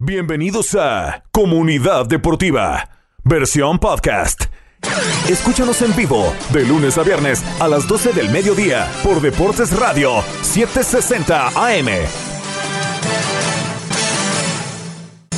Bienvenidos 0.00 0.76
a 0.76 1.24
Comunidad 1.32 2.06
Deportiva, 2.06 2.88
versión 3.24 3.80
podcast. 3.80 4.44
Escúchanos 5.28 5.82
en 5.82 5.96
vivo 5.96 6.32
de 6.52 6.64
lunes 6.64 6.96
a 6.98 7.02
viernes 7.02 7.42
a 7.58 7.66
las 7.66 7.88
12 7.88 8.12
del 8.12 8.30
mediodía 8.30 8.88
por 9.02 9.20
Deportes 9.20 9.76
Radio 9.76 10.22
760 10.42 11.48
AM. 11.48 11.88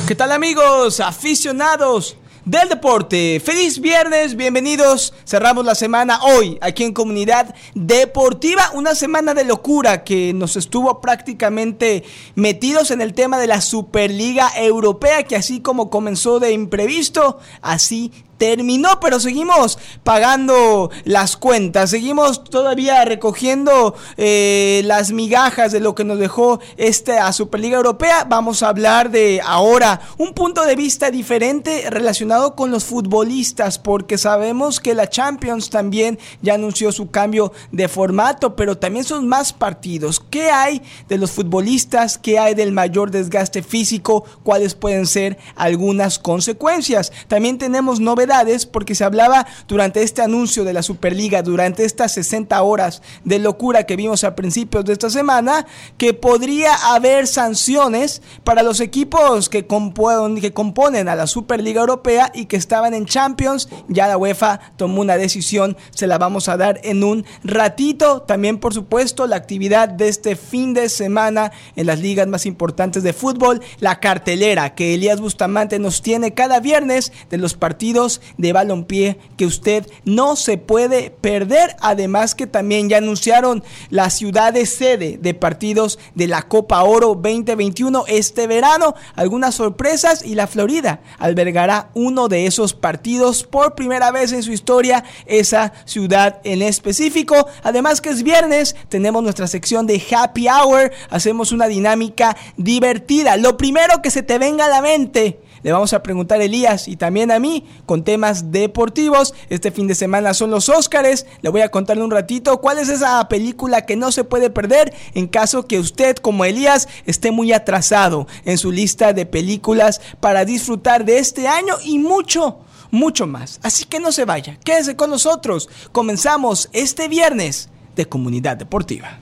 ¿Qué 0.07 0.13
tal 0.13 0.31
amigos, 0.31 0.99
aficionados 0.99 2.20
del 2.45 2.69
deporte? 2.69 3.41
Feliz 3.43 3.79
viernes, 3.79 4.35
bienvenidos. 4.35 5.13
Cerramos 5.25 5.65
la 5.65 5.75
semana 5.75 6.23
hoy 6.23 6.57
aquí 6.61 6.83
en 6.83 6.93
Comunidad 6.93 7.53
Deportiva, 7.75 8.71
una 8.73 8.95
semana 8.95 9.33
de 9.33 9.43
locura 9.43 10.03
que 10.03 10.33
nos 10.33 10.55
estuvo 10.55 11.01
prácticamente 11.01 12.03
metidos 12.35 12.91
en 12.91 13.01
el 13.01 13.13
tema 13.13 13.37
de 13.37 13.47
la 13.47 13.61
Superliga 13.61 14.51
Europea, 14.55 15.23
que 15.23 15.35
así 15.35 15.59
como 15.61 15.89
comenzó 15.89 16.39
de 16.39 16.51
imprevisto, 16.51 17.39
así 17.61 18.11
terminó, 18.41 18.99
pero 18.99 19.19
seguimos 19.19 19.77
pagando 20.03 20.89
las 21.03 21.37
cuentas, 21.37 21.91
seguimos 21.91 22.43
todavía 22.43 23.05
recogiendo 23.05 23.93
eh, 24.17 24.81
las 24.85 25.11
migajas 25.11 25.71
de 25.71 25.79
lo 25.79 25.93
que 25.93 26.03
nos 26.03 26.17
dejó 26.17 26.59
esta 26.75 27.31
Superliga 27.33 27.77
Europea. 27.77 28.25
Vamos 28.27 28.63
a 28.63 28.69
hablar 28.69 29.11
de 29.11 29.41
ahora 29.45 30.01
un 30.17 30.33
punto 30.33 30.65
de 30.65 30.75
vista 30.75 31.11
diferente 31.11 31.87
relacionado 31.91 32.55
con 32.55 32.71
los 32.71 32.83
futbolistas, 32.83 33.77
porque 33.77 34.17
sabemos 34.17 34.79
que 34.79 34.95
la 34.95 35.07
Champions 35.07 35.69
también 35.69 36.17
ya 36.41 36.55
anunció 36.55 36.91
su 36.91 37.11
cambio 37.11 37.53
de 37.71 37.87
formato, 37.87 38.55
pero 38.55 38.75
también 38.75 39.05
son 39.05 39.27
más 39.27 39.53
partidos. 39.53 40.19
¿Qué 40.31 40.49
hay 40.49 40.81
de 41.07 41.19
los 41.19 41.29
futbolistas? 41.29 42.17
¿Qué 42.17 42.39
hay 42.39 42.55
del 42.55 42.71
mayor 42.71 43.11
desgaste 43.11 43.61
físico? 43.61 44.25
¿Cuáles 44.41 44.73
pueden 44.73 45.05
ser 45.05 45.37
algunas 45.55 46.17
consecuencias? 46.17 47.11
También 47.27 47.59
tenemos 47.59 47.99
novedades 47.99 48.30
porque 48.65 48.95
se 48.95 49.03
hablaba 49.03 49.45
durante 49.67 50.03
este 50.03 50.21
anuncio 50.21 50.63
de 50.63 50.73
la 50.73 50.83
Superliga, 50.83 51.41
durante 51.41 51.85
estas 51.85 52.13
60 52.13 52.61
horas 52.61 53.01
de 53.25 53.39
locura 53.39 53.85
que 53.85 53.95
vimos 53.95 54.23
a 54.23 54.35
principios 54.35 54.85
de 54.85 54.93
esta 54.93 55.09
semana, 55.09 55.65
que 55.97 56.13
podría 56.13 56.73
haber 56.93 57.27
sanciones 57.27 58.21
para 58.43 58.63
los 58.63 58.79
equipos 58.79 59.49
que, 59.49 59.67
componen 59.67 61.09
a 61.09 61.15
la 61.15 61.27
Superliga 61.27 61.81
Europea 61.81 62.31
y 62.33 62.45
que 62.45 62.55
estaban 62.55 62.93
en 62.93 63.05
Champions. 63.05 63.69
Ya 63.87 64.07
la 64.07 64.17
UEFA 64.17 64.59
tomó 64.77 65.01
una 65.01 65.17
decisión, 65.17 65.77
se 65.91 66.07
la 66.07 66.17
vamos 66.17 66.47
a 66.47 66.57
dar 66.57 66.79
en 66.83 67.03
un 67.03 67.25
ratito. 67.43 68.21
También, 68.21 68.59
por 68.59 68.73
supuesto, 68.73 69.27
la 69.27 69.35
actividad 69.35 69.89
de 69.89 70.07
este 70.07 70.35
fin 70.35 70.73
de 70.73 70.89
semana 70.89 71.51
en 71.75 71.85
las 71.85 71.99
ligas 71.99 72.27
más 72.27 72.45
importantes 72.45 73.03
de 73.03 73.13
fútbol, 73.13 73.61
la 73.79 73.99
cartelera 73.99 74.73
que 74.73 74.93
Elías 74.93 75.19
Bustamante 75.21 75.79
nos 75.79 76.01
tiene 76.01 76.33
cada 76.33 76.59
viernes 76.59 77.11
de 77.29 77.37
los 77.37 77.53
partidos 77.53 78.10
de 78.37 78.51
balompié 78.51 79.19
que 79.37 79.45
usted 79.45 79.87
no 80.03 80.35
se 80.35 80.57
puede 80.57 81.11
perder. 81.11 81.75
Además 81.79 82.35
que 82.35 82.47
también 82.47 82.89
ya 82.89 82.97
anunciaron 82.97 83.63
la 83.89 84.09
ciudad 84.09 84.51
de 84.51 84.65
sede 84.65 85.17
de 85.21 85.33
partidos 85.33 85.99
de 86.15 86.27
la 86.27 86.41
Copa 86.43 86.83
Oro 86.83 87.15
2021 87.15 88.05
este 88.07 88.47
verano. 88.47 88.95
Algunas 89.15 89.55
sorpresas 89.55 90.23
y 90.25 90.35
la 90.35 90.47
Florida 90.47 91.01
albergará 91.19 91.89
uno 91.93 92.27
de 92.27 92.47
esos 92.47 92.73
partidos 92.73 93.43
por 93.43 93.75
primera 93.75 94.11
vez 94.11 94.31
en 94.31 94.43
su 94.43 94.51
historia, 94.51 95.03
esa 95.25 95.73
ciudad 95.85 96.39
en 96.43 96.61
específico. 96.61 97.47
Además 97.63 98.01
que 98.01 98.09
es 98.09 98.23
viernes, 98.23 98.75
tenemos 98.89 99.23
nuestra 99.23 99.47
sección 99.47 99.87
de 99.87 100.01
Happy 100.11 100.47
Hour, 100.47 100.91
hacemos 101.09 101.51
una 101.51 101.67
dinámica 101.67 102.35
divertida. 102.57 103.37
Lo 103.37 103.57
primero 103.57 104.01
que 104.01 104.11
se 104.11 104.23
te 104.23 104.37
venga 104.37 104.65
a 104.65 104.69
la 104.69 104.81
mente 104.81 105.39
le 105.63 105.71
vamos 105.71 105.93
a 105.93 106.03
preguntar 106.03 106.41
a 106.41 106.43
Elías 106.43 106.87
y 106.87 106.95
también 106.95 107.31
a 107.31 107.39
mí 107.39 107.65
con 107.85 108.03
temas 108.03 108.51
deportivos. 108.51 109.33
Este 109.49 109.71
fin 109.71 109.87
de 109.87 109.95
semana 109.95 110.33
son 110.33 110.51
los 110.51 110.69
Óscares. 110.69 111.25
Le 111.41 111.49
voy 111.49 111.61
a 111.61 111.69
contarle 111.69 112.03
un 112.03 112.11
ratito 112.11 112.59
cuál 112.61 112.79
es 112.79 112.89
esa 112.89 113.27
película 113.27 113.85
que 113.85 113.95
no 113.95 114.11
se 114.11 114.23
puede 114.23 114.49
perder 114.49 114.93
en 115.13 115.27
caso 115.27 115.67
que 115.67 115.79
usted, 115.79 116.17
como 116.17 116.45
Elías, 116.45 116.87
esté 117.05 117.31
muy 117.31 117.53
atrasado 117.53 118.27
en 118.45 118.57
su 118.57 118.71
lista 118.71 119.13
de 119.13 119.25
películas 119.25 120.01
para 120.19 120.45
disfrutar 120.45 121.05
de 121.05 121.19
este 121.19 121.47
año 121.47 121.75
y 121.83 121.99
mucho 121.99 122.59
mucho 122.91 123.25
más. 123.25 123.59
Así 123.63 123.85
que 123.85 123.99
no 123.99 124.11
se 124.11 124.25
vaya, 124.25 124.57
quédese 124.63 124.95
con 124.95 125.09
nosotros. 125.09 125.69
Comenzamos 125.91 126.69
este 126.73 127.07
viernes 127.07 127.69
de 127.95 128.05
Comunidad 128.07 128.57
Deportiva. 128.57 129.17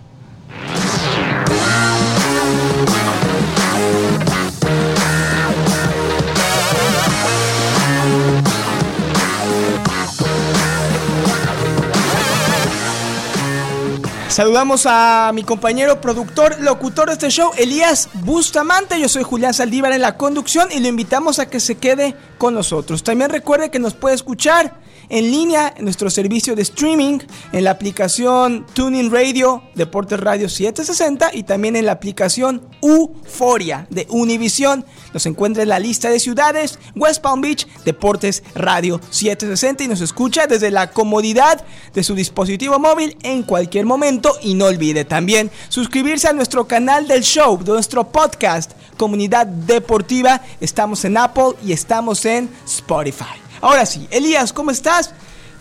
Saludamos 14.30 14.86
a 14.86 15.32
mi 15.34 15.42
compañero 15.42 16.00
productor, 16.00 16.62
locutor 16.62 17.08
de 17.08 17.14
este 17.14 17.32
show, 17.32 17.50
Elías 17.58 18.10
Bustamante. 18.14 19.00
Yo 19.02 19.10
soy 19.10 19.24
Julián 19.24 19.56
Saldívar 19.56 19.92
en 19.92 20.02
la 20.02 20.18
conducción 20.18 20.70
y 20.72 20.80
lo 20.80 20.88
invitamos 20.88 21.40
a 21.40 21.50
que 21.50 21.60
se 21.60 21.78
quede 21.78 22.16
con 22.38 22.54
nosotros. 22.54 23.04
También 23.04 23.32
recuerde 23.32 23.72
que 23.72 23.80
nos 23.80 23.96
puede 23.96 24.14
escuchar 24.14 24.80
en 25.10 25.32
línea 25.32 25.74
en 25.76 25.84
nuestro 25.84 26.10
servicio 26.12 26.56
de 26.56 26.62
streaming, 26.62 27.20
en 27.52 27.64
la 27.64 27.72
aplicación 27.72 28.66
Tuning 28.74 29.12
Radio, 29.12 29.64
Deportes 29.74 30.20
Radio 30.20 30.48
760 30.48 31.32
y 31.34 31.44
también 31.44 31.76
en 31.76 31.88
la 31.88 31.94
aplicación 31.94 32.62
Euforia 32.82 33.88
de 33.90 34.06
Univision. 34.10 34.86
Nos 35.14 35.26
encuentra 35.26 35.64
en 35.64 35.70
la 35.70 35.80
lista 35.80 36.10
de 36.10 36.20
ciudades 36.20 36.78
West 36.96 37.22
Palm 37.22 37.42
Beach, 37.42 37.68
Deportes 37.84 38.44
Radio 38.54 39.02
760 39.10 39.84
y 39.84 39.88
nos 39.88 40.02
escucha 40.02 40.46
desde 40.46 40.70
la 40.70 40.92
comodidad 40.92 41.66
de 41.94 42.04
su 42.04 42.14
dispositivo 42.14 42.78
móvil 42.78 43.18
en 43.24 43.42
cualquier 43.42 43.86
momento. 43.86 44.19
Y 44.42 44.54
no 44.54 44.66
olvide 44.66 45.06
también 45.06 45.52
suscribirse 45.70 46.28
a 46.28 46.34
nuestro 46.34 46.68
canal 46.68 47.08
del 47.08 47.24
show, 47.24 47.58
de 47.64 47.72
nuestro 47.72 48.08
podcast 48.08 48.72
Comunidad 48.98 49.48
Deportiva. 49.48 50.42
Estamos 50.60 51.06
en 51.06 51.18
Apple 51.18 51.54
y 51.66 51.72
estamos 51.72 52.26
en 52.26 52.50
Spotify. 52.66 53.40
Ahora 53.62 53.86
sí, 53.86 54.08
Elías, 54.12 54.52
¿cómo 54.54 54.72
estás? 54.72 55.12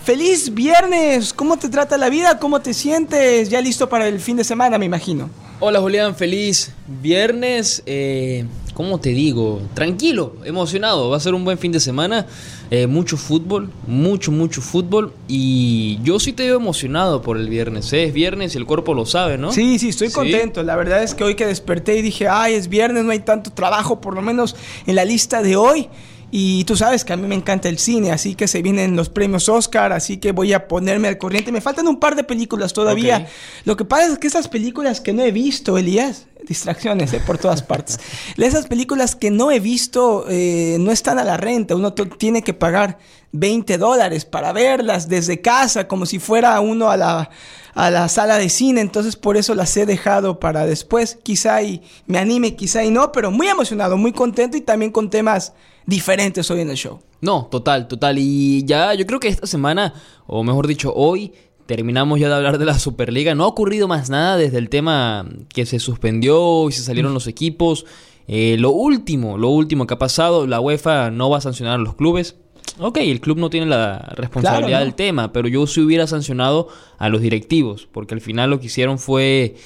Feliz 0.05 0.55
viernes, 0.55 1.33
¿cómo 1.33 1.57
te 1.59 1.69
trata 1.69 1.99
la 1.99 2.09
vida? 2.09 2.39
¿Cómo 2.39 2.61
te 2.61 2.73
sientes? 2.75 3.51
Ya 3.51 3.61
listo 3.61 3.89
para 3.89 4.09
el 4.09 4.21
fin 4.21 4.37
de 4.37 4.45
semana, 4.45 4.79
me 4.79 4.87
imagino. 4.87 5.29
Hola 5.61 5.81
Julián, 5.81 6.15
feliz 6.15 6.73
viernes. 6.87 7.83
Eh, 7.85 8.47
¿Cómo 8.79 9.01
te 9.01 9.09
digo? 9.09 9.61
Tranquilo, 9.75 10.37
emocionado. 10.45 11.11
Va 11.11 11.17
a 11.17 11.21
ser 11.21 11.35
un 11.35 11.45
buen 11.45 11.59
fin 11.59 11.73
de 11.73 11.81
semana. 11.81 12.27
Eh, 12.71 12.87
mucho 12.87 13.17
fútbol, 13.17 13.71
mucho, 13.89 14.31
mucho 14.31 14.61
fútbol. 14.61 15.13
Y 15.27 15.99
yo 16.05 16.21
sí 16.21 16.33
te 16.33 16.45
veo 16.45 16.59
emocionado 16.59 17.21
por 17.21 17.39
el 17.39 17.49
viernes. 17.49 17.93
¿eh? 17.93 18.05
Es 18.05 18.13
viernes 18.13 18.55
y 18.55 18.59
el 18.59 18.67
cuerpo 18.67 18.95
lo 18.95 19.05
sabe, 19.05 19.37
¿no? 19.37 19.51
Sí, 19.51 19.81
sí, 19.81 19.89
estoy 19.89 20.13
contento. 20.13 20.63
La 20.63 20.77
verdad 20.77 21.03
es 21.03 21.17
que 21.17 21.25
hoy 21.25 21.35
que 21.35 21.45
desperté 21.45 21.99
y 21.99 22.03
dije, 22.03 22.29
ay, 22.29 22.55
es 22.55 22.69
viernes, 22.69 23.03
no 23.03 23.11
hay 23.11 23.19
tanto 23.19 23.51
trabajo, 23.51 24.01
por 24.01 24.15
lo 24.15 24.23
menos 24.23 24.55
en 24.87 24.95
la 24.95 25.05
lista 25.05 25.43
de 25.43 25.57
hoy. 25.57 25.89
Y 26.31 26.65
tú 26.65 26.77
sabes 26.77 27.05
que 27.05 27.15
a 27.15 27.17
mí 27.17 27.27
me 27.27 27.35
encanta 27.35 27.69
el 27.71 27.79
cine, 27.79 28.13
así 28.13 28.35
que 28.35 28.49
se 28.49 28.61
vienen 28.61 28.97
los 28.97 29.09
premios 29.09 29.49
Oscar, 29.49 29.93
así 29.93 30.19
que 30.19 30.33
voy 30.33 30.53
a 30.53 30.69
ponerme 30.69 31.09
al 31.09 31.17
corriente. 31.17 31.53
Me 31.53 31.63
faltan 31.63 31.89
un 31.89 31.99
par 31.99 32.17
de 32.17 32.25
películas 32.25 32.75
todavía. 32.75 33.27
Lo 33.65 33.77
que 33.77 33.87
pasa 33.87 34.13
es 34.13 34.19
que 34.19 34.27
esas 34.27 34.49
películas 34.49 35.01
que 35.01 35.15
no 35.15 35.23
he 35.23 35.33
visto, 35.33 35.79
Elías, 35.79 36.27
distracciones 36.47 37.13
eh, 37.15 37.23
por 37.27 37.39
todas 37.39 37.63
partes. 37.63 37.99
Esas 38.37 38.67
películas 38.67 39.17
que 39.17 39.31
no 39.31 39.51
he 39.51 39.61
visto 39.61 40.25
eh, 40.29 40.77
no 40.81 40.91
están 40.91 41.19
a 41.19 41.25
la 41.25 41.37
renta. 41.37 41.75
Uno 41.75 41.93
tiene 41.95 42.43
que 42.43 42.55
pagar 42.55 42.99
20 43.33 43.79
dólares 43.79 44.25
para 44.25 44.53
verlas 44.53 45.09
desde 45.09 45.41
casa, 45.41 45.89
como 45.89 46.07
si 46.07 46.19
fuera 46.19 46.61
uno 46.61 46.91
a 46.91 46.97
la, 46.97 47.31
a 47.75 47.91
la 47.91 48.09
sala 48.09 48.39
de 48.39 48.49
cine. 48.49 48.81
Entonces 48.81 49.17
por 49.17 49.37
eso 49.37 49.55
las 49.55 49.77
he 49.77 49.87
dejado 49.87 50.39
para 50.41 50.67
después. 50.67 51.19
Quizá 51.23 51.63
y 51.63 51.83
me 52.07 52.19
anime, 52.19 52.55
quizá 52.55 52.85
y 52.85 52.91
no, 52.91 53.13
pero 53.13 53.31
muy 53.31 53.49
emocionado, 53.49 53.97
muy 53.97 54.13
contento 54.13 54.57
y 54.57 54.61
también 54.61 54.93
con 54.93 55.11
temas 55.11 55.53
diferentes 55.89 56.51
hoy 56.51 56.61
en 56.61 56.69
el 56.69 56.77
show. 56.77 57.01
No, 57.23 57.49
total, 57.51 57.89
total. 57.89 58.19
Y 58.19 58.65
ya 58.67 58.93
yo 58.93 59.07
creo 59.07 59.19
que 59.19 59.29
esta 59.29 59.47
semana, 59.47 59.95
o 60.27 60.45
mejor 60.45 60.67
dicho, 60.67 60.93
hoy 60.95 61.33
terminamos 61.65 62.21
ya 62.21 62.29
de 62.29 62.35
hablar 62.35 62.59
de 62.59 62.67
la 62.67 62.79
Superliga. 62.79 63.35
No 63.35 63.45
ha 63.45 63.49
ocurrido 63.49 63.89
más 63.89 64.11
nada 64.11 64.37
desde 64.37 64.59
el 64.59 64.69
tema 64.69 65.27
que 65.49 65.65
se 65.65 65.79
suspendió 65.79 66.69
y 66.69 66.73
se 66.73 66.83
salieron 66.83 67.15
los 67.15 67.27
equipos. 67.27 67.87
Eh, 68.27 68.57
lo 68.59 68.71
último, 68.71 69.39
lo 69.39 69.49
último 69.49 69.87
que 69.87 69.95
ha 69.95 69.99
pasado, 69.99 70.47
la 70.47 70.61
UEFA 70.61 71.11
no 71.11 71.31
va 71.31 71.39
a 71.39 71.41
sancionar 71.41 71.81
a 71.81 71.83
los 71.83 71.95
clubes. 71.95 72.37
Ok, 72.79 72.99
el 72.99 73.21
club 73.21 73.39
no 73.39 73.49
tiene 73.49 73.67
la 73.67 74.13
responsabilidad 74.15 74.81
del 74.81 74.95
tema, 74.95 75.33
pero 75.33 75.49
yo 75.49 75.67
sí 75.67 75.81
hubiera 75.81 76.07
sancionado 76.07 76.69
a 76.99 77.09
los 77.09 77.23
directivos, 77.23 77.89
porque 77.91 78.15
al 78.15 78.21
final 78.21 78.51
lo 78.51 78.61
que 78.61 78.67
hicieron 78.67 78.99
fue 78.99 79.57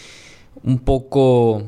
un 0.62 0.78
poco 0.78 1.64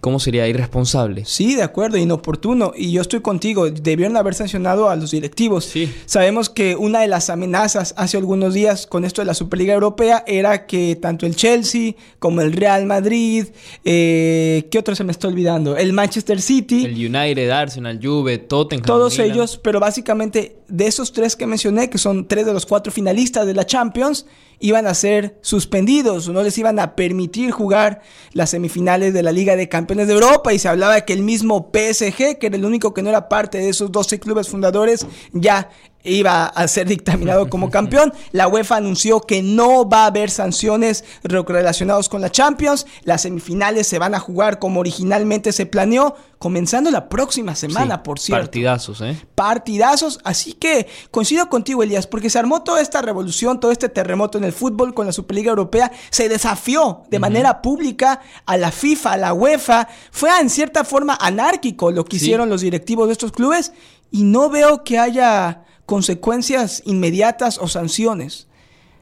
¿cómo 0.00 0.18
sería? 0.18 0.48
Irresponsable. 0.48 1.24
Sí, 1.24 1.54
de 1.54 1.62
acuerdo, 1.62 1.96
inoportuno. 1.96 2.72
Y 2.76 2.92
yo 2.92 3.02
estoy 3.02 3.20
contigo, 3.20 3.70
debieron 3.70 4.16
haber 4.16 4.34
sancionado 4.34 4.88
a 4.88 4.96
los 4.96 5.10
directivos. 5.10 5.64
Sí. 5.64 5.92
Sabemos 6.06 6.48
que 6.48 6.76
una 6.76 7.00
de 7.00 7.08
las 7.08 7.30
amenazas 7.30 7.94
hace 7.96 8.16
algunos 8.16 8.54
días 8.54 8.86
con 8.86 9.04
esto 9.04 9.20
de 9.20 9.26
la 9.26 9.34
Superliga 9.34 9.74
Europea 9.74 10.24
era 10.26 10.66
que 10.66 10.96
tanto 10.96 11.26
el 11.26 11.36
Chelsea 11.36 11.94
como 12.18 12.40
el 12.40 12.52
Real 12.52 12.86
Madrid, 12.86 13.46
eh, 13.84 14.68
¿qué 14.70 14.78
otro 14.78 14.94
se 14.94 15.04
me 15.04 15.12
está 15.12 15.28
olvidando? 15.28 15.76
El 15.76 15.92
Manchester 15.92 16.40
City. 16.40 16.84
El 16.84 16.94
United, 16.94 17.50
Arsenal, 17.50 18.00
Juve, 18.02 18.38
Tottenham. 18.38 18.84
Todos 18.84 19.18
Milan. 19.18 19.32
ellos, 19.32 19.60
pero 19.62 19.80
básicamente 19.80 20.56
de 20.68 20.86
esos 20.86 21.12
tres 21.12 21.36
que 21.36 21.46
mencioné, 21.46 21.90
que 21.90 21.98
son 21.98 22.26
tres 22.26 22.46
de 22.46 22.52
los 22.52 22.66
cuatro 22.66 22.92
finalistas 22.92 23.46
de 23.46 23.54
la 23.54 23.66
Champions, 23.66 24.26
iban 24.58 24.86
a 24.86 24.94
ser 24.94 25.38
suspendidos 25.40 25.92
no 26.28 26.42
les 26.42 26.56
iban 26.58 26.78
a 26.78 26.94
permitir 26.94 27.50
jugar 27.50 28.02
las 28.32 28.50
semifinales 28.50 29.12
de 29.12 29.22
la 29.22 29.32
Liga 29.32 29.56
de 29.56 29.68
Campeones 29.68 29.81
de 29.86 30.12
Europa 30.12 30.52
y 30.52 30.58
se 30.58 30.68
hablaba 30.68 30.94
de 30.94 31.04
que 31.04 31.12
el 31.12 31.22
mismo 31.22 31.70
PSG, 31.72 32.38
que 32.38 32.46
era 32.46 32.56
el 32.56 32.64
único 32.64 32.94
que 32.94 33.02
no 33.02 33.10
era 33.10 33.28
parte 33.28 33.58
de 33.58 33.68
esos 33.68 33.92
12 33.92 34.18
clubes 34.20 34.48
fundadores, 34.48 35.06
ya 35.32 35.70
iba 36.04 36.46
a 36.46 36.68
ser 36.68 36.86
dictaminado 36.88 37.48
como 37.48 37.70
campeón. 37.70 38.12
La 38.32 38.48
UEFA 38.48 38.76
anunció 38.76 39.20
que 39.20 39.42
no 39.42 39.88
va 39.88 40.04
a 40.04 40.06
haber 40.06 40.30
sanciones 40.30 41.04
relacionadas 41.22 42.08
con 42.08 42.20
la 42.20 42.30
Champions. 42.30 42.86
Las 43.04 43.22
semifinales 43.22 43.86
se 43.86 43.98
van 43.98 44.14
a 44.14 44.18
jugar 44.20 44.58
como 44.58 44.80
originalmente 44.80 45.52
se 45.52 45.66
planeó, 45.66 46.14
comenzando 46.38 46.90
la 46.90 47.08
próxima 47.08 47.54
semana, 47.54 47.96
Sí, 47.96 48.00
por 48.04 48.18
cierto 48.18 48.42
Partidazos, 48.46 49.00
¿eh? 49.00 49.16
partidazos. 49.34 50.18
Así 50.24 50.54
que 50.54 50.88
coincido 51.10 51.48
contigo, 51.48 51.82
Elías, 51.82 52.06
porque 52.06 52.30
se 52.30 52.38
armó 52.38 52.62
toda 52.62 52.80
esta 52.80 53.00
revolución, 53.02 53.60
todo 53.60 53.70
este 53.70 53.88
terremoto 53.88 54.38
en 54.38 54.44
el 54.44 54.52
fútbol 54.52 54.94
con 54.94 55.06
la 55.06 55.12
Superliga 55.12 55.50
Europea. 55.50 55.92
Se 56.10 56.28
desafió 56.28 57.04
de 57.10 57.18
manera 57.20 57.62
pública 57.62 58.20
a 58.46 58.56
la 58.56 58.72
FIFA, 58.72 59.12
a 59.12 59.16
la 59.18 59.32
UEFA. 59.34 59.88
Fue 60.10 60.30
en 60.40 60.50
cierta 60.50 60.82
forma 60.84 61.16
anárquico 61.20 61.90
lo 61.92 62.04
que 62.04 62.18
Sí. 62.18 62.24
hicieron 62.24 62.48
los 62.48 62.60
directivos 62.62 63.06
de 63.06 63.12
estos 63.12 63.30
clubes 63.32 63.72
y 64.10 64.24
no 64.24 64.50
veo 64.50 64.82
que 64.84 64.98
haya 64.98 65.62
consecuencias 65.86 66.82
inmediatas 66.84 67.58
o 67.58 67.68
sanciones. 67.68 68.48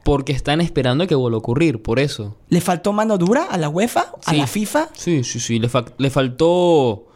Porque 0.03 0.31
están 0.31 0.61
esperando 0.61 1.05
que 1.05 1.13
vuelva 1.15 1.35
a 1.35 1.39
ocurrir, 1.39 1.81
por 1.81 1.99
eso. 1.99 2.35
¿Le 2.49 2.59
faltó 2.59 2.91
mano 2.91 3.17
dura 3.19 3.43
a 3.43 3.57
la 3.57 3.69
UEFA, 3.69 4.11
a 4.25 4.31
Sí. 4.31 4.37
la 4.37 4.47
FIFA? 4.47 4.89
Sí, 4.93 5.23
sí, 5.23 5.39
sí. 5.39 5.59
Le, 5.59 5.69
fa- 5.69 5.85
le 5.97 6.09
faltó. 6.09 7.07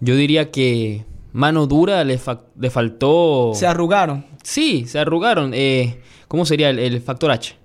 Yo 0.00 0.14
diría 0.14 0.50
que. 0.50 1.04
Mano 1.32 1.66
dura, 1.66 2.02
le, 2.04 2.16
fa- 2.18 2.42
le 2.58 2.70
faltó. 2.70 3.50
Se 3.54 3.66
arrugaron. 3.66 4.24
sí, 4.42 4.86
se 4.86 4.98
arrugaron. 5.00 5.52
Eh, 5.52 6.00
¿Cómo 6.28 6.46
sería 6.46 6.70
el, 6.70 6.78
el 6.78 7.00
factor 7.00 7.30
H? 7.30 7.56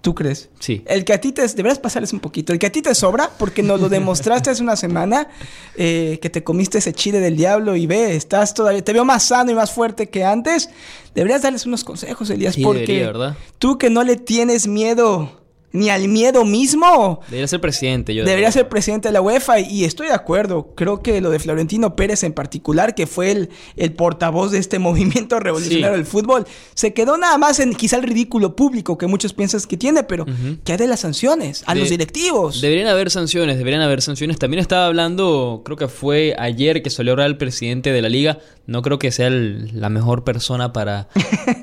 ¿Tú 0.00 0.14
crees? 0.14 0.48
Sí. 0.60 0.82
El 0.86 1.04
que 1.04 1.12
a 1.12 1.20
ti 1.20 1.32
te... 1.32 1.46
Deberías 1.48 1.78
pasarles 1.80 2.12
un 2.12 2.20
poquito. 2.20 2.52
El 2.52 2.58
que 2.58 2.66
a 2.66 2.72
ti 2.72 2.82
te 2.82 2.94
sobra, 2.94 3.30
porque 3.36 3.62
nos 3.62 3.80
lo 3.80 3.88
demostraste 3.88 4.50
hace 4.50 4.62
una 4.62 4.76
semana, 4.76 5.28
eh, 5.76 6.18
que 6.22 6.30
te 6.30 6.44
comiste 6.44 6.78
ese 6.78 6.92
chile 6.92 7.18
del 7.20 7.36
diablo 7.36 7.74
y 7.74 7.86
ve, 7.86 8.14
estás 8.14 8.54
todavía... 8.54 8.82
Te 8.82 8.92
veo 8.92 9.04
más 9.04 9.24
sano 9.24 9.50
y 9.50 9.54
más 9.54 9.72
fuerte 9.72 10.08
que 10.08 10.24
antes. 10.24 10.70
Deberías 11.14 11.42
darles 11.42 11.66
unos 11.66 11.82
consejos, 11.82 12.30
Elías, 12.30 12.54
Sí, 12.54 12.62
porque 12.62 12.80
debería, 12.80 13.06
¿verdad? 13.08 13.36
tú 13.58 13.76
que 13.76 13.90
no 13.90 14.04
le 14.04 14.16
tienes 14.16 14.68
miedo 14.68 15.42
ni 15.72 15.90
al 15.90 16.08
miedo 16.08 16.44
mismo... 16.44 17.20
Debería 17.28 17.46
ser 17.48 17.60
presidente. 17.60 18.14
Yo 18.14 18.24
Debería 18.24 18.50
ser 18.52 18.68
presidente 18.68 19.08
de 19.08 19.12
la 19.12 19.20
UEFA 19.20 19.60
y, 19.60 19.84
estoy 19.84 20.06
de 20.08 20.14
acuerdo. 20.14 20.72
Creo 20.74 21.02
que 21.02 21.20
lo 21.20 21.30
de 21.30 21.38
Florentino 21.38 21.94
Pérez 21.96 22.22
en 22.24 22.32
particular, 22.32 22.94
que 22.94 23.06
fue 23.06 23.30
el, 23.30 23.48
el 23.76 23.92
portavoz 23.92 24.50
de 24.50 24.58
este 24.58 24.78
movimiento 24.78 25.38
revolucionario 25.40 25.88
Sí. 25.96 25.96
del 25.96 26.06
fútbol, 26.06 26.46
se 26.74 26.92
quedó 26.94 27.18
nada 27.18 27.36
más 27.38 27.60
en 27.60 27.74
quizá 27.74 27.96
el 27.96 28.02
ridículo 28.04 28.56
público 28.56 28.96
que 28.98 29.06
muchos 29.06 29.32
piensan 29.34 29.60
que 29.68 29.76
tiene, 29.76 30.02
pero 30.04 30.24
¿qué 30.64 30.72
hay 30.72 30.78
de 30.78 30.86
las 30.86 31.00
sanciones? 31.00 31.64
A 31.66 31.74
De- 31.74 31.80
los 31.80 31.90
directivos. 31.90 32.60
Deberían 32.60 32.88
haber 32.88 33.10
sanciones, 33.10 33.58
deberían 33.58 33.82
haber 33.82 34.02
sanciones. 34.02 34.38
También 34.38 34.60
estaba 34.60 34.86
hablando, 34.86 35.62
creo 35.64 35.76
que 35.76 35.88
fue 35.88 36.34
ayer 36.38 36.82
que 36.82 36.90
salió 36.90 37.12
ahora 37.12 37.26
el 37.26 37.36
presidente 37.36 37.92
de 37.92 38.02
la 38.02 38.08
liga. 38.08 38.38
No 38.66 38.82
creo 38.82 38.98
que 38.98 39.10
sea 39.10 39.26
el- 39.28 39.70
la 39.80 39.88
mejor 39.88 40.24
persona 40.24 40.72
para, 40.72 41.08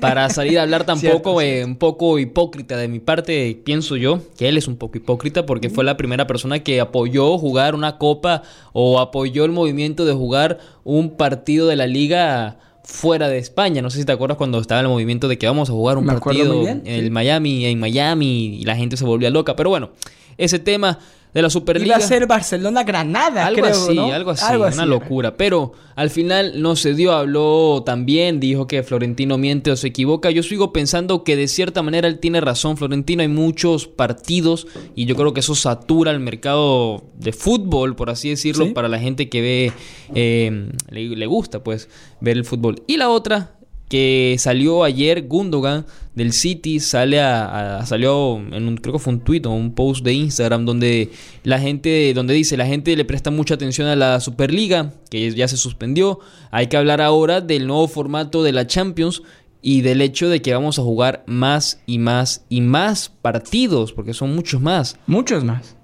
para 0.00 0.28
salir 0.30 0.58
a 0.58 0.62
hablar 0.62 0.84
tampoco, 0.86 1.40
Cierto, 1.40 1.40
eh, 1.40 1.64
un 1.64 1.76
poco 1.76 2.18
hipócrita 2.18 2.76
de 2.76 2.88
mi 2.88 2.98
parte, 3.00 3.60
pienso 3.64 3.95
yo, 3.96 4.20
que 4.36 4.48
él 4.48 4.56
es 4.56 4.68
un 4.68 4.76
poco 4.76 4.98
hipócrita 4.98 5.46
porque 5.46 5.70
fue 5.70 5.84
la 5.84 5.96
primera 5.96 6.26
persona 6.26 6.60
que 6.60 6.80
apoyó 6.80 7.38
jugar 7.38 7.74
una 7.74 7.98
copa 7.98 8.42
o 8.72 9.00
apoyó 9.00 9.44
el 9.44 9.52
movimiento 9.52 10.04
de 10.04 10.12
jugar 10.12 10.58
un 10.84 11.16
partido 11.16 11.66
de 11.66 11.76
la 11.76 11.86
liga 11.86 12.58
fuera 12.86 13.28
de 13.28 13.38
España. 13.38 13.82
No 13.82 13.90
sé 13.90 13.98
si 13.98 14.04
te 14.04 14.12
acuerdas 14.12 14.38
cuando 14.38 14.58
estaba 14.60 14.80
el 14.80 14.88
movimiento 14.88 15.28
de 15.28 15.38
que 15.38 15.46
vamos 15.46 15.68
a 15.68 15.72
jugar 15.72 15.98
un 15.98 16.06
partido 16.06 16.66
en 16.66 16.82
el. 16.86 17.10
Miami, 17.10 17.66
en 17.66 17.78
Miami, 17.80 18.58
y 18.60 18.64
la 18.64 18.76
gente 18.76 18.96
se 18.96 19.04
volvía 19.04 19.30
loca. 19.30 19.56
Pero 19.56 19.70
bueno, 19.70 19.90
ese 20.38 20.58
tema 20.58 20.98
de 21.34 21.42
la 21.42 21.46
Iba 21.46 21.50
Superliga. 21.50 21.96
a 21.96 22.00
ser 22.00 22.26
Barcelona-Granada, 22.26 23.46
Algo 23.46 23.62
creo, 23.62 23.74
así, 23.74 23.94
¿no? 23.94 24.12
algo 24.12 24.30
así, 24.30 24.44
una 24.54 24.86
locura. 24.86 25.36
Pero 25.36 25.72
al 25.94 26.08
final 26.10 26.62
no 26.62 26.76
se 26.76 26.94
dio, 26.94 27.12
habló 27.12 27.82
también, 27.84 28.40
dijo 28.40 28.66
que 28.66 28.82
Florentino 28.82 29.36
miente 29.36 29.70
o 29.70 29.76
se 29.76 29.88
equivoca. 29.88 30.30
Yo 30.30 30.42
sigo 30.42 30.72
pensando 30.72 31.24
que 31.24 31.36
de 31.36 31.46
cierta 31.48 31.82
manera 31.82 32.08
él 32.08 32.18
tiene 32.20 32.40
razón. 32.40 32.76
Florentino 32.76 33.22
hay 33.22 33.28
muchos 33.28 33.86
partidos 33.86 34.66
y 34.94 35.04
yo 35.04 35.14
creo 35.16 35.34
que 35.34 35.40
eso 35.40 35.54
satura 35.54 36.10
el 36.10 36.20
mercado 36.20 37.04
de 37.18 37.32
fútbol, 37.32 37.96
por 37.96 38.08
así 38.10 38.30
decirlo, 38.30 38.64
Sí. 38.66 38.70
para 38.72 38.88
la 38.88 38.98
gente 38.98 39.28
que 39.28 39.40
ve, 39.42 39.72
eh, 40.14 40.70
le, 40.90 41.08
le 41.16 41.26
gusta 41.26 41.62
pues 41.62 41.88
ver 42.20 42.36
el 42.38 42.44
fútbol. 42.44 42.82
Y 42.86 42.96
la 42.96 43.10
otra 43.10 43.55
que 43.88 44.34
salió 44.38 44.82
ayer 44.84 45.26
Gundogan 45.28 45.86
del 46.14 46.32
City 46.32 46.80
sale 46.80 47.20
a, 47.20 47.78
a- 47.80 47.86
salió 47.86 48.36
en 48.38 48.66
un 48.66 48.76
creo 48.78 48.94
que 48.94 48.98
fue 48.98 49.12
un 49.12 49.20
tweet 49.20 49.42
o 49.46 49.50
un 49.50 49.74
post 49.74 50.04
de 50.04 50.12
Instagram 50.12 50.64
donde 50.64 51.10
la 51.44 51.60
gente 51.60 52.12
donde 52.14 52.34
dice 52.34 52.56
la 52.56 52.66
gente 52.66 52.96
le 52.96 53.04
presta 53.04 53.30
mucha 53.30 53.54
atención 53.54 53.86
a 53.86 53.94
la 53.94 54.18
Superliga 54.20 54.92
que 55.10 55.30
ya 55.32 55.46
se 55.46 55.56
suspendió. 55.56 56.18
Hay 56.50 56.66
que 56.66 56.76
hablar 56.76 57.00
ahora 57.00 57.40
del 57.40 57.66
nuevo 57.66 57.86
formato 57.86 58.42
de 58.42 58.52
la 58.52 58.66
Champions 58.66 59.22
y 59.62 59.82
del 59.82 60.00
hecho 60.00 60.28
de 60.28 60.42
que 60.42 60.52
vamos 60.54 60.78
a 60.78 60.82
jugar 60.82 61.22
más 61.26 61.80
y 61.86 61.98
más 61.98 62.44
y 62.48 62.60
más 62.62 63.10
partidos 63.22 63.92
porque 63.92 64.14
son 64.14 64.34
muchos 64.34 64.60
más. 64.60 64.96
Muchos 65.06 65.44
más. 65.44 65.76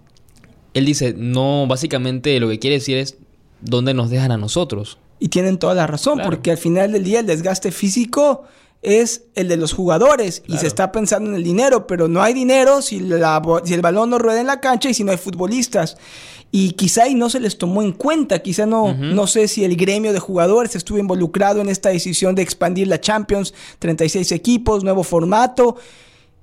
él 0.75 0.87
dice 0.87 1.15
no 1.17 1.67
básicamente 1.69 2.41
lo 2.41 2.49
que 2.49 2.59
quiere 2.59 2.77
decir 2.77 2.97
es 2.97 3.17
dónde 3.61 3.95
nos 3.95 4.11
dejan 4.11 4.33
a 4.33 4.39
nosotros 4.39 4.99
Y 5.23 5.29
tienen 5.29 5.59
toda 5.59 5.75
la 5.75 5.87
razón, 5.87 6.15
Claro. 6.15 6.31
porque 6.31 6.51
al 6.51 6.59
final 6.59 6.91
del 6.91 7.05
día 7.05 7.21
el 7.21 7.27
desgaste 7.27 7.71
físico 7.71 8.43
es 8.83 9.23
el 9.37 9.47
de 9.47 9.57
los 9.57 9.73
jugadores 9.73 10.43
y 10.49 10.59
se 10.59 10.67
está 10.67 10.91
pensando 10.91 11.31
en 11.31 11.37
el 11.37 11.45
dinero, 11.45 11.87
pero 11.87 12.09
no 12.09 12.21
hay 12.21 12.35
dinero 12.35 12.83
si, 12.83 12.99
la 12.99 13.41
si 13.65 13.73
el 13.75 13.83
balón 13.83 14.11
no 14.11 14.19
rueda 14.19 14.41
en 14.41 14.49
la 14.49 14.59
cancha 14.61 14.91
y 14.91 14.95
si 14.95 15.05
no 15.05 15.13
hay 15.13 15.19
futbolistas. 15.19 15.97
Y 16.51 16.73
quizá 16.73 17.07
y 17.07 17.15
no 17.15 17.31
se 17.31 17.39
les 17.39 17.57
tomó 17.57 17.83
en 17.83 17.93
cuenta, 17.93 18.41
quizá 18.41 18.67
no, 18.67 18.95
no 18.95 19.29
sé 19.29 19.47
si 19.47 19.65
el 19.65 19.77
gremio 19.77 20.13
de 20.13 20.19
jugadores 20.19 20.75
estuvo 20.75 20.99
involucrado 20.99 21.61
en 21.61 21.69
esta 21.69 21.91
decisión 21.91 22.35
de 22.35 22.43
expandir 22.43 22.89
la 22.89 23.01
Champions, 23.01 23.55
36 23.79 24.33
equipos, 24.33 24.83
nuevo 24.83 25.05
formato. 25.05 25.77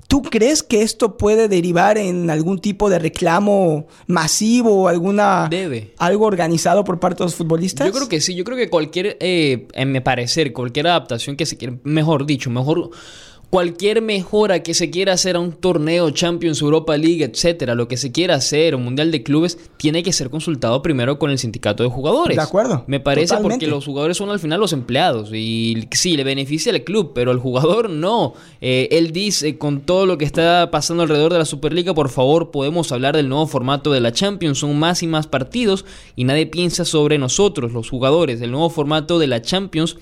¿Tú 0.09 0.23
crees 0.23 0.63
que 0.63 0.81
esto 0.81 1.17
puede 1.17 1.47
derivar 1.47 1.99
en 1.99 2.31
algún 2.31 2.57
tipo 2.57 2.89
de 2.89 2.97
reclamo 2.97 3.85
masivo 4.07 4.81
o 4.81 4.87
alguna 4.87 5.47
Debe. 5.51 5.93
algo 5.99 6.25
organizado 6.25 6.83
por 6.83 6.99
parte 6.99 7.19
de 7.19 7.25
los 7.25 7.35
futbolistas? 7.35 7.85
Yo 7.85 7.93
creo 7.93 8.09
que 8.09 8.19
sí, 8.19 8.33
yo 8.33 8.43
creo 8.43 8.57
que 8.57 8.71
cualquier, 8.71 9.17
eh, 9.19 9.67
en 9.71 9.91
mi 9.91 9.99
parecer, 9.99 10.51
cualquier 10.51 10.87
adaptación 10.87 11.35
que 11.35 11.45
se 11.45 11.57
quiera, 11.57 11.77
mejor 11.83 12.25
dicho, 12.25 12.49
mejor, 12.49 12.89
cualquier 13.49 14.01
mejora 14.01 14.61
que 14.61 14.73
se 14.73 14.91
quiera 14.91 15.13
hacer 15.13 15.35
a 15.35 15.39
un 15.39 15.53
torneo, 15.53 16.11
Champions, 16.11 16.61
Europa 16.61 16.95
League, 16.97 17.23
etcétera, 17.23 17.73
lo 17.73 17.87
que 17.87 17.97
se 17.97 18.11
quiera 18.11 18.35
hacer, 18.35 18.75
un 18.75 18.83
mundial 18.83 19.11
de 19.11 19.23
clubes, 19.23 19.57
tiene 19.77 20.03
que 20.03 20.13
ser 20.13 20.29
consultado 20.29 20.81
primero 20.81 21.17
con 21.17 21.31
el 21.31 21.39
sindicato 21.39 21.81
de 21.81 21.89
jugadores. 21.89 22.37
De 22.37 22.43
acuerdo, 22.43 22.83
Me 22.85 22.99
parece 22.99 23.29
totalmente. 23.29 23.65
porque 23.65 23.67
los 23.67 23.85
jugadores 23.85 24.17
son 24.17 24.29
al 24.29 24.39
final 24.39 24.59
los 24.59 24.71
empleados 24.73 25.31
y 25.33 25.87
sí, 25.91 26.15
le 26.15 26.23
beneficia 26.23 26.71
al 26.71 26.83
club, 26.83 27.11
pero 27.15 27.31
al 27.31 27.39
jugador 27.39 27.89
no. 27.89 28.33
Eh, 28.61 28.87
él 28.91 29.11
dice, 29.11 29.57
con 29.57 29.81
todo 29.81 30.05
lo 30.05 30.17
que 30.17 30.25
está 30.25 30.69
pasando 30.69 31.01
alrededor 31.03 31.33
de 31.33 31.39
la 31.39 31.45
Superliga, 31.45 31.95
por 31.95 32.09
favor, 32.09 32.51
podemos 32.51 32.91
hablar 32.91 33.15
del 33.15 33.29
nuevo 33.29 33.47
formato 33.47 33.91
de 33.91 33.99
la 33.99 34.11
Champions, 34.11 34.59
son 34.59 34.77
más 34.77 35.01
y 35.01 35.07
más 35.07 35.25
partidos 35.25 35.85
y 36.15 36.23
nadie 36.23 36.45
piensa 36.45 36.85
sobre 36.85 37.17
nosotros, 37.17 37.71
los 37.71 37.89
jugadores. 37.89 38.41
El 38.41 38.51
nuevo 38.51 38.69
formato 38.69 39.17
de 39.17 39.27
la 39.27 39.41
Champions 39.41 39.97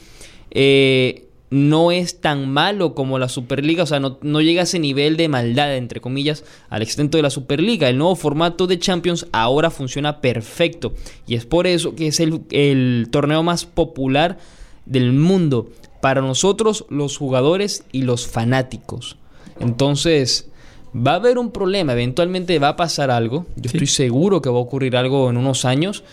eh, 0.51 1.26
no 1.50 1.92
es 1.92 2.20
tan 2.20 2.50
malo 2.51 2.94
como 2.94 3.20
la 3.20 3.30
Superliga, 3.30 3.84
o 3.84 3.86
sea, 3.86 4.00
no, 4.01 4.18
no 4.22 4.42
llega 4.42 4.62
a 4.62 4.63
ese 4.63 4.80
nivel 4.80 5.16
de 5.16 5.30
maldad, 5.30 5.75
entre 5.77 6.01
comillas, 6.01 6.44
al 6.70 6.82
extento 6.82 7.18
de 7.18 7.22
la 7.24 7.30
Superliga. 7.30 7.88
El 7.88 7.98
nuevo 7.98 8.16
formato 8.16 8.68
de 8.68 8.80
Champions 8.80 9.27
ahora 9.32 9.70
funciona 9.70 10.20
perfecto 10.20 10.94
y 11.25 11.36
es 11.36 11.46
por 11.46 11.66
eso 11.68 11.96
que 11.96 12.08
es 12.08 12.20
el, 12.20 12.42
el 12.51 13.08
torneo 13.12 13.44
más 13.44 13.66
popular 13.66 14.38
del 14.86 15.13
mundo 15.13 15.70
para 16.01 16.22
nosotros, 16.22 16.86
los 16.89 17.18
jugadores 17.18 17.84
y 17.92 18.01
los 18.04 18.27
fanáticos. 18.27 19.18
Entonces, 19.60 20.50
va 20.96 21.12
a 21.13 21.16
haber 21.16 21.38
un 21.38 21.51
problema, 21.51 21.94
eventualmente 21.94 22.60
va 22.60 22.70
a 22.70 22.75
pasar 22.75 23.10
algo. 23.12 23.46
Yo 23.56 23.70
Sí. 23.70 23.77
estoy 23.77 23.88
seguro 23.88 24.42
que 24.42 24.50
va 24.50 24.58
a 24.58 24.62
ocurrir 24.62 24.96
algo 24.98 25.30
en 25.30 25.38
unos 25.38 25.66
años. 25.66 26.04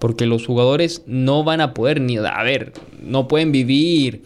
Porque 0.00 0.26
los 0.26 0.44
jugadores 0.44 1.02
no 1.06 1.44
van 1.44 1.60
a 1.62 1.72
poder 1.72 2.00
ni... 2.00 2.18
A 2.18 2.42
ver, 2.42 2.72
no 3.00 3.26
pueden 3.26 3.52
vivir 3.52 4.24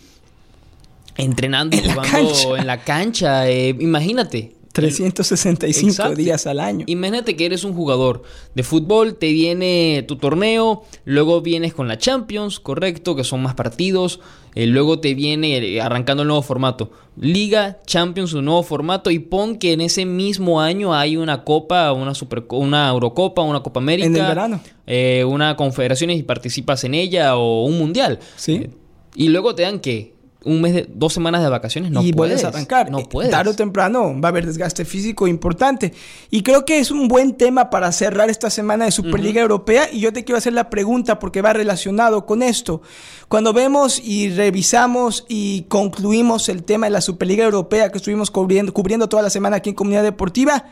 entrenando 1.19 1.77
En 1.77 1.87
la 1.87 1.95
jugando 1.95 2.11
cancha. 2.33 2.59
en 2.61 2.67
la 2.67 2.79
cancha. 2.85 3.51
eh, 3.51 3.77
imagínate. 3.79 4.55
365 4.73 5.89
Exacto. 5.89 6.15
días 6.15 6.47
al 6.47 6.61
año. 6.61 6.85
Imagínate 6.89 7.35
que 7.37 7.47
eres 7.47 7.65
un 7.65 7.75
jugador 7.75 8.23
de 8.55 8.63
fútbol, 8.63 9.17
te 9.17 9.33
viene 9.33 10.05
tu 10.07 10.17
torneo, 10.17 10.85
luego 11.05 11.41
vienes 11.41 11.75
con 11.75 11.89
la 11.89 11.99
Champions, 11.99 12.61
correcto, 12.61 13.17
que 13.17 13.25
son 13.25 13.43
más 13.43 13.55
partidos, 13.55 14.21
eh, 14.55 14.67
luego 14.67 15.01
te 15.01 15.15
viene 15.15 15.57
eh, 15.59 15.81
arrancando 15.81 16.23
el 16.23 16.29
nuevo 16.29 16.43
formato. 16.43 16.93
Liga, 17.17 17.79
Champions, 17.87 18.33
un 18.35 18.45
nuevo 18.45 18.63
formato 18.63 19.11
y 19.11 19.19
pon 19.19 19.57
que 19.59 19.73
en 19.73 19.81
ese 19.81 20.05
mismo 20.07 20.61
año 20.61 20.95
hay 20.95 21.17
una 21.17 21.43
Copa, 21.43 21.93
una 21.93 22.15
super, 22.15 22.45
una 22.51 22.89
Eurocopa, 22.91 23.43
una 23.43 23.61
Copa 23.65 23.81
América. 23.81 24.07
En 24.07 24.15
el 24.17 24.23
verano. 24.23 24.61
eh, 24.87 25.25
una 25.27 25.57
confederaciones 25.57 26.19
y 26.21 26.23
participas 26.23 26.85
en 26.85 26.95
ella 26.95 27.37
o 27.37 27.65
un 27.65 27.79
mundial. 27.79 28.21
Sí. 28.37 28.53
Eh, 28.55 28.71
y 29.17 29.29
luego 29.31 29.57
te 29.57 29.63
dan 29.63 29.81
que 29.81 30.15
un 30.45 30.61
mes, 30.61 30.73
de, 30.73 30.89
dos 30.95 31.13
semanas 31.13 31.43
de 31.43 31.49
vacaciones, 31.49 31.91
no 31.91 32.01
y 32.03 32.13
puedes. 32.13 32.45
arrancar. 32.45 32.91
No 32.91 33.01
Eh, 33.01 33.07
puedes. 33.11 33.31
Tarde 33.31 33.51
o 33.51 33.55
temprano 33.57 34.15
va 34.21 34.29
a 34.29 34.31
haber 34.31 34.47
desgaste 34.47 34.85
físico 34.85 35.27
importante. 35.27 35.93
Y 36.31 36.43
creo 36.43 36.65
que 36.65 36.79
es 36.79 36.91
un 36.91 37.09
buen 37.09 37.35
tema 37.35 37.71
para 37.71 37.91
cerrar 37.91 38.31
esta 38.31 38.49
semana 38.49 38.85
de 38.85 38.93
Superliga 38.93 39.41
Europea. 39.41 39.89
Y 39.93 40.01
yo 40.01 40.13
te 40.13 40.25
quiero 40.25 40.39
hacer 40.39 40.53
la 40.53 40.71
pregunta 40.71 41.19
porque 41.19 41.43
va 41.43 41.53
relacionado 41.53 42.25
con 42.25 42.43
esto. 42.43 42.83
Cuando 43.29 43.53
vemos 43.53 44.01
y 44.03 44.31
revisamos 44.31 45.25
y 45.29 45.63
concluimos 45.63 46.49
el 46.49 46.63
tema 46.63 46.87
de 46.87 46.91
la 46.91 47.01
Superliga 47.01 47.45
Europea 47.45 47.91
que 47.91 47.99
estuvimos 47.99 48.31
cubriendo, 48.31 48.73
cubriendo 48.73 49.09
toda 49.09 49.23
la 49.23 49.31
semana 49.31 49.57
aquí 49.57 49.71
en 49.71 49.75
Comunidad 49.77 50.05
Deportiva, 50.05 50.67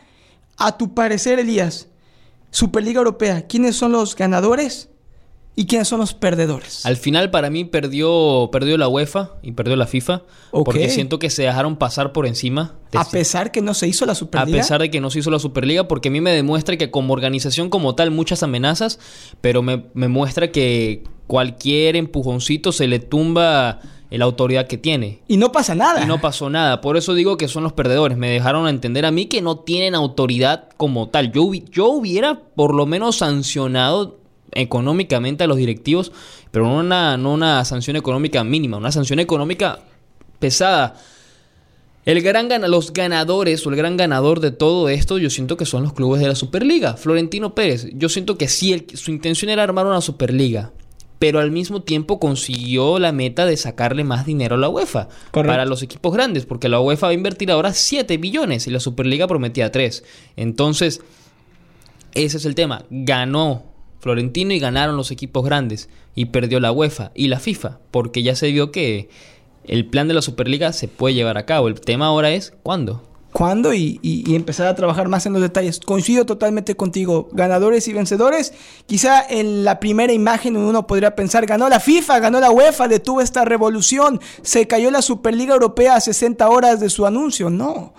a 0.58 0.78
tu 0.78 0.94
parecer, 0.94 1.38
Elías, 1.38 1.88
Superliga 2.50 2.98
Europea, 2.98 3.46
¿quiénes 3.46 3.76
son 3.76 3.92
los 3.92 4.14
ganadores 4.16 4.88
y 5.56 5.66
quiénes 5.66 5.88
son 5.88 5.98
los 6.00 6.12
perdedores? 6.14 6.84
Al 6.86 6.96
final 6.96 7.30
para 7.30 7.48
mí 7.50 7.64
perdió, 7.64 8.50
perdió 8.52 8.76
la 8.76 8.88
UEFA 8.88 9.30
y 9.42 9.52
perdió 9.52 9.74
la 9.74 9.86
FIFA. 9.86 10.22
Porque 10.50 10.88
siento 10.90 11.18
que 11.18 11.30
se 11.30 11.42
dejaron 11.42 11.76
pasar 11.76 12.12
por 12.12 12.26
encima. 12.26 12.74
de- 12.92 12.98
a 12.98 13.04
pesar 13.04 13.50
que 13.50 13.62
no 13.62 13.74
se 13.74 13.88
hizo 13.88 14.06
la 14.06 14.12
a 14.12 14.14
Superliga. 14.14 14.58
pesar 14.58 14.80
de 14.80 14.90
que 14.90 15.00
no 15.00 15.10
se 15.10 15.18
hizo 15.18 15.30
la 15.30 15.38
Superliga, 15.38 15.88
porque 15.88 16.08
a 16.08 16.12
mí 16.12 16.20
me 16.20 16.30
demuestra 16.32 16.76
que 16.76 16.90
como 16.90 17.12
organización 17.14 17.68
como 17.70 17.94
tal 17.94 18.10
muchas 18.10 18.42
amenazas, 18.42 18.98
pero 19.40 19.62
me, 19.62 19.86
me 19.94 20.08
muestra 20.08 20.52
que 20.52 21.02
cualquier 21.26 21.96
empujoncito 21.96 22.70
se 22.70 22.86
le 22.86 22.98
tumba 23.00 23.80
la 24.10 24.24
autoridad 24.24 24.66
que 24.68 24.78
tiene. 24.78 25.20
Y 25.26 25.36
no 25.36 25.50
pasa 25.52 25.74
nada. 25.74 26.02
Y 26.02 26.06
no 26.06 26.20
pasó 26.20 26.48
nada. 26.48 26.80
Por 26.80 26.96
eso 26.96 27.12
digo 27.12 27.36
que 27.36 27.48
son 27.48 27.64
los 27.64 27.72
perdedores. 27.72 28.16
Me 28.16 28.30
dejaron 28.30 28.66
a 28.66 28.70
entender 28.70 29.04
a 29.04 29.10
mí 29.10 29.26
que 29.26 29.42
no 29.42 29.58
tienen 29.58 29.94
autoridad 29.94 30.68
como 30.76 31.08
tal. 31.08 31.32
Yo, 31.32 31.50
yo 31.70 31.88
hubiera 31.88 32.40
por 32.54 32.72
lo 32.74 32.86
menos 32.86 33.16
sancionado 33.16 34.20
económicamente 34.52 35.44
a 35.44 35.46
los 35.46 35.56
directivos, 35.56 36.12
pero 36.50 36.66
no 36.66 36.78
una, 36.78 37.16
no 37.16 37.32
una 37.32 37.64
sanción 37.64 37.96
económica 37.96 38.42
mínima, 38.44 38.76
una 38.76 38.92
sanción 38.92 39.18
económica 39.20 39.80
pesada. 40.38 40.94
El 42.04 42.22
gran 42.22 42.48
los 42.70 42.92
ganadores 42.92 43.66
o 43.66 43.70
el 43.70 43.76
gran 43.76 43.96
ganador 43.96 44.38
de 44.40 44.52
todo 44.52 44.88
esto, 44.88 45.18
yo 45.18 45.28
siento 45.28 45.56
que 45.56 45.66
son 45.66 45.82
los 45.82 45.92
clubes 45.92 46.20
de 46.20 46.28
la 46.28 46.36
Superliga. 46.36 46.96
Florentino 46.96 47.54
Pérez, 47.54 47.88
yo 47.94 48.08
siento 48.08 48.38
que 48.38 48.46
sí, 48.46 48.72
el- 48.72 48.86
su 48.96 49.10
intención 49.10 49.50
era 49.50 49.64
armar 49.64 49.86
una 49.86 50.00
Superliga, 50.00 50.70
pero 51.18 51.40
al 51.40 51.50
mismo 51.50 51.82
tiempo 51.82 52.20
consiguió 52.20 53.00
la 53.00 53.10
meta 53.10 53.44
de 53.44 53.56
sacarle 53.56 54.04
más 54.04 54.24
dinero 54.24 54.54
a 54.54 54.58
la 54.58 54.68
UEFA 54.68 55.08
Correcto. 55.32 55.50
para 55.52 55.64
los 55.64 55.82
equipos 55.82 56.12
grandes, 56.14 56.46
porque 56.46 56.68
la 56.68 56.78
UEFA 56.78 57.08
va 57.08 57.10
a 57.10 57.14
invertir 57.14 57.50
ahora 57.50 57.72
7 57.72 58.18
billones 58.18 58.68
y 58.68 58.70
la 58.70 58.78
Superliga 58.78 59.26
prometía 59.26 59.72
3. 59.72 60.04
Entonces, 60.36 61.00
ese 62.14 62.36
es 62.36 62.44
el 62.44 62.54
tema. 62.54 62.84
Ganó 62.90 63.64
Florentino 64.06 64.52
y 64.54 64.60
ganaron 64.60 64.96
los 64.96 65.10
equipos 65.10 65.44
grandes. 65.44 65.88
Y 66.14 66.26
perdió 66.26 66.60
la 66.60 66.70
UEFA 66.70 67.10
y 67.14 67.26
la 67.26 67.40
FIFA. 67.40 67.78
Porque 67.90 68.22
ya 68.22 68.36
se 68.36 68.52
vio 68.52 68.70
que 68.70 69.08
el 69.64 69.84
plan 69.86 70.06
de 70.06 70.14
la 70.14 70.22
Superliga 70.22 70.72
se 70.72 70.86
puede 70.86 71.14
llevar 71.16 71.36
a 71.38 71.44
cabo. 71.44 71.66
El 71.66 71.80
tema 71.80 72.06
ahora 72.06 72.30
es 72.30 72.54
¿cuándo? 72.62 73.02
cuándo 73.32 73.74
y, 73.74 73.98
y- 74.02 74.34
empezar 74.34 74.66
a 74.66 74.74
trabajar 74.74 75.08
más 75.08 75.26
en 75.26 75.34
los 75.34 75.42
detalles. 75.42 75.78
Coincido 75.80 76.24
totalmente 76.24 76.74
contigo. 76.74 77.28
Ganadores 77.32 77.86
y 77.86 77.92
vencedores. 77.92 78.54
Quizá 78.86 79.22
en 79.28 79.62
la 79.64 79.78
primera 79.78 80.12
imagen 80.14 80.56
uno 80.56 80.86
podría 80.86 81.14
pensar, 81.14 81.44
ganó 81.44 81.68
la 81.68 81.78
FIFA, 81.80 82.20
ganó 82.20 82.40
la 82.40 82.50
UEFA, 82.50 82.88
detuvo 82.88 83.20
esta 83.20 83.44
revolución, 83.44 84.20
se 84.40 84.66
cayó 84.66 84.90
la 84.90 85.02
Superliga 85.02 85.52
Europea 85.52 85.96
a 85.96 86.00
60 86.00 86.48
horas 86.48 86.80
de 86.80 86.88
su 86.88 87.04
anuncio. 87.04 87.50
No. 87.50 87.92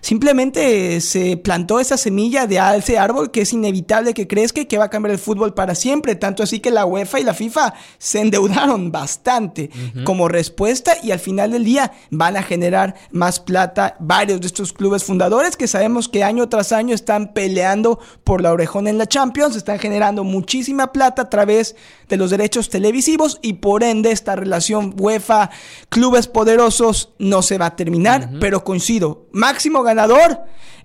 Simplemente 0.00 1.00
se 1.00 1.36
plantó 1.36 1.80
esa 1.80 1.96
semilla 1.96 2.46
de 2.46 2.60
ese 2.76 2.98
árbol 2.98 3.30
que 3.30 3.42
es 3.42 3.52
inevitable 3.52 4.14
que 4.14 4.26
crezca 4.26 4.60
y 4.60 4.66
que 4.66 4.78
va 4.78 4.84
a 4.84 4.90
cambiar 4.90 5.12
el 5.12 5.18
fútbol 5.18 5.54
para 5.54 5.74
siempre. 5.74 6.14
Tanto 6.14 6.42
así 6.42 6.60
que 6.60 6.70
la 6.70 6.86
UEFA 6.86 7.20
y 7.20 7.24
la 7.24 7.34
FIFA 7.34 7.74
se 7.98 8.20
endeudaron 8.20 8.90
bastante 8.92 9.70
como 10.04 10.28
respuesta 10.28 10.94
y 11.02 11.10
al 11.10 11.18
final 11.18 11.52
del 11.52 11.64
día 11.64 11.92
van 12.10 12.36
a 12.36 12.42
generar 12.42 12.94
más 13.10 13.40
plata 13.40 13.96
varios 14.00 14.40
de 14.40 14.46
estos 14.46 14.72
clubes 14.72 15.04
fundadores 15.04 15.56
que 15.56 15.68
sabemos 15.68 16.08
que 16.08 16.24
año 16.24 16.48
tras 16.48 16.72
año 16.72 16.94
están 16.94 17.32
peleando 17.32 17.98
por 18.24 18.42
la 18.42 18.52
orejona 18.52 18.90
en 18.90 18.98
la 18.98 19.06
Champions, 19.06 19.56
están 19.56 19.78
generando 19.78 20.24
muchísima 20.24 20.92
plata 20.92 21.22
a 21.22 21.30
través 21.30 21.76
de 22.08 22.16
los 22.16 22.30
derechos 22.30 22.68
televisivos 22.68 23.38
y 23.42 23.54
por 23.54 23.82
ende 23.82 24.10
esta 24.10 24.36
relación 24.36 24.94
UEFA 24.98 25.50
clubes 25.88 26.26
poderosos 26.26 27.10
no 27.18 27.42
se 27.42 27.58
va 27.58 27.66
a 27.66 27.76
terminar, 27.76 28.30
pero 28.40 28.64
coincido, 28.64 29.26
máximo 29.32 29.82
ganador 29.90 30.40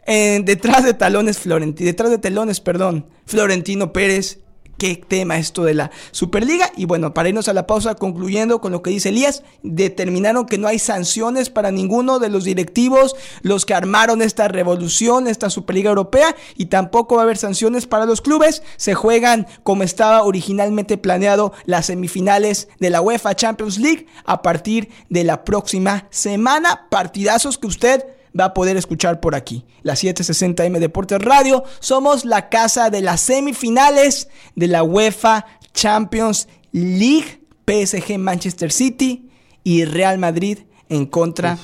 eh, 0.06 0.42
detrás 0.44 0.84
de 0.84 0.94
talones 0.94 1.40
Florentino, 1.40 1.88
detrás 1.88 2.12
de 2.12 2.20
telones, 2.20 2.60
perdón, 2.60 3.08
Florentino 3.26 3.92
Pérez. 3.92 4.40
Qué 4.78 4.98
tema 4.98 5.38
esto 5.38 5.64
de 5.64 5.74
la 5.74 5.90
Superliga. 6.12 6.70
Y 6.76 6.84
bueno, 6.84 7.14
para 7.14 7.30
irnos 7.30 7.48
a 7.48 7.54
la 7.54 7.66
pausa, 7.66 7.96
concluyendo 7.96 8.60
con 8.60 8.74
lo 8.74 8.82
que 8.82 8.90
dice 8.90 9.08
Elías, 9.08 9.42
determinaron 9.64 10.46
que 10.46 10.58
no 10.58 10.68
hay 10.68 10.80
sanciones 10.80 11.50
para 11.50 11.72
ninguno 11.72 12.20
de 12.20 12.28
los 12.28 12.44
directivos, 12.44 13.16
los 13.42 13.66
que 13.66 13.74
armaron 13.74 14.22
esta 14.22 14.50
revolución, 14.50 15.28
esta 15.28 15.50
Superliga 15.50 15.88
Europea, 15.88 16.36
y 16.58 16.66
tampoco 16.66 17.16
va 17.16 17.22
a 17.22 17.24
haber 17.24 17.38
sanciones 17.38 17.88
para 17.88 18.06
los 18.06 18.20
clubes. 18.20 18.64
Se 18.76 18.96
juegan 18.96 19.48
como 19.64 19.84
estaba 19.84 20.24
originalmente 20.24 20.98
planeado 20.98 21.54
las 21.66 21.86
semifinales 21.86 22.68
de 22.82 22.90
la 22.90 23.00
UEFA 23.00 23.34
Champions 23.34 23.80
League 23.80 24.08
a 24.26 24.42
partir 24.42 24.90
de 25.10 25.24
la 25.24 25.46
próxima 25.46 26.06
semana. 26.10 26.88
Partidazos 26.90 27.58
que 27.58 27.68
usted 27.68 28.15
va 28.38 28.46
a 28.46 28.54
poder 28.54 28.78
escuchar 28.78 29.20
por 29.20 29.36
aquí. 29.36 29.66
La 29.82 29.94
760M 29.94 30.80
Deportes 30.80 31.20
Radio. 31.20 31.64
Somos 31.80 32.26
la 32.26 32.50
casa 32.50 32.90
de 32.90 33.02
las 33.02 33.22
semifinales 33.22 34.30
de 34.56 34.68
la 34.68 34.84
UEFA 34.84 35.46
Champions 35.74 36.48
League. 36.72 37.46
PSG 37.66 38.18
Manchester 38.20 38.72
City 38.72 39.30
y 39.64 39.86
Real 39.86 40.20
Madrid 40.20 40.60
en 40.90 41.06
contra 41.06 41.58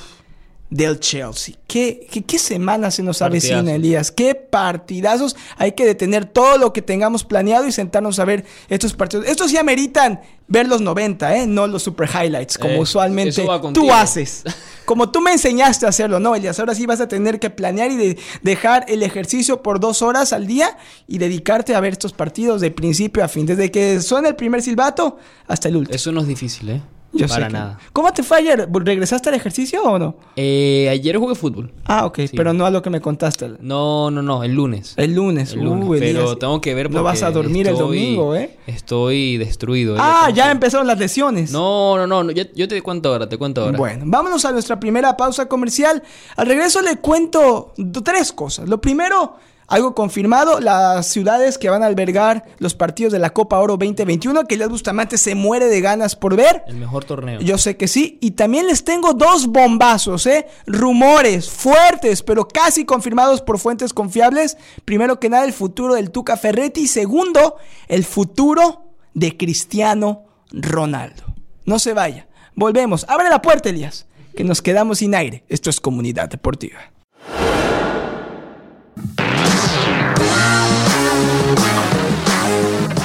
del 0.72 0.98
Chelsea. 1.00 1.54
¿Qué, 1.66 2.06
qué, 2.10 2.22
qué 2.22 2.38
semana 2.38 2.90
se 2.90 3.02
nos 3.02 3.20
avecina, 3.20 3.56
Partidazos. 3.56 3.76
Elías? 3.76 4.10
¿Qué 4.10 4.34
partidazos? 4.34 5.36
Hay 5.58 5.72
que 5.72 5.84
detener 5.84 6.24
todo 6.24 6.56
lo 6.56 6.72
que 6.72 6.80
tengamos 6.80 7.24
planeado 7.24 7.66
y 7.66 7.72
sentarnos 7.72 8.18
a 8.18 8.24
ver 8.24 8.46
estos 8.70 8.94
partidos. 8.94 9.26
Estos 9.26 9.50
sí 9.50 9.58
ameritan 9.58 10.20
ver 10.48 10.66
los 10.66 10.80
90, 10.80 11.36
¿eh? 11.36 11.46
No 11.46 11.66
los 11.66 11.82
super 11.82 12.08
highlights, 12.08 12.56
como 12.56 12.74
Eh, 12.74 12.80
usualmente 12.80 13.44
tú 13.74 13.92
haces. 13.92 14.44
Como 14.84 15.10
tú 15.12 15.20
me 15.20 15.30
enseñaste 15.30 15.86
a 15.86 15.90
hacerlo, 15.90 16.18
¿no, 16.18 16.34
Elias? 16.34 16.58
Ahora 16.58 16.74
sí 16.74 16.86
vas 16.86 17.00
a 17.00 17.06
tener 17.06 17.38
que 17.38 17.50
planear 17.50 17.92
y 17.92 17.96
de- 17.96 18.18
dejar 18.42 18.84
el 18.88 19.04
ejercicio 19.04 19.62
por 19.62 19.78
dos 19.78 20.02
horas 20.02 20.32
al 20.32 20.46
día 20.48 20.76
y 21.06 21.18
dedicarte 21.18 21.76
a 21.76 21.80
ver 21.80 21.92
estos 21.92 22.12
partidos 22.12 22.60
de 22.60 22.72
principio 22.72 23.22
a 23.22 23.28
fin. 23.28 23.46
Desde 23.46 23.70
que 23.70 24.00
suena 24.00 24.28
el 24.28 24.34
primer 24.36 24.60
silbato 24.60 25.18
hasta 25.46 25.68
el 25.68 25.76
último. 25.76 25.94
Eso 25.94 26.10
no 26.10 26.20
es 26.22 26.26
difícil, 26.26 26.68
¿eh? 26.70 26.82
Yo 27.14 27.28
sé 27.28 27.34
Para 27.34 27.46
que- 27.48 27.52
nada. 27.52 27.78
¿Cómo 27.92 28.10
te 28.12 28.22
fue 28.22 28.38
ayer? 28.38 28.68
¿Regresaste 28.72 29.28
al 29.28 29.34
ejercicio 29.34 29.82
o 29.82 29.98
no? 29.98 30.16
Eh, 30.36 30.88
ayer 30.90 31.18
jugué 31.18 31.34
fútbol. 31.34 31.70
Ah, 31.84 32.06
ok, 32.06 32.20
pero 32.34 32.54
no 32.54 32.64
a 32.64 32.70
lo 32.70 32.80
que 32.80 32.88
me 32.88 33.00
contaste. 33.02 33.52
No, 33.60 34.10
no, 34.10 34.22
no, 34.22 34.42
el 34.44 34.54
lunes. 34.54 34.94
El 34.96 35.14
lunes. 35.14 35.52
El 35.52 35.60
lunes. 35.60 36.00
Pero 36.00 36.38
tengo 36.38 36.60
que 36.60 36.74
ver 36.74 36.86
porque 36.86 36.96
No 36.96 37.02
vas 37.02 37.22
a 37.22 37.30
dormir 37.30 37.68
el 37.68 37.76
domingo, 37.76 38.34
¿eh? 38.34 38.56
Estoy 38.66 39.36
destruido. 39.36 39.96
Ah, 39.98 40.30
ya 40.34 40.44
que- 40.46 40.50
empezaron 40.52 40.86
las 40.86 40.98
lesiones. 40.98 41.52
No, 41.52 41.96
no, 41.98 42.06
no, 42.06 42.24
no, 42.24 42.30
yo, 42.32 42.44
yo 42.54 42.66
te 42.66 42.80
cuento 42.80 43.10
ahora, 43.12 43.28
te 43.28 43.36
cuento 43.36 43.62
ahora. 43.62 43.76
Bueno, 43.76 44.04
vámonos 44.06 44.44
a 44.46 44.52
nuestra 44.52 44.80
primera 44.80 45.16
pausa 45.16 45.46
comercial. 45.46 46.02
Al 46.36 46.46
regreso 46.46 46.80
le 46.80 46.96
cuento 46.96 47.74
tres 48.02 48.32
cosas. 48.32 48.68
Lo 48.68 48.80
primero, 48.80 49.36
algo 49.66 49.94
confirmado, 49.94 50.60
las 50.60 51.06
ciudades 51.06 51.58
que 51.58 51.70
van 51.70 51.82
a 51.82 51.86
albergar 51.86 52.44
los 52.58 52.74
partidos 52.74 53.12
de 53.12 53.18
la 53.18 53.30
Copa 53.30 53.58
Oro 53.58 53.76
2021, 53.76 54.44
que 54.44 54.54
Elias 54.54 54.70
Bustamante 54.70 55.18
se 55.18 55.34
muere 55.34 55.66
de 55.66 55.80
ganas 55.80 56.16
por 56.16 56.36
ver. 56.36 56.64
El 56.66 56.76
mejor 56.76 57.04
torneo. 57.04 57.40
Yo 57.40 57.58
sé 57.58 57.76
que 57.76 57.88
sí. 57.88 58.18
Y 58.20 58.32
también 58.32 58.66
les 58.66 58.84
tengo 58.84 59.14
dos 59.14 59.46
bombazos, 59.46 60.26
¿eh? 60.26 60.46
Rumores 60.66 61.50
fuertes, 61.50 62.22
pero 62.22 62.46
casi 62.46 62.84
confirmados 62.84 63.40
por 63.40 63.58
fuentes 63.58 63.92
confiables. 63.92 64.56
Primero 64.84 65.18
que 65.18 65.28
nada, 65.28 65.44
el 65.44 65.52
futuro 65.52 65.94
del 65.94 66.10
Tuca 66.10 66.36
Ferretti. 66.36 66.82
Y 66.82 66.88
segundo, 66.88 67.56
el 67.88 68.04
futuro 68.04 68.92
de 69.14 69.36
Cristiano 69.36 70.24
Ronaldo. 70.50 71.24
No 71.64 71.78
se 71.78 71.92
vaya. 71.92 72.28
Volvemos. 72.54 73.06
Abre 73.08 73.30
la 73.30 73.40
puerta, 73.40 73.70
Elías. 73.70 74.06
Que 74.36 74.44
nos 74.44 74.62
quedamos 74.62 74.98
sin 74.98 75.14
aire. 75.14 75.44
Esto 75.48 75.70
es 75.70 75.80
Comunidad 75.80 76.28
Deportiva. 76.28 76.92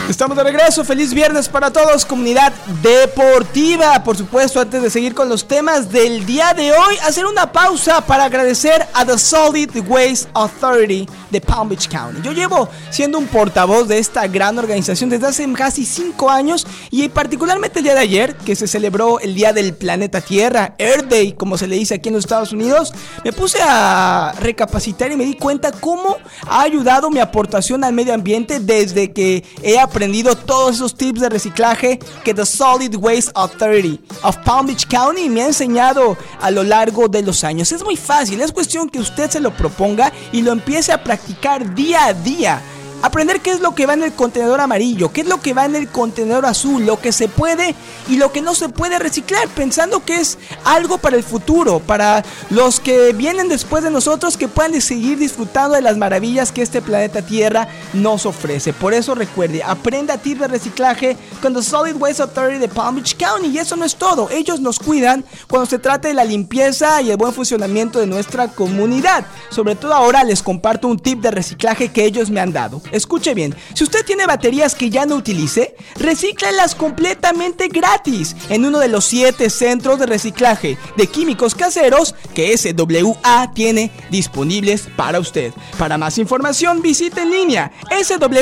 Estamos 0.09 0.37
de 0.37 0.43
regreso, 0.43 0.85
feliz 0.85 1.13
viernes 1.13 1.49
para 1.49 1.69
todos, 1.69 2.05
comunidad 2.05 2.53
deportiva. 2.81 4.01
Por 4.05 4.15
supuesto, 4.15 4.61
antes 4.61 4.81
de 4.81 4.89
seguir 4.89 5.13
con 5.13 5.27
los 5.27 5.45
temas 5.45 5.91
del 5.91 6.25
día 6.25 6.53
de 6.53 6.71
hoy, 6.71 6.95
hacer 7.05 7.25
una 7.25 7.51
pausa 7.51 7.99
para 7.99 8.23
agradecer 8.23 8.87
a 8.93 9.05
The 9.05 9.17
Solid 9.17 9.69
Waste 9.85 10.29
Authority 10.33 11.09
de 11.29 11.41
Palm 11.41 11.67
Beach 11.67 11.89
County. 11.89 12.21
Yo 12.21 12.31
llevo 12.31 12.69
siendo 12.89 13.17
un 13.17 13.27
portavoz 13.27 13.89
de 13.89 13.99
esta 13.99 14.27
gran 14.27 14.57
organización 14.57 15.09
desde 15.09 15.27
hace 15.27 15.53
casi 15.53 15.85
5 15.85 16.29
años 16.29 16.65
y 16.89 17.09
particularmente 17.09 17.79
el 17.79 17.83
día 17.83 17.93
de 17.93 17.99
ayer, 17.99 18.37
que 18.37 18.55
se 18.55 18.67
celebró 18.67 19.19
el 19.19 19.35
Día 19.35 19.51
del 19.51 19.73
Planeta 19.73 20.21
Tierra, 20.21 20.73
Earth 20.77 21.09
Day, 21.09 21.33
como 21.33 21.57
se 21.57 21.67
le 21.67 21.75
dice 21.75 21.95
aquí 21.95 22.07
en 22.07 22.15
los 22.15 22.23
Estados 22.23 22.53
Unidos, 22.53 22.93
me 23.25 23.33
puse 23.33 23.57
a 23.61 24.33
recapacitar 24.39 25.11
y 25.11 25.17
me 25.17 25.25
di 25.25 25.33
cuenta 25.33 25.73
cómo 25.73 26.15
ha 26.47 26.61
ayudado 26.61 27.09
mi 27.09 27.19
aportación 27.19 27.83
al 27.83 27.91
medio 27.91 28.13
ambiente 28.13 28.61
desde 28.61 29.11
que 29.11 29.43
he 29.61 29.77
aprendido 29.77 29.96
todos 30.45 30.75
esos 30.75 30.95
tips 30.95 31.21
de 31.21 31.29
reciclaje 31.29 31.97
que 32.23 32.33
The 32.33 32.45
Solid 32.45 32.95
Waste 32.95 33.31
Authority 33.33 33.99
of 34.21 34.37
Palm 34.45 34.67
Beach 34.67 34.87
County 34.87 35.27
me 35.27 35.41
ha 35.41 35.47
enseñado 35.47 36.15
a 36.39 36.51
lo 36.51 36.63
largo 36.63 37.07
de 37.07 37.23
los 37.23 37.43
años. 37.43 37.71
Es 37.71 37.83
muy 37.83 37.95
fácil, 37.95 38.39
es 38.41 38.51
cuestión 38.51 38.89
que 38.89 38.99
usted 38.99 39.29
se 39.31 39.39
lo 39.39 39.51
proponga 39.51 40.13
y 40.31 40.43
lo 40.43 40.51
empiece 40.51 40.91
a 40.91 41.03
practicar 41.03 41.73
día 41.73 42.05
a 42.05 42.13
día. 42.13 42.61
Aprender 43.07 43.39
qué 43.39 43.51
es 43.51 43.61
lo 43.61 43.73
que 43.73 43.85
va 43.85 43.93
en 43.93 44.03
el 44.03 44.11
contenedor 44.11 44.59
amarillo, 44.59 45.13
qué 45.13 45.21
es 45.21 45.27
lo 45.27 45.39
que 45.39 45.53
va 45.53 45.63
en 45.63 45.77
el 45.77 45.87
contenedor 45.87 46.45
azul, 46.45 46.85
lo 46.85 46.99
que 46.99 47.13
se 47.13 47.29
puede 47.29 47.73
y 48.09 48.17
lo 48.17 48.33
que 48.33 48.41
no 48.41 48.53
se 48.53 48.67
puede 48.67 48.99
reciclar, 48.99 49.47
pensando 49.47 50.03
que 50.03 50.17
es 50.17 50.37
algo 50.65 50.97
para 50.97 51.15
el 51.15 51.23
futuro, 51.23 51.79
para 51.79 52.25
los 52.49 52.81
que 52.81 53.13
vienen 53.13 53.47
después 53.47 53.81
de 53.81 53.91
nosotros 53.91 54.35
que 54.35 54.49
puedan 54.49 54.81
seguir 54.81 55.17
disfrutando 55.17 55.75
de 55.75 55.81
las 55.81 55.95
maravillas 55.95 56.51
que 56.51 56.61
este 56.61 56.81
planeta 56.81 57.21
Tierra 57.21 57.69
nos 57.93 58.25
ofrece. 58.25 58.73
Por 58.73 58.93
eso 58.93 59.15
recuerde, 59.15 59.63
aprenda 59.63 60.15
a 60.15 60.17
tirar 60.17 60.41
de 60.41 60.57
reciclaje 60.57 61.15
con 61.41 61.53
The 61.53 61.63
Solid 61.63 61.95
Waste 61.95 62.23
Authority 62.23 62.59
de 62.59 62.67
Palm 62.67 62.95
Beach 62.95 63.15
County. 63.15 63.47
Y 63.47 63.57
eso 63.57 63.77
no 63.77 63.85
es 63.85 63.95
todo, 63.95 64.29
ellos 64.31 64.59
nos 64.59 64.79
cuidan 64.79 65.23
cuando 65.47 65.65
se 65.65 65.79
trata 65.79 66.09
de 66.09 66.13
la 66.13 66.25
limpieza 66.25 67.01
y 67.01 67.11
el 67.11 67.15
buen 67.15 67.31
funcionamiento 67.31 67.99
de 67.99 68.05
nuestra 68.05 68.49
comunidad. 68.49 69.25
Sobre 69.49 69.75
todo 69.75 69.93
ahora 69.93 70.25
les 70.25 70.43
comparto 70.43 70.89
un 70.89 70.99
tip 70.99 71.21
de 71.21 71.31
reciclaje 71.31 71.87
que 71.87 72.03
ellos 72.03 72.29
me 72.29 72.41
han 72.41 72.51
dado. 72.51 72.81
Escuche 72.97 73.35
bien, 73.35 73.55
si 73.75 73.83
usted 73.83 74.03
tiene 74.03 74.25
baterías 74.25 74.73
que 74.73 74.89
ya 74.89 75.05
no 75.05 75.15
utilice, 75.15 75.75
recíclalas 75.97 76.73
completamente 76.73 77.67
gratis 77.67 78.35
en 78.49 78.65
uno 78.65 78.79
de 78.79 78.87
los 78.87 79.05
7 79.05 79.51
centros 79.51 79.99
de 79.99 80.07
reciclaje 80.07 80.79
de 80.97 81.07
químicos 81.07 81.53
caseros 81.53 82.15
que 82.33 82.57
SWA 82.57 83.51
tiene 83.53 83.91
disponibles 84.09 84.87
para 84.95 85.19
usted. 85.19 85.53
Para 85.77 85.99
más 85.99 86.17
información 86.17 86.81
visite 86.81 87.21
en 87.21 87.29
línea 87.29 87.71
swa.org 88.03 88.39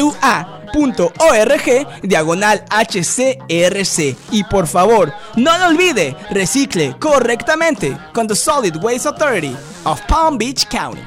diagonal 2.01 2.63
HCRC 2.69 4.15
y 4.31 4.43
por 4.45 4.67
favor, 4.67 5.13
no 5.35 5.57
lo 5.57 5.67
olvide, 5.67 6.15
recicle 6.31 6.95
correctamente 6.97 7.97
con 8.13 8.27
The 8.27 8.35
Solid 8.35 8.77
Waste 8.77 9.09
Authority 9.09 9.53
of 9.85 10.01
Palm 10.07 10.37
Beach 10.37 10.65
County. 10.67 11.01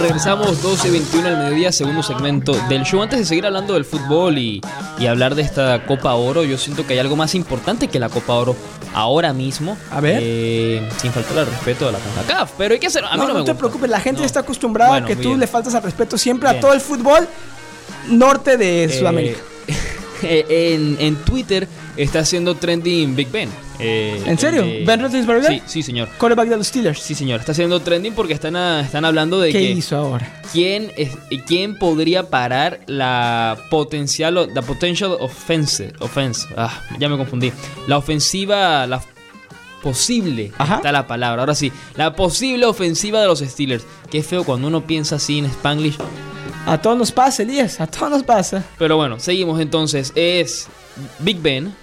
Regresamos 0.00 0.62
12.21 0.62 1.26
al 1.26 1.36
mediodía, 1.38 1.70
segundo 1.72 2.02
segmento 2.02 2.52
del 2.68 2.82
show. 2.82 3.00
Antes 3.02 3.20
de 3.20 3.24
seguir 3.24 3.46
hablando 3.46 3.74
del 3.74 3.84
fútbol 3.84 4.36
y, 4.38 4.60
y, 4.98 5.06
hablar 5.06 5.34
de 5.34 5.42
esta 5.42 5.84
Copa 5.86 6.14
Oro, 6.14 6.42
yo 6.44 6.58
siento 6.58 6.86
que 6.86 6.94
hay 6.94 6.98
algo 6.98 7.16
más 7.16 7.34
importante 7.34 7.88
que 7.88 8.00
la 8.00 8.08
Copa 8.08 8.34
Oro 8.34 8.56
ahora 8.92 9.32
mismo. 9.32 9.76
A 9.90 10.00
ver. 10.00 10.18
Eh, 10.22 10.88
sin 10.96 11.12
faltar 11.12 11.38
al 11.38 11.46
respeto 11.46 11.88
a 11.88 11.92
la 11.92 11.98
CONCACAF, 11.98 12.52
pero 12.58 12.74
hay 12.74 12.80
que 12.80 12.88
hacer. 12.88 13.04
A 13.04 13.12
mí 13.12 13.18
no, 13.18 13.28
no, 13.28 13.28
no 13.28 13.34
me 13.40 13.44
te 13.44 13.52
gusta. 13.52 13.58
preocupes, 13.58 13.90
la 13.90 14.00
gente 14.00 14.20
No. 14.20 14.26
está 14.26 14.40
acostumbrada 14.40 14.90
Bueno, 14.90 15.06
a 15.06 15.08
que 15.08 15.16
tú 15.16 15.28
bien. 15.28 15.40
le 15.40 15.46
faltas 15.46 15.74
al 15.74 15.82
respeto 15.82 16.18
siempre 16.18 16.48
Bien. 16.48 16.58
a 16.58 16.60
todo 16.60 16.72
el 16.72 16.80
fútbol 16.80 17.28
norte 18.08 18.56
de 18.56 18.84
Eh, 18.84 18.98
Sudamérica. 18.98 19.38
eh, 20.22 20.74
en, 20.74 20.96
en 20.98 21.16
Twitter 21.16 21.68
está 21.96 22.20
haciendo 22.20 22.54
trending 22.56 23.14
Big 23.16 23.30
Ben. 23.30 23.48
Eh, 23.78 24.22
¿En 24.26 24.38
serio? 24.38 24.62
de- 24.62 24.84
¿Ben 24.86 25.00
Roethlisberger? 25.00 25.50
Sí, 25.50 25.62
sí, 25.66 25.82
señor. 25.82 26.08
Quarterback 26.18 26.48
de 26.48 26.56
los 26.56 26.66
Steelers. 26.68 27.00
Sí, 27.00 27.14
señor. 27.14 27.40
Está 27.40 27.52
haciendo 27.52 27.80
trending 27.80 28.14
porque 28.14 28.32
están, 28.34 28.56
a- 28.56 28.80
están 28.80 29.04
hablando 29.04 29.40
de 29.40 29.50
¿Qué 29.52 29.58
que 29.58 29.70
hizo 29.72 29.96
ahora? 29.96 30.42
quién, 30.52 30.90
es, 30.96 31.10
quién 31.46 31.76
podría 31.78 32.30
parar 32.30 32.80
la 32.86 33.56
potencial, 33.70 34.48
la 34.54 34.62
potential 34.62 35.16
offense, 35.20 35.92
offense. 36.00 36.46
Ah, 36.56 36.82
ya 36.98 37.08
me 37.08 37.16
confundí. 37.16 37.52
La 37.88 37.98
ofensiva, 37.98 38.86
la 38.86 39.02
posible, 39.82 40.50
Ajá. 40.56 40.76
está 40.76 40.92
la 40.92 41.06
palabra. 41.06 41.42
Ahora 41.42 41.54
sí, 41.54 41.70
la 41.96 42.14
posible 42.16 42.64
ofensiva 42.66 43.20
de 43.20 43.26
los 43.26 43.40
Steelers. 43.40 43.84
Qué 44.10 44.22
feo 44.22 44.44
cuando 44.44 44.68
uno 44.68 44.86
piensa 44.86 45.16
así 45.16 45.38
en 45.38 45.46
Spanglish. 45.46 45.98
A 46.66 46.80
todos 46.80 46.96
nos 46.96 47.12
pasa, 47.12 47.42
Elías, 47.42 47.80
a 47.80 47.86
todos 47.86 48.10
nos 48.10 48.22
pasa. 48.22 48.64
Pero 48.78 48.96
bueno, 48.96 49.18
seguimos 49.20 49.60
entonces. 49.60 50.12
Es 50.14 50.68
Big 51.18 51.38
Ben, 51.42 51.74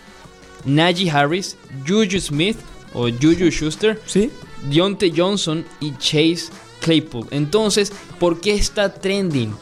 Najee 0.66 1.10
Harris, 1.10 1.58
Juju 1.88 2.20
Smith 2.20 2.58
o 2.94 3.10
Juju 3.10 3.50
Schuster, 3.52 4.00
¿Sí? 4.06 4.32
Deontay 4.70 5.14
Johnson 5.16 5.66
y 5.80 5.92
Chase 5.98 6.50
Claypool. 6.82 7.28
Entonces, 7.32 7.92
¿por 8.20 8.40
qué 8.42 8.54
está 8.54 8.94
trending? 8.94 9.54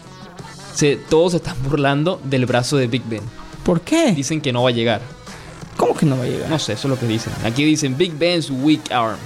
Se, 0.73 0.95
todos 0.95 1.31
se 1.31 1.37
están 1.37 1.55
burlando 1.69 2.19
del 2.23 2.45
brazo 2.45 2.77
de 2.77 2.87
Big 2.87 3.03
Ben. 3.05 3.23
¿Por 3.63 3.81
qué? 3.81 4.13
Dicen 4.13 4.41
que 4.41 4.51
no 4.51 4.63
va 4.63 4.69
a 4.69 4.73
llegar. 4.73 5.01
¿Cómo 5.77 5.95
que 5.95 6.05
no 6.05 6.17
va 6.17 6.23
a 6.23 6.27
llegar? 6.27 6.49
No 6.49 6.59
sé, 6.59 6.73
eso 6.73 6.87
es 6.87 6.89
lo 6.89 6.99
que 6.99 7.07
dicen. 7.07 7.31
Aquí 7.43 7.63
dicen 7.63 7.97
Big 7.97 8.13
Ben's 8.17 8.49
weak 8.49 8.91
arm. 8.91 9.17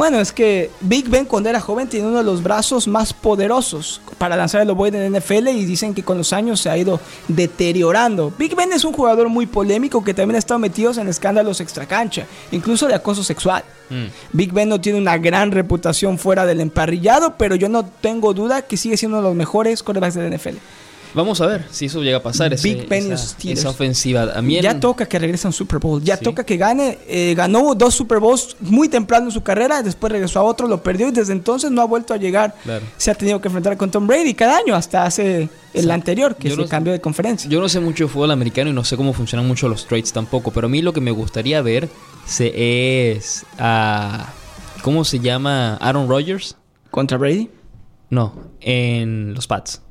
Bueno, 0.00 0.18
es 0.18 0.32
que 0.32 0.70
Big 0.80 1.10
Ben 1.10 1.26
cuando 1.26 1.50
era 1.50 1.60
joven 1.60 1.86
tenía 1.86 2.06
uno 2.06 2.16
de 2.16 2.24
los 2.24 2.42
brazos 2.42 2.88
más 2.88 3.12
poderosos 3.12 4.00
para 4.16 4.34
lanzar 4.34 4.62
el 4.62 4.70
ovoide 4.70 5.04
en 5.04 5.12
NFL 5.12 5.48
y 5.48 5.66
dicen 5.66 5.92
que 5.92 6.02
con 6.02 6.16
los 6.16 6.32
años 6.32 6.58
se 6.58 6.70
ha 6.70 6.78
ido 6.78 6.98
deteriorando. 7.28 8.32
Big 8.38 8.56
Ben 8.56 8.72
es 8.72 8.86
un 8.86 8.94
jugador 8.94 9.28
muy 9.28 9.44
polémico 9.44 10.02
que 10.02 10.14
también 10.14 10.36
ha 10.36 10.38
estado 10.38 10.58
metido 10.58 10.90
en 10.92 11.06
escándalos 11.06 11.60
extracancha, 11.60 12.24
incluso 12.50 12.88
de 12.88 12.94
acoso 12.94 13.22
sexual. 13.22 13.62
Mm. 13.90 14.06
Big 14.32 14.54
Ben 14.54 14.70
no 14.70 14.80
tiene 14.80 14.98
una 14.98 15.18
gran 15.18 15.50
reputación 15.50 16.16
fuera 16.16 16.46
del 16.46 16.62
emparrillado, 16.62 17.34
pero 17.36 17.54
yo 17.54 17.68
no 17.68 17.84
tengo 17.84 18.32
duda 18.32 18.62
que 18.62 18.78
sigue 18.78 18.96
siendo 18.96 19.18
uno 19.18 19.26
de 19.26 19.28
los 19.28 19.36
mejores 19.36 19.82
quarterbacks 19.82 20.14
del 20.14 20.34
NFL. 20.34 20.56
Vamos 21.14 21.40
a 21.40 21.46
ver 21.46 21.66
si 21.70 21.86
eso 21.86 22.02
llega 22.02 22.18
a 22.18 22.22
pasar. 22.22 22.52
ese- 22.52 22.68
Big 22.74 22.88
Ben 22.88 23.12
esa, 23.12 23.36
esa 23.44 23.70
ofensiva. 23.70 24.28
A 24.34 24.42
mí 24.42 24.56
en- 24.56 24.62
Ya 24.62 24.78
toca 24.78 25.06
que 25.06 25.18
regrese 25.18 25.46
a 25.46 25.50
un 25.50 25.52
Super 25.52 25.78
Bowl. 25.78 26.02
Ya 26.02 26.16
Sí. 26.16 26.24
toca 26.24 26.44
que 26.44 26.56
gane. 26.56 26.98
Eh, 27.08 27.34
ganó 27.36 27.74
dos 27.74 27.94
Super 27.94 28.18
Bowls 28.20 28.56
muy 28.60 28.88
temprano 28.88 29.26
en 29.26 29.32
su 29.32 29.42
carrera. 29.42 29.82
Después 29.82 30.12
regresó 30.12 30.40
a 30.40 30.42
otro, 30.44 30.68
lo 30.68 30.82
perdió 30.82 31.08
y 31.08 31.12
desde 31.12 31.32
entonces 31.32 31.70
no 31.70 31.82
ha 31.82 31.86
vuelto 31.86 32.14
a 32.14 32.16
llegar. 32.16 32.54
Claro. 32.62 32.84
Se 32.96 33.10
ha 33.10 33.14
tenido 33.14 33.40
que 33.40 33.48
enfrentar 33.48 33.76
con 33.76 33.90
Tom 33.90 34.06
Brady 34.06 34.34
cada 34.34 34.56
año 34.58 34.74
hasta 34.74 35.04
hace 35.04 35.48
el 35.74 35.90
anterior, 35.90 36.36
que 36.36 36.50
se 36.50 36.56
no- 36.56 36.66
cambió 36.68 36.92
de 36.92 37.00
conferencia. 37.00 37.48
Yo 37.50 37.60
no 37.60 37.68
sé 37.68 37.80
mucho 37.80 38.04
de 38.04 38.08
fútbol 38.10 38.30
americano 38.30 38.70
y 38.70 38.72
no 38.72 38.84
sé 38.84 38.96
cómo 38.96 39.12
funcionan 39.12 39.46
mucho 39.48 39.68
los 39.68 39.86
trades 39.86 40.12
tampoco, 40.12 40.50
pero 40.52 40.66
a 40.66 40.70
mí 40.70 40.82
lo 40.82 40.92
que 40.92 41.00
me 41.00 41.10
gustaría 41.10 41.60
ver 41.62 41.88
se 42.26 43.12
es 43.12 43.44
a 43.58 44.32
¿cómo 44.82 45.04
se 45.04 45.18
llama? 45.20 45.76
Aaron 45.76 46.08
Rodgers? 46.08 46.56
Contra 46.90 47.18
Brady. 47.18 47.50
No, 48.10 48.34
en 48.60 49.34
los 49.34 49.46
Pats. 49.46 49.82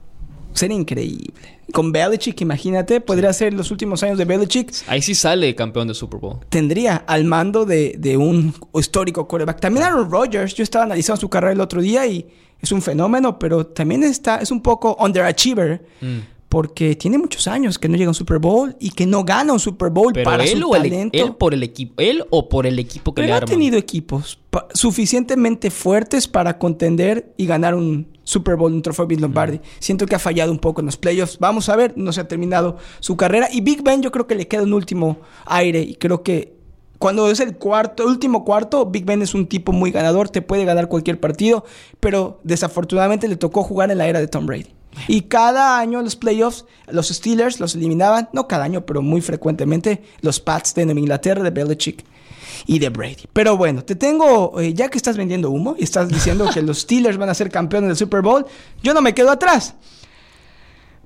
Sería 0.60 0.76
increíble. 0.76 1.32
Con 1.72 1.94
Belichick, 1.94 2.42
imagínate, 2.42 3.00
podría 3.00 3.32
ser 3.32 3.54
los 3.54 3.72
últimos 3.72 4.04
años 4.04 4.18
de 4.18 4.26
Belichick. 4.26 4.74
Ahí 4.88 5.02
sí 5.02 5.16
sale 5.16 5.56
campeón 5.56 5.88
de 5.88 5.94
Super 5.94 6.20
Bowl. 6.20 6.40
Tendría 6.50 6.98
al 6.98 7.24
mando 7.24 7.64
de, 7.64 7.96
de 7.98 8.18
un 8.18 8.54
histórico 8.74 9.26
quarterback. 9.26 9.62
También 9.62 9.86
Aaron 9.86 10.12
Rodgers, 10.12 10.54
yo 10.56 10.64
estaba 10.64 10.84
analizando 10.84 11.22
su 11.22 11.30
carrera 11.30 11.54
el 11.54 11.62
otro 11.62 11.82
día 11.82 12.06
y 12.08 12.28
es 12.60 12.74
un 12.74 12.82
fenómeno, 12.82 13.40
pero 13.40 13.68
también 13.68 14.04
está, 14.04 14.40
es 14.40 14.52
un 14.52 14.62
poco 14.62 14.98
underachiever. 15.00 15.82
Mm. 16.02 16.18
Porque 16.50 16.96
tiene 16.96 17.18
muchos 17.18 17.48
años 17.48 17.80
que 17.80 17.88
no 17.88 17.96
llega 17.96 18.08
a 18.08 18.12
un 18.12 18.16
Super 18.16 18.40
Bowl 18.40 18.76
y 18.82 18.90
que 18.90 19.06
no 19.06 19.24
gana 19.24 19.54
un 19.54 19.60
Super 19.62 19.92
Bowl 19.92 20.12
Pero 20.12 20.26
para 20.26 20.44
él 20.44 20.60
su 20.60 20.70
o 20.70 20.76
el, 20.76 20.82
talento. 20.82 21.18
él 21.18 21.36
por 21.36 21.54
el 21.54 21.64
equipo, 21.64 21.94
él 22.02 22.26
o 22.32 22.50
por 22.50 22.66
el 22.66 22.80
equipo 22.80 23.14
que 23.14 23.22
Pero 23.22 23.34
le 23.34 23.34
ha 23.34 23.46
tenido 23.46 23.78
equipos 23.78 24.40
suficientemente 24.74 25.72
fuertes 25.72 26.28
para 26.28 26.58
contender 26.58 27.34
y 27.38 27.46
ganar 27.46 27.76
un 27.76 28.19
Super 28.30 28.58
Bowl, 28.58 28.72
un 28.72 28.84
trofeo 28.84 29.08
Vince 29.08 29.24
Lombardi. 29.24 29.60
Siento 29.80 30.06
que 30.06 30.14
ha 30.14 30.20
fallado 30.20 30.52
un 30.52 30.60
poco 30.60 30.82
en 30.82 30.86
los 30.86 30.98
playoffs. 30.98 31.40
Vamos 31.40 31.68
a 31.68 31.76
ver, 31.76 31.94
no 31.98 32.14
se 32.14 32.22
ha 32.22 32.28
terminado 32.28 32.78
su 33.00 33.18
carrera. 33.18 33.48
Y 33.52 33.62
Big 33.62 33.82
Ben 33.82 34.04
yo 34.04 34.12
creo 34.12 34.28
que 34.28 34.36
le 34.36 34.48
queda 34.48 34.62
un 34.62 34.74
último 34.74 35.18
aire 35.48 35.82
y 35.82 35.96
creo 35.96 36.22
que 36.22 36.54
cuando 37.00 37.32
es 37.32 37.40
el 37.40 37.56
cuarto, 37.56 38.04
el 38.04 38.10
último 38.10 38.46
cuarto, 38.46 38.86
Big 38.86 39.04
Ben 39.04 39.24
es 39.24 39.34
un 39.34 39.48
tipo 39.48 39.72
muy 39.72 39.90
ganador, 39.90 40.30
te 40.30 40.44
puede 40.44 40.64
ganar 40.64 40.90
cualquier 40.90 41.20
partido, 41.20 41.66
pero 42.00 42.40
desafortunadamente 42.44 43.28
le 43.28 43.36
tocó 43.36 43.64
jugar 43.64 43.90
en 43.90 43.98
la 43.98 44.08
era 44.08 44.20
de 44.20 44.28
Tom 44.28 44.46
Brady. 44.46 44.79
Y 45.08 45.24
cada 45.24 45.80
año 45.80 46.02
los 46.02 46.16
playoffs, 46.16 46.66
los 46.88 47.10
Steelers 47.10 47.60
los 47.60 47.76
eliminaban, 47.76 48.30
no 48.34 48.48
cada 48.48 48.66
año, 48.66 48.86
pero 48.86 49.02
muy 49.02 49.22
frecuentemente, 49.22 50.04
los 50.22 50.40
Pats 50.40 50.74
de 50.76 50.84
Inglaterra, 50.84 51.44
de 51.44 51.52
Belichick 51.52 52.04
y 52.66 52.80
de 52.80 52.90
Brady. 52.90 53.28
Pero 53.34 53.58
bueno, 53.58 53.84
te 53.84 53.96
tengo, 53.96 54.60
eh, 54.60 54.74
ya 54.74 54.90
que 54.90 54.98
estás 54.98 55.18
vendiendo 55.18 55.50
humo 55.50 55.76
y 55.78 55.84
estás 55.84 56.10
diciendo 56.10 56.50
que 56.54 56.62
los 56.62 56.80
Steelers 56.80 57.18
van 57.18 57.30
a 57.30 57.34
ser 57.34 57.50
campeones 57.50 57.90
del 57.90 57.98
Super 57.98 58.22
Bowl, 58.22 58.46
yo 58.84 58.94
no 58.94 59.02
me 59.02 59.14
quedo 59.14 59.32
atrás. 59.32 59.76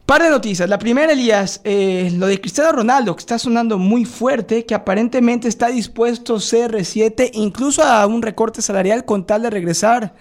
Par 0.05 0.21
de 0.21 0.29
noticias. 0.29 0.67
La 0.67 0.79
primera, 0.79 1.13
Elías, 1.13 1.61
eh, 1.63 2.11
lo 2.17 2.27
de 2.27 2.41
Cristiano 2.41 2.73
Ronaldo, 2.73 3.15
que 3.15 3.21
está 3.21 3.39
sonando 3.39 3.77
muy 3.77 4.03
fuerte, 4.03 4.65
que 4.65 4.75
aparentemente 4.75 5.47
está 5.47 5.67
dispuesto 5.69 6.35
CR7 6.35 7.31
incluso 7.33 7.83
a 7.83 8.05
un 8.05 8.21
recorte 8.21 8.61
salarial 8.61 9.05
con 9.05 9.25
tal 9.25 9.43
de 9.43 9.49
regresar 9.49 10.13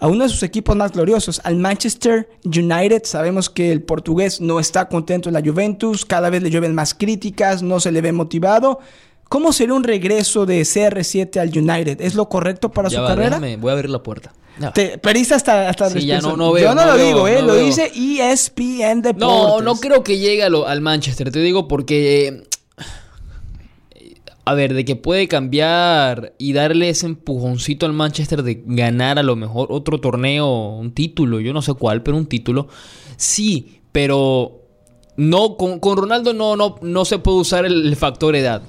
a 0.00 0.06
uno 0.06 0.24
de 0.24 0.30
sus 0.30 0.42
equipos 0.42 0.76
más 0.76 0.92
gloriosos, 0.92 1.40
al 1.44 1.56
Manchester 1.56 2.28
United. 2.44 3.02
Sabemos 3.04 3.50
que 3.50 3.72
el 3.72 3.82
portugués 3.82 4.40
no 4.40 4.60
está 4.60 4.88
contento 4.88 5.28
en 5.28 5.34
la 5.34 5.42
Juventus, 5.42 6.04
cada 6.04 6.30
vez 6.30 6.42
le 6.42 6.50
llueven 6.50 6.74
más 6.74 6.94
críticas, 6.94 7.62
no 7.62 7.80
se 7.80 7.90
le 7.92 8.00
ve 8.00 8.12
motivado. 8.12 8.78
¿Cómo 9.28 9.52
sería 9.52 9.74
un 9.74 9.84
regreso 9.84 10.46
de 10.46 10.62
CR7 10.62 11.38
al 11.38 11.48
United? 11.48 12.00
¿Es 12.00 12.14
lo 12.14 12.28
correcto 12.28 12.70
para 12.70 12.88
Ya 12.88 12.96
su 12.98 13.02
va, 13.02 13.08
carrera? 13.08 13.28
déjame, 13.30 13.56
voy 13.56 13.70
a 13.70 13.74
abrir 13.74 13.90
la 13.90 14.02
puerta. 14.02 14.32
Ya. 14.58 14.72
Te 14.72 14.98
perdiste 14.98 15.34
hasta, 15.34 15.68
hasta 15.68 15.90
Sí, 15.90 16.06
ya 16.06 16.20
no- 16.20 16.36
no 16.36 16.50
veo, 16.52 16.64
Yo 16.64 16.74
no, 16.74 16.80
no 16.84 16.92
lo 16.92 16.96
veo, 16.96 17.06
digo, 17.06 17.28
¿eh? 17.28 17.36
no 17.42 17.46
lo 17.48 17.52
veo. 17.54 17.64
dice 17.64 17.92
ESPN 17.94 19.02
Deportes. 19.02 19.18
No, 19.20 19.60
no 19.60 19.76
creo 19.76 20.02
que 20.02 20.18
llegue 20.18 20.48
lo- 20.50 20.66
al 20.66 20.80
Manchester, 20.80 21.30
te 21.30 21.40
digo 21.40 21.68
porque... 21.68 22.42
A 24.48 24.54
ver, 24.54 24.72
de 24.72 24.86
que 24.86 24.96
puede 24.96 25.28
cambiar 25.28 26.32
y 26.38 26.54
darle 26.54 26.88
ese 26.88 27.04
empujoncito 27.04 27.84
al 27.84 27.92
Manchester 27.92 28.42
de 28.42 28.62
ganar 28.64 29.18
a 29.18 29.22
lo 29.22 29.36
mejor 29.36 29.68
otro 29.70 30.00
torneo, 30.00 30.70
un 30.70 30.92
título, 30.92 31.38
yo 31.40 31.52
no 31.52 31.60
sé 31.60 31.74
cuál, 31.74 32.02
pero 32.02 32.16
un 32.16 32.24
título. 32.24 32.66
Sí, 33.16 33.80
pero 33.92 34.62
no 35.18 35.56
con, 35.58 35.80
con 35.80 35.98
Ronaldo 35.98 36.32
no, 36.32 36.56
no, 36.56 36.76
no 36.80 37.04
se 37.04 37.18
puede 37.18 37.38
usar 37.38 37.66
el, 37.66 37.86
el 37.88 37.96
factor 37.96 38.34
edad. 38.36 38.62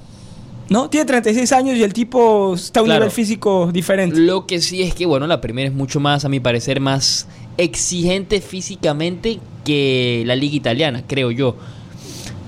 No, 0.70 0.90
tiene 0.90 1.06
36 1.06 1.52
años 1.54 1.78
y 1.78 1.84
el 1.84 1.94
tipo 1.94 2.54
está 2.56 2.82
a 2.82 2.84
un 2.84 2.88
Claro. 2.88 3.00
nivel 3.06 3.12
físico 3.12 3.72
diferente. 3.72 4.20
Lo 4.20 4.46
que 4.48 4.60
sí 4.62 4.82
es 4.84 4.94
que, 4.94 5.06
bueno, 5.06 5.28
la 5.28 5.40
primera 5.40 5.70
es 5.70 5.74
mucho 5.74 6.00
más, 6.02 6.26
a 6.26 6.30
mi 6.30 6.40
parecer, 6.42 6.80
más 6.82 7.28
exigente 7.58 8.42
físicamente 8.42 9.40
que 9.64 10.24
la 10.26 10.36
liga 10.36 10.56
italiana, 10.56 11.04
creo 11.08 11.32
yo. 11.32 11.56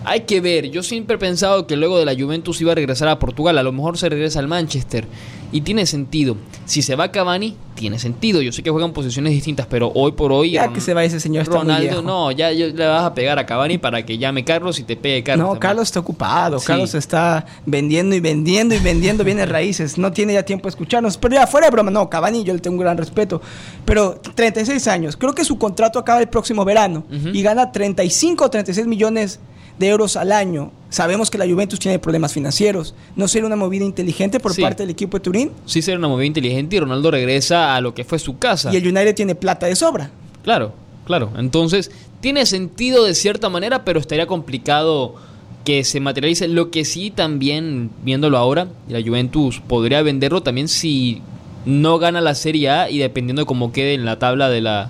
Hay 0.04 0.22
que 0.22 0.42
ver, 0.42 0.70
yo 0.72 0.82
siempre 0.84 1.16
he 1.16 1.20
pensado 1.20 1.68
que 1.68 1.76
luego 1.76 2.00
de 2.00 2.06
la 2.06 2.16
Juventus 2.16 2.60
iba 2.62 2.72
a 2.72 2.76
regresar 2.76 3.08
a 3.08 3.20
Portugal, 3.20 3.58
a 3.58 3.64
lo 3.64 3.72
mejor 3.72 3.98
se 3.98 4.10
regresa 4.10 4.40
al 4.40 4.48
Manchester. 4.48 5.06
Y 5.54 5.62
tiene 5.62 5.86
sentido. 5.86 6.38
Si 6.66 6.82
se 6.82 6.96
va 6.96 7.12
Cavani, 7.12 7.58
tiene 7.76 8.00
sentido. 8.00 8.42
Yo 8.42 8.54
sé 8.54 8.64
que 8.64 8.70
juegan 8.72 8.94
posiciones 8.94 9.34
distintas, 9.34 9.68
pero 9.70 9.92
hoy 9.94 10.14
por 10.14 10.32
hoy... 10.32 10.52
Ya 10.52 10.66
Ron- 10.68 10.74
que 10.74 10.80
se 10.80 10.94
va 10.94 11.04
ese 11.04 11.20
señor, 11.20 11.44
está 11.44 11.56
muy 11.58 11.62
Ronaldo, 11.64 11.88
viejo. 11.88 12.02
no, 12.04 12.32
ya, 12.32 12.54
ya 12.54 12.68
le 12.68 12.88
vas 12.88 13.04
a 13.04 13.14
pegar 13.14 13.38
a 13.38 13.46
Cavani 13.46 13.78
para 13.78 14.06
que 14.06 14.18
llame 14.18 14.46
Carlos 14.46 14.80
y 14.80 14.84
te 14.84 14.96
pegue 14.96 15.24
Carlos. 15.24 15.44
No, 15.44 15.52
también. 15.54 15.60
Carlos 15.62 15.88
está 15.90 16.00
ocupado. 16.00 16.58
Sí. 16.60 16.68
Carlos 16.68 16.96
está 16.96 17.46
vendiendo 17.66 18.16
y 18.16 18.22
vendiendo 18.22 18.76
y 18.76 18.80
vendiendo 18.80 19.26
bienes 19.26 19.50
raíces. 19.50 19.98
No 19.98 20.14
tiene 20.14 20.34
ya 20.34 20.44
tiempo 20.44 20.64
de 20.64 20.70
escucharnos. 20.70 21.18
Pero 21.18 21.36
ya, 21.36 21.46
fuera 21.48 21.68
de 21.68 21.72
broma, 21.72 21.92
no, 21.92 22.10
Cavani, 22.10 22.46
yo 22.46 22.54
le 22.54 22.60
tengo 22.60 22.78
un 22.78 22.82
gran 22.84 22.98
respeto. 22.98 23.42
Pero 23.84 24.22
36 24.34 24.88
años. 24.88 25.18
Creo 25.18 25.36
que 25.36 25.44
su 25.44 25.58
contrato 25.58 26.00
acaba 26.00 26.22
el 26.22 26.30
próximo 26.30 26.64
verano. 26.64 27.04
Y 27.34 27.42
gana 27.44 27.74
35 27.74 28.46
o 28.46 28.50
36 28.50 28.88
millones 28.88 29.42
de 29.82 29.90
euros 29.90 30.16
al 30.16 30.32
año. 30.32 30.72
Sabemos 30.90 31.30
que 31.30 31.38
la 31.38 31.46
Juventus 31.46 31.80
tiene 31.80 32.00
problemas 32.00 32.32
financieros. 32.34 32.96
¿No 33.18 33.28
sería 33.28 33.48
una 33.48 33.58
movida 33.58 33.84
inteligente 33.84 34.40
por 34.40 34.54
Sí. 34.54 34.62
parte 34.62 34.84
del 34.84 34.90
equipo 34.92 35.18
de 35.18 35.24
Turín? 35.24 35.52
Sí 35.66 35.82
será 35.82 35.98
una 35.98 36.08
movida 36.08 36.28
inteligente 36.28 36.78
y 36.78 36.80
Ronaldo 36.80 37.12
regresa 37.12 37.76
a 37.76 37.82
lo 37.82 37.94
que 37.94 38.06
fue 38.06 38.20
su 38.20 38.38
casa. 38.38 38.74
Y 38.74 38.78
el 38.78 38.84
United 38.88 39.16
tiene 39.16 39.36
plata 39.36 39.66
de 39.66 39.76
sobra. 39.76 40.10
Claro, 40.44 40.74
claro. 41.06 41.32
Entonces, 41.38 41.92
tiene 42.22 42.46
sentido 42.46 43.04
de 43.04 43.14
cierta 43.16 43.50
manera, 43.50 43.84
pero 43.84 44.00
estaría 44.00 44.28
complicado 44.28 45.16
que 45.66 45.84
se 45.84 46.00
materialice. 46.00 46.48
Lo 46.48 46.72
que 46.72 46.86
sí 46.86 47.12
también, 47.12 47.90
viéndolo 48.04 48.38
ahora, 48.38 48.68
la 48.88 49.02
Juventus 49.02 49.62
podría 49.68 50.02
venderlo 50.02 50.42
también 50.44 50.68
si 50.68 51.22
no 51.66 52.00
gana 52.00 52.22
la 52.22 52.34
Serie 52.36 52.70
A 52.70 52.90
y 52.90 52.98
dependiendo 52.98 53.44
de 53.44 53.46
cómo 53.46 53.72
quede 53.72 53.94
en 53.94 54.04
la 54.06 54.18
tabla 54.18 54.50
de 54.50 54.62
la 54.62 54.90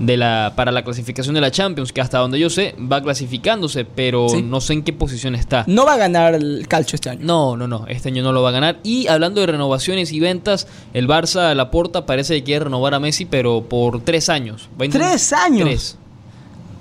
de 0.00 0.16
la 0.16 0.54
para 0.56 0.72
la 0.72 0.82
clasificación 0.82 1.34
de 1.36 1.40
la 1.40 1.50
Champions, 1.52 1.92
que 1.92 2.00
hasta 2.00 2.18
donde 2.18 2.38
yo 2.40 2.50
sé 2.50 2.74
va 2.90 3.00
clasificándose, 3.02 3.84
pero 3.84 4.28
Sí. 4.30 4.42
no 4.42 4.60
sé 4.60 4.72
en 4.72 4.82
qué 4.82 4.92
posición 4.92 5.34
está. 5.36 5.62
No 5.68 5.84
va 5.86 5.94
a 5.94 5.96
ganar 5.98 6.34
el 6.34 6.66
calcio 6.66 6.96
este 6.96 7.10
año. 7.10 7.20
No, 7.22 7.56
no, 7.56 7.68
no, 7.68 7.86
este 7.86 8.08
año 8.08 8.22
no 8.22 8.32
lo 8.32 8.42
va 8.42 8.48
a 8.48 8.52
ganar. 8.52 8.78
Y 8.82 9.06
hablando 9.06 9.40
de 9.42 9.46
renovaciones 9.46 10.10
y 10.10 10.18
ventas, 10.18 10.66
el 10.94 11.06
Barça, 11.06 11.54
la 11.54 11.70
Porta, 11.70 12.06
parece 12.06 12.34
que 12.34 12.42
quiere 12.42 12.64
renovar 12.64 12.94
a 12.94 12.98
Messi, 12.98 13.26
pero 13.26 13.62
por 13.68 14.00
tres 14.02 14.28
años. 14.28 14.68
¿Tres 14.90 15.32
años? 15.32 15.68
Tres. 15.68 15.96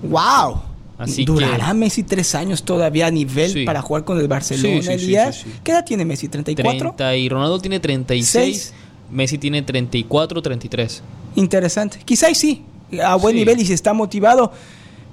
¡Wow! 0.02 0.62
Así 0.98 1.24
¿Durará 1.26 1.68
que- 1.68 1.74
Messi 1.76 2.04
tres 2.04 2.36
años 2.36 2.64
todavía 2.64 3.08
a 3.08 3.12
nivel 3.12 3.52
Sí. 3.52 3.66
para 3.66 3.82
jugar 3.82 4.04
con 4.04 4.20
el 4.20 4.28
Barcelona, 4.28 4.82
Sí, 4.82 5.00
sí. 5.00 5.50
¿Qué 5.64 5.72
edad 5.72 5.86
tiene 5.86 6.04
Messi? 6.06 6.28
¿34? 6.28 6.78
30 6.96 7.16
y 7.16 7.30
Ronaldo 7.30 7.60
tiene 7.60 7.80
36, 7.80 8.28
Seis. 8.72 8.74
Messi 9.10 9.38
tiene 9.38 9.62
34, 9.62 10.42
33. 10.42 11.02
Interesante. 11.36 12.00
Quizás 12.04 12.38
sí, 12.38 12.64
a 13.04 13.16
buen 13.16 13.34
Sí. 13.34 13.40
nivel 13.40 13.60
y 13.60 13.66
si 13.66 13.74
está 13.74 13.94
motivado. 13.94 14.52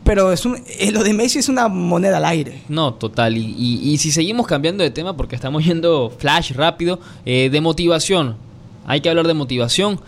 Pero 0.04 0.32
es 0.32 0.46
un, 0.46 0.56
eh, 0.78 0.92
lo 0.92 1.02
de 1.02 1.12
Messi 1.12 1.40
es 1.40 1.48
una 1.48 1.66
moneda 1.66 2.18
al 2.18 2.24
aire. 2.26 2.62
No, 2.68 2.94
total. 2.94 3.36
Y, 3.36 3.54
y- 3.58 3.90
y 3.92 3.98
si 3.98 4.12
seguimos 4.12 4.46
cambiando 4.46 4.84
de 4.84 4.90
tema, 4.92 5.16
porque 5.16 5.34
estamos 5.34 5.64
yendo 5.64 6.12
flash 6.16 6.52
rápido, 6.52 7.00
eh, 7.24 7.48
de 7.50 7.60
motivación. 7.60 8.36
Hay 8.86 9.00
que 9.00 9.08
hablar 9.10 9.26
de 9.26 9.34
motivación. 9.34 10.00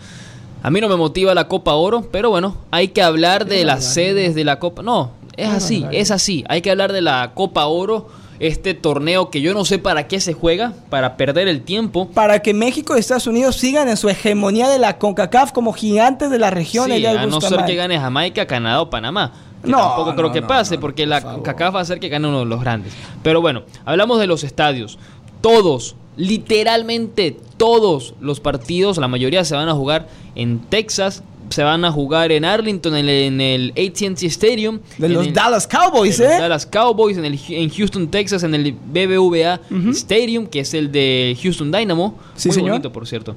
A 0.63 0.69
mí 0.71 0.79
no 0.79 0.87
me 0.87 0.95
motiva 0.95 1.33
la 1.35 1.49
Copa 1.49 1.73
Oro, 1.73 2.07
pero 2.11 2.29
bueno, 2.29 2.55
hay 2.71 2.89
que 2.89 3.01
hablar 3.01 3.45
de 3.45 3.65
las 3.65 3.83
sedes 3.93 4.35
de 4.35 4.45
la 4.45 4.57
Copa. 4.59 4.83
No, 4.83 5.11
es 5.35 5.49
así, 5.49 5.85
es 5.91 6.11
así. 6.11 6.45
Hay 6.47 6.61
que 6.61 6.71
hablar 6.71 6.93
de 6.93 7.01
la 7.01 7.31
Copa 7.33 7.65
Oro, 7.65 8.07
este 8.39 8.73
torneo 8.73 9.29
que 9.29 9.41
yo 9.41 9.53
no 9.53 9.65
sé 9.65 9.79
para 9.79 10.07
qué 10.07 10.19
se 10.19 10.33
juega, 10.33 10.73
para 10.89 11.17
perder 11.17 11.47
el 11.47 11.61
tiempo. 11.61 12.09
Para 12.09 12.39
que 12.41 12.53
México 12.53 12.95
y 12.95 12.99
Estados 12.99 13.27
Unidos 13.27 13.57
sigan 13.57 13.89
en 13.89 13.97
su 13.97 14.09
hegemonía 14.09 14.69
de 14.69 14.79
la 14.79 14.97
CONCACAF 14.97 15.51
como 15.51 15.73
gigantes 15.73 16.29
de 16.29 16.39
la 16.39 16.49
región. 16.49 16.89
Sí, 16.89 17.05
a 17.05 17.25
no 17.25 17.41
ser 17.41 17.65
que 17.65 17.75
gane 17.75 17.99
Jamaica, 17.99 18.45
Canadá 18.45 18.81
o 18.81 18.89
Panamá. 18.89 19.33
Que 19.61 19.69
No, 19.69 19.79
tampoco 19.79 20.15
creo 20.15 20.27
no, 20.27 20.33
que 20.33 20.41
pase, 20.41 20.75
no, 20.75 20.81
porque 20.81 21.03
por 21.03 21.09
la 21.09 21.21
favor. 21.21 21.43
CACAF 21.43 21.75
va 21.75 21.79
a 21.79 21.81
hacer 21.81 21.99
que 21.99 22.07
gane 22.07 22.27
uno 22.27 22.39
de 22.39 22.45
los 22.45 22.61
grandes. 22.61 22.93
Pero 23.23 23.41
bueno, 23.41 23.63
hablamos 23.83 24.19
de 24.19 24.27
los 24.27 24.43
estadios. 24.45 24.97
Todos, 25.41 25.95
literalmente 26.15 27.37
todos 27.57 28.13
los 28.21 28.39
partidos, 28.39 28.97
la 28.97 29.07
mayoría 29.09 29.43
se 29.43 29.55
van 29.55 29.67
a 29.67 29.73
jugar 29.73 30.07
en 30.35 30.59
Texas, 30.59 31.23
se 31.49 31.63
van 31.63 31.83
a 31.85 31.91
jugar 31.91 32.31
en 32.31 32.45
Arlington, 32.45 32.95
en 32.95 33.09
el, 33.09 33.33
en 33.33 33.41
el 33.41 33.69
AT&T 33.71 34.25
Stadium. 34.27 34.79
De 34.97 35.09
los 35.09 35.27
el- 35.27 35.33
Dallas 35.33 35.67
Cowboys, 35.67 36.17
de 36.17 36.25
los 36.25 36.33
¿eh? 36.33 36.39
Dallas 36.39 36.65
Cowboys 36.65 37.17
en, 37.17 37.25
el, 37.25 37.39
en 37.49 37.69
Houston, 37.69 38.07
Texas, 38.09 38.43
en 38.43 38.55
el 38.55 38.71
BBVA 38.73 39.59
Stadium, 39.91 40.47
que 40.47 40.61
es 40.61 40.73
el 40.73 40.91
de 40.91 41.37
Houston 41.41 41.71
Dynamo. 41.71 42.17
Sí, 42.35 42.49
Muy 42.49 42.55
señor. 42.55 42.71
bonito, 42.71 42.91
por 42.91 43.07
cierto. 43.07 43.35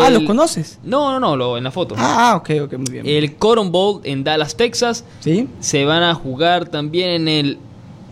Ah, 0.00 0.10
¿lo 0.10 0.24
conoces? 0.24 0.78
No, 0.82 1.10
no, 1.12 1.20
no, 1.20 1.36
lo, 1.36 1.58
en 1.58 1.64
la 1.64 1.70
foto. 1.70 1.94
Ah, 1.98 2.30
ah, 2.32 2.36
ok, 2.36 2.50
ok, 2.64 2.72
muy 2.78 2.90
bien. 2.90 3.06
El 3.06 3.34
Cotton 3.36 3.70
Bowl 3.72 4.00
en 4.04 4.24
Dallas, 4.24 4.56
Texas. 4.56 5.04
¿Sí? 5.20 5.48
Se 5.60 5.84
van 5.84 6.02
a 6.02 6.14
jugar 6.14 6.68
también 6.68 7.10
en 7.10 7.28
el 7.28 7.58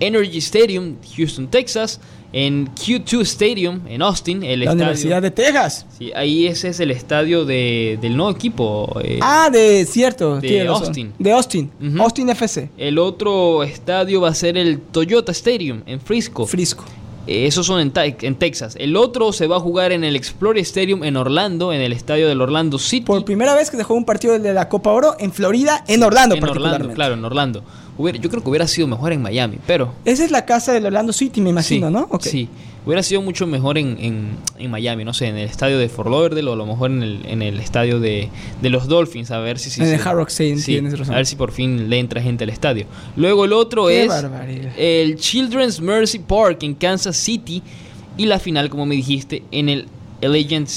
Energy 0.01 0.39
Stadium, 0.39 0.97
Houston, 1.17 1.49
Texas. 1.49 2.01
En 2.33 2.69
Q2 2.75 3.21
Stadium, 3.23 3.81
en 3.89 4.03
Austin, 4.03 4.43
el 4.43 4.61
La 4.61 4.65
estadio. 4.67 4.83
Universidad 4.83 5.23
de 5.23 5.31
Texas. 5.31 5.87
Sí, 5.97 6.13
ahí 6.15 6.47
ese 6.47 6.69
es 6.69 6.81
el 6.81 6.91
estadio 6.91 7.45
de, 7.45 7.99
del 8.03 8.17
nuevo 8.17 8.33
equipo. 8.33 9.01
eh. 9.03 9.19
Ah, 9.23 9.49
de 9.51 9.87
cierto. 9.87 10.41
de. 10.41 10.67
Austin. 10.67 11.13
De 11.19 11.33
Austin. 11.33 11.71
Austin 11.99 12.29
FC. 12.31 12.69
El 12.77 12.99
otro 12.99 13.63
estadio 13.63 14.21
va 14.21 14.29
a 14.31 14.35
ser 14.35 14.59
el 14.59 14.81
Toyota 14.81 15.33
Stadium 15.33 15.83
en 15.87 16.01
Frisco. 16.01 16.47
Frisco. 16.47 16.85
Eh, 17.29 17.47
Esos 17.47 17.67
son 17.67 17.81
en, 17.81 17.93
en 17.95 18.35
Texas. 18.37 18.77
El 18.79 18.97
otro 18.97 19.33
se 19.33 19.47
va 19.49 19.57
a 19.57 19.61
jugar 19.61 19.91
en 19.93 20.05
el 20.05 20.15
Explorer 20.15 20.59
Stadium 20.63 21.03
en 21.05 21.17
Orlando, 21.17 21.73
en 21.73 21.81
el 21.81 21.93
estadio 21.93 22.29
del 22.29 22.41
Orlando 22.41 22.79
City. 22.79 23.05
Por 23.07 23.25
primera 23.25 23.55
vez 23.55 23.71
que 23.71 23.77
se 23.77 23.83
juega 23.83 23.99
un 23.99 24.05
partido 24.05 24.39
de 24.39 24.53
la 24.55 24.69
Copa 24.69 24.93
Oro 24.93 25.17
en 25.19 25.33
Florida, 25.33 25.85
en 25.89 26.03
Orlando 26.05 26.35
en 26.37 26.45
Orlando, 26.45 26.91
claro, 26.93 27.15
en 27.15 27.25
Orlando. 27.25 27.65
Hubiera- 27.99 28.19
yo 28.19 28.29
creo 28.31 28.43
que 28.43 28.49
hubiera 28.51 28.67
sido 28.67 28.87
mejor 28.87 29.13
en 29.13 29.23
Miami, 29.23 29.59
pero 29.67 29.93
Esa 30.05 30.25
es 30.25 30.31
la 30.31 30.45
casa 30.45 30.73
del 30.73 30.87
Orlando 30.87 31.13
City, 31.13 31.41
me 31.41 31.51
imagino, 31.51 31.89
sí, 31.89 31.93
¿no? 31.93 32.09
Sí, 32.21 32.49
hubiera 32.85 33.03
sido 33.03 33.23
mucho 33.23 33.47
mejor 33.47 33.79
en, 33.79 33.97
en- 33.99 34.37
en 34.59 34.71
Miami, 34.71 35.05
no 35.05 35.15
sé, 35.15 35.29
en 35.29 35.37
el 35.37 35.49
estadio 35.49 35.79
de 35.79 35.89
Fort 35.89 36.11
Lauderdale 36.11 36.49
o 36.49 36.53
a 36.53 36.57
lo 36.57 36.67
mejor 36.67 36.91
en 36.91 37.03
el, 37.03 37.27
en 37.27 37.41
el 37.43 37.59
estadio 37.59 37.99
de, 37.99 38.29
de 38.61 38.71
los 38.71 38.87
Dolphins, 38.87 39.31
a 39.31 39.39
ver 39.39 39.59
si... 39.59 39.71
si 39.71 39.81
En 39.81 39.89
el 39.89 40.01
Hard 40.01 40.17
Rock 40.17 40.29
sí, 40.29 40.55
tienes 40.65 40.99
razón. 40.99 41.15
A 41.15 41.17
ver 41.17 41.27
si 41.27 41.37
por 41.37 41.53
fin 41.53 41.89
le 41.89 41.99
entra 41.99 42.21
gente 42.21 42.45
al 42.45 42.51
estadio. 42.51 42.87
Luego 43.17 43.45
el 43.47 43.53
otro 43.55 43.87
Qué 43.89 44.03
es 44.03 44.09
barbaridad. 44.09 44.73
el 44.79 45.17
Children's 45.17 45.81
Mercy 45.81 46.19
Park 46.19 46.63
en 46.65 46.75
Kansas 46.75 47.17
City 47.17 47.63
y 48.19 48.27
la 48.27 48.39
final, 48.39 48.69
como 48.71 48.85
me 48.87 48.95
dijiste, 48.95 49.43
en 49.51 49.69
el 49.71 49.87
Allegiant... 50.23 50.69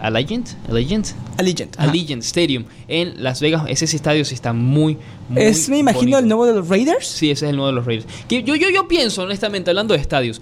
Allegiant? 0.00 0.46
Allegiant? 0.68 1.06
Allegiant. 1.38 1.74
Allegiant 1.78 2.22
Stadium 2.22 2.64
en 2.88 3.22
Las 3.22 3.40
Vegas. 3.40 3.64
Ese 3.68 3.84
estadio 3.84 4.24
sí 4.24 4.34
está 4.34 4.52
muy, 4.52 4.96
muy 5.28 5.42
Es, 5.42 5.68
me 5.68 5.78
imagino, 5.78 6.02
bonito. 6.02 6.18
el 6.18 6.28
nuevo 6.28 6.46
de 6.46 6.54
los 6.54 6.68
Raiders. 6.68 7.06
Sí, 7.06 7.30
ese 7.30 7.46
es 7.46 7.50
el 7.50 7.56
nuevo 7.56 7.68
de 7.68 7.74
los 7.74 7.84
Raiders. 7.86 8.06
Que 8.28 8.42
yo, 8.42 8.54
yo, 8.54 8.68
yo 8.70 8.88
pienso, 8.88 9.22
honestamente, 9.22 9.70
hablando 9.70 9.94
de 9.94 10.00
estadios, 10.00 10.40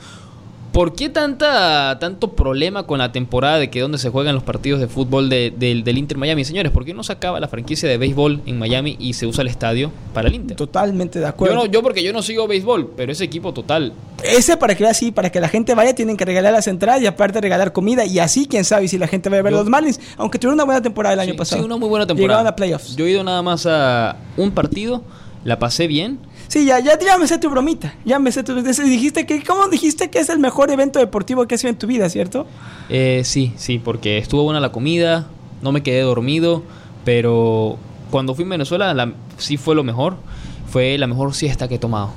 ¿por 0.75 0.95
qué 0.95 1.09
tanta, 1.09 1.97
tanto 2.01 2.33
problema 2.33 2.83
con 2.83 2.99
la 2.99 3.13
temporada 3.13 3.59
de 3.59 3.71
que 3.71 3.81
donde 3.81 3.97
se 3.97 4.11
juegan 4.11 4.35
los 4.35 4.43
partidos 4.43 4.81
de 4.81 4.89
fútbol 4.89 5.29
de- 5.31 5.51
del- 5.57 5.85
del 5.85 5.97
Inter 5.97 6.19
Miami? 6.19 6.45
Señores, 6.45 6.73
¿por 6.73 6.85
qué 6.85 6.93
no 6.93 7.03
se 7.05 7.13
acaba 7.13 7.39
la 7.41 7.49
franquicia 7.49 7.89
de 7.89 7.97
béisbol 7.97 8.43
en 8.45 8.59
Miami 8.59 8.97
y 8.99 9.13
se 9.15 9.27
usa 9.27 9.43
el 9.43 9.49
estadio 9.49 9.93
para 10.13 10.29
el 10.29 10.35
Inter? 10.35 10.57
Totalmente 10.57 11.21
de 11.21 11.25
Yo, 11.25 11.29
acuerdo. 11.29 11.55
no, 11.55 11.67
yo 11.67 11.81
porque 11.83 12.03
yo 12.03 12.13
no 12.13 12.21
sigo 12.23 12.47
béisbol, 12.49 12.93
pero 12.97 13.13
ese 13.13 13.25
equipo 13.25 13.55
total. 13.55 13.93
Ese 14.23 14.57
para 14.57 14.75
que 14.75 14.85
así, 14.87 15.13
para 15.13 15.31
que 15.31 15.41
la 15.41 15.49
gente 15.49 15.75
vaya, 15.75 15.95
tienen 15.95 16.17
que 16.17 16.25
regalar 16.25 16.53
las 16.53 16.67
entradas 16.67 17.01
y 17.03 17.07
aparte 17.07 17.41
regalar 17.41 17.73
comida. 17.73 18.05
Y 18.05 18.19
así, 18.19 18.47
quién 18.47 18.65
sabe 18.65 18.89
si 18.89 18.99
la 18.99 19.07
gente 19.07 19.31
va 19.31 19.39
a 19.39 19.43
ver 19.43 19.53
Yo- 19.53 19.59
los 19.61 19.69
Marlins. 19.69 20.01
Aunque 20.17 20.39
tuvieron 20.39 20.55
una 20.55 20.65
buena 20.65 20.83
temporada 20.83 21.15
el 21.15 21.21
año 21.21 21.37
pasado. 21.37 21.63
sí, 21.63 21.67
una 21.67 21.77
muy 21.77 21.89
buena 21.89 22.07
temporada. 22.07 22.41
Llegaron 22.41 22.47
a 22.53 22.57
playoffs. 22.57 22.97
Yo 22.97 23.07
he 23.07 23.11
ido 23.13 23.23
nada 23.23 23.43
más 23.43 23.65
a 23.67 24.17
un 24.37 24.51
partido, 24.51 25.03
la 25.45 25.59
pasé 25.59 25.87
bien. 25.87 26.19
Sí, 26.49 26.65
ya, 26.67 26.79
ya, 26.81 26.99
ya 26.99 27.19
me 27.19 27.27
sé 27.27 27.39
tu 27.39 27.51
bromita. 27.51 27.95
Ya 28.05 28.19
me 28.19 28.31
sé 28.33 28.43
tu. 28.45 28.55
Dijiste 28.63 29.27
que, 29.27 29.43
¿Cómo 29.43 29.69
dijiste 29.69 30.11
que 30.11 30.19
es 30.21 30.29
el 30.29 30.39
mejor 30.39 30.71
evento 30.71 30.99
deportivo 30.99 31.47
que 31.47 31.55
has 31.57 31.61
sido 31.61 31.71
en 31.71 31.79
tu 31.79 31.87
vida, 31.87 32.09
cierto? 32.09 32.47
Eh, 32.89 33.23
sí, 33.25 33.53
sí, 33.57 33.79
porque 33.79 34.19
estuvo 34.19 34.43
buena 34.45 34.61
la 34.61 34.71
comida, 34.73 35.27
no 35.63 35.73
me 35.73 35.83
quedé 35.83 36.01
dormido, 36.03 36.63
Pero 37.05 37.77
cuando 38.11 38.35
fui 38.35 38.45
a 38.45 38.49
Venezuela, 38.49 38.95
la- 38.95 39.13
sí 39.37 39.57
fue 39.57 39.75
lo 39.75 39.85
mejor. 39.85 40.17
Fue 40.71 40.97
la 40.99 41.07
mejor 41.07 41.35
siesta 41.35 41.69
que 41.69 41.75
he 41.77 41.79
tomado. 41.79 42.11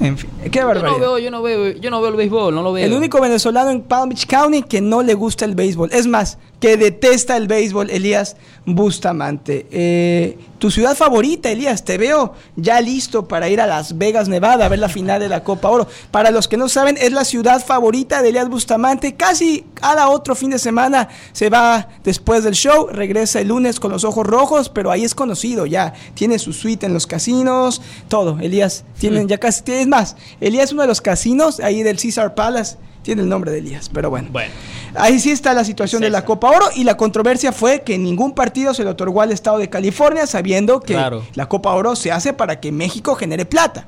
En 0.00 0.18
fin, 0.18 0.30
qué 0.50 0.58
Yo 0.58 0.66
barbaridad. 0.66 0.92
no 0.92 0.98
veo, 0.98 1.18
yo 1.18 1.30
no 1.30 1.42
veo, 1.42 1.72
yo 1.72 1.90
no 1.90 2.00
veo 2.00 2.10
el 2.10 2.16
béisbol, 2.16 2.54
no 2.54 2.62
lo 2.62 2.72
veo. 2.72 2.84
El 2.84 2.92
único 2.92 3.20
venezolano 3.20 3.70
en 3.70 3.82
Palm 3.82 4.08
Beach 4.08 4.26
County 4.26 4.62
que 4.62 4.80
no 4.80 5.02
le 5.02 5.14
gusta 5.14 5.44
el 5.44 5.54
béisbol. 5.54 5.90
Es 5.92 6.06
más, 6.06 6.38
que 6.64 6.78
detesta 6.78 7.36
el 7.36 7.46
béisbol, 7.46 7.90
Elías 7.90 8.36
Bustamante. 8.64 9.66
Eh, 9.70 10.38
tu 10.58 10.70
ciudad 10.70 10.96
favorita, 10.96 11.50
Elías, 11.50 11.84
te 11.84 11.98
veo 11.98 12.32
ya 12.56 12.80
listo 12.80 13.28
para 13.28 13.50
ir 13.50 13.60
a 13.60 13.66
Las 13.66 13.98
Vegas, 13.98 14.28
Nevada, 14.28 14.64
a 14.64 14.68
ver 14.70 14.78
la 14.78 14.88
final 14.88 15.20
de 15.20 15.28
la 15.28 15.44
Copa 15.44 15.68
Oro. 15.68 15.86
Para 16.10 16.30
los 16.30 16.48
que 16.48 16.56
no 16.56 16.70
saben, 16.70 16.96
es 16.98 17.12
la 17.12 17.26
ciudad 17.26 17.62
favorita 17.62 18.22
de 18.22 18.30
Elías 18.30 18.48
Bustamante. 18.48 19.14
Casi 19.14 19.66
cada 19.74 20.08
otro 20.08 20.34
fin 20.34 20.50
de 20.50 20.58
semana 20.58 21.10
se 21.32 21.50
va 21.50 21.88
después 22.02 22.44
del 22.44 22.54
show, 22.54 22.88
regresa 22.90 23.40
el 23.40 23.48
lunes 23.48 23.78
con 23.78 23.92
los 23.92 24.04
ojos 24.04 24.26
rojos, 24.26 24.70
pero 24.70 24.90
ahí 24.90 25.04
es 25.04 25.14
conocido 25.14 25.66
ya. 25.66 25.92
Tiene 26.14 26.38
su 26.38 26.54
suite 26.54 26.86
en 26.86 26.94
los 26.94 27.06
casinos, 27.06 27.82
todo. 28.08 28.38
Elías, 28.40 28.84
tienen 28.98 29.28
ya 29.28 29.36
casi, 29.36 29.62
es 29.84 29.88
más, 29.88 30.16
Elías 30.40 30.64
es 30.66 30.72
uno 30.72 30.82
de 30.82 30.88
los 30.88 31.00
casinos 31.00 31.60
ahí 31.60 31.82
del 31.82 31.96
Caesar 32.00 32.34
Palace. 32.34 32.76
Tiene 33.02 33.20
el 33.20 33.28
nombre 33.28 33.50
de 33.50 33.58
Elías, 33.58 33.90
pero 33.92 34.08
bueno. 34.08 34.28
Bueno. 34.32 34.50
Ahí 34.94 35.20
sí 35.20 35.30
está 35.30 35.52
la 35.52 35.62
situación 35.64 36.00
de 36.00 36.08
la. 36.08 36.24
Copa 36.24 36.48
Oro 36.48 36.66
y 36.74 36.84
la 36.84 36.96
controversia 36.96 37.52
fue 37.52 37.82
que 37.82 37.98
ningún 37.98 38.32
partido 38.34 38.72
se 38.72 38.82
le 38.82 38.88
otorgó 38.88 39.20
al 39.20 39.30
Estado 39.30 39.58
de 39.58 39.68
California 39.68 40.26
sabiendo 40.26 40.80
que 40.80 40.94
Claro. 40.94 41.22
la 41.34 41.46
Copa 41.46 41.72
Oro 41.74 41.96
se 41.96 42.10
hace 42.12 42.32
para 42.32 42.60
que 42.60 42.72
México 42.72 43.14
genere 43.14 43.44
plata. 43.44 43.86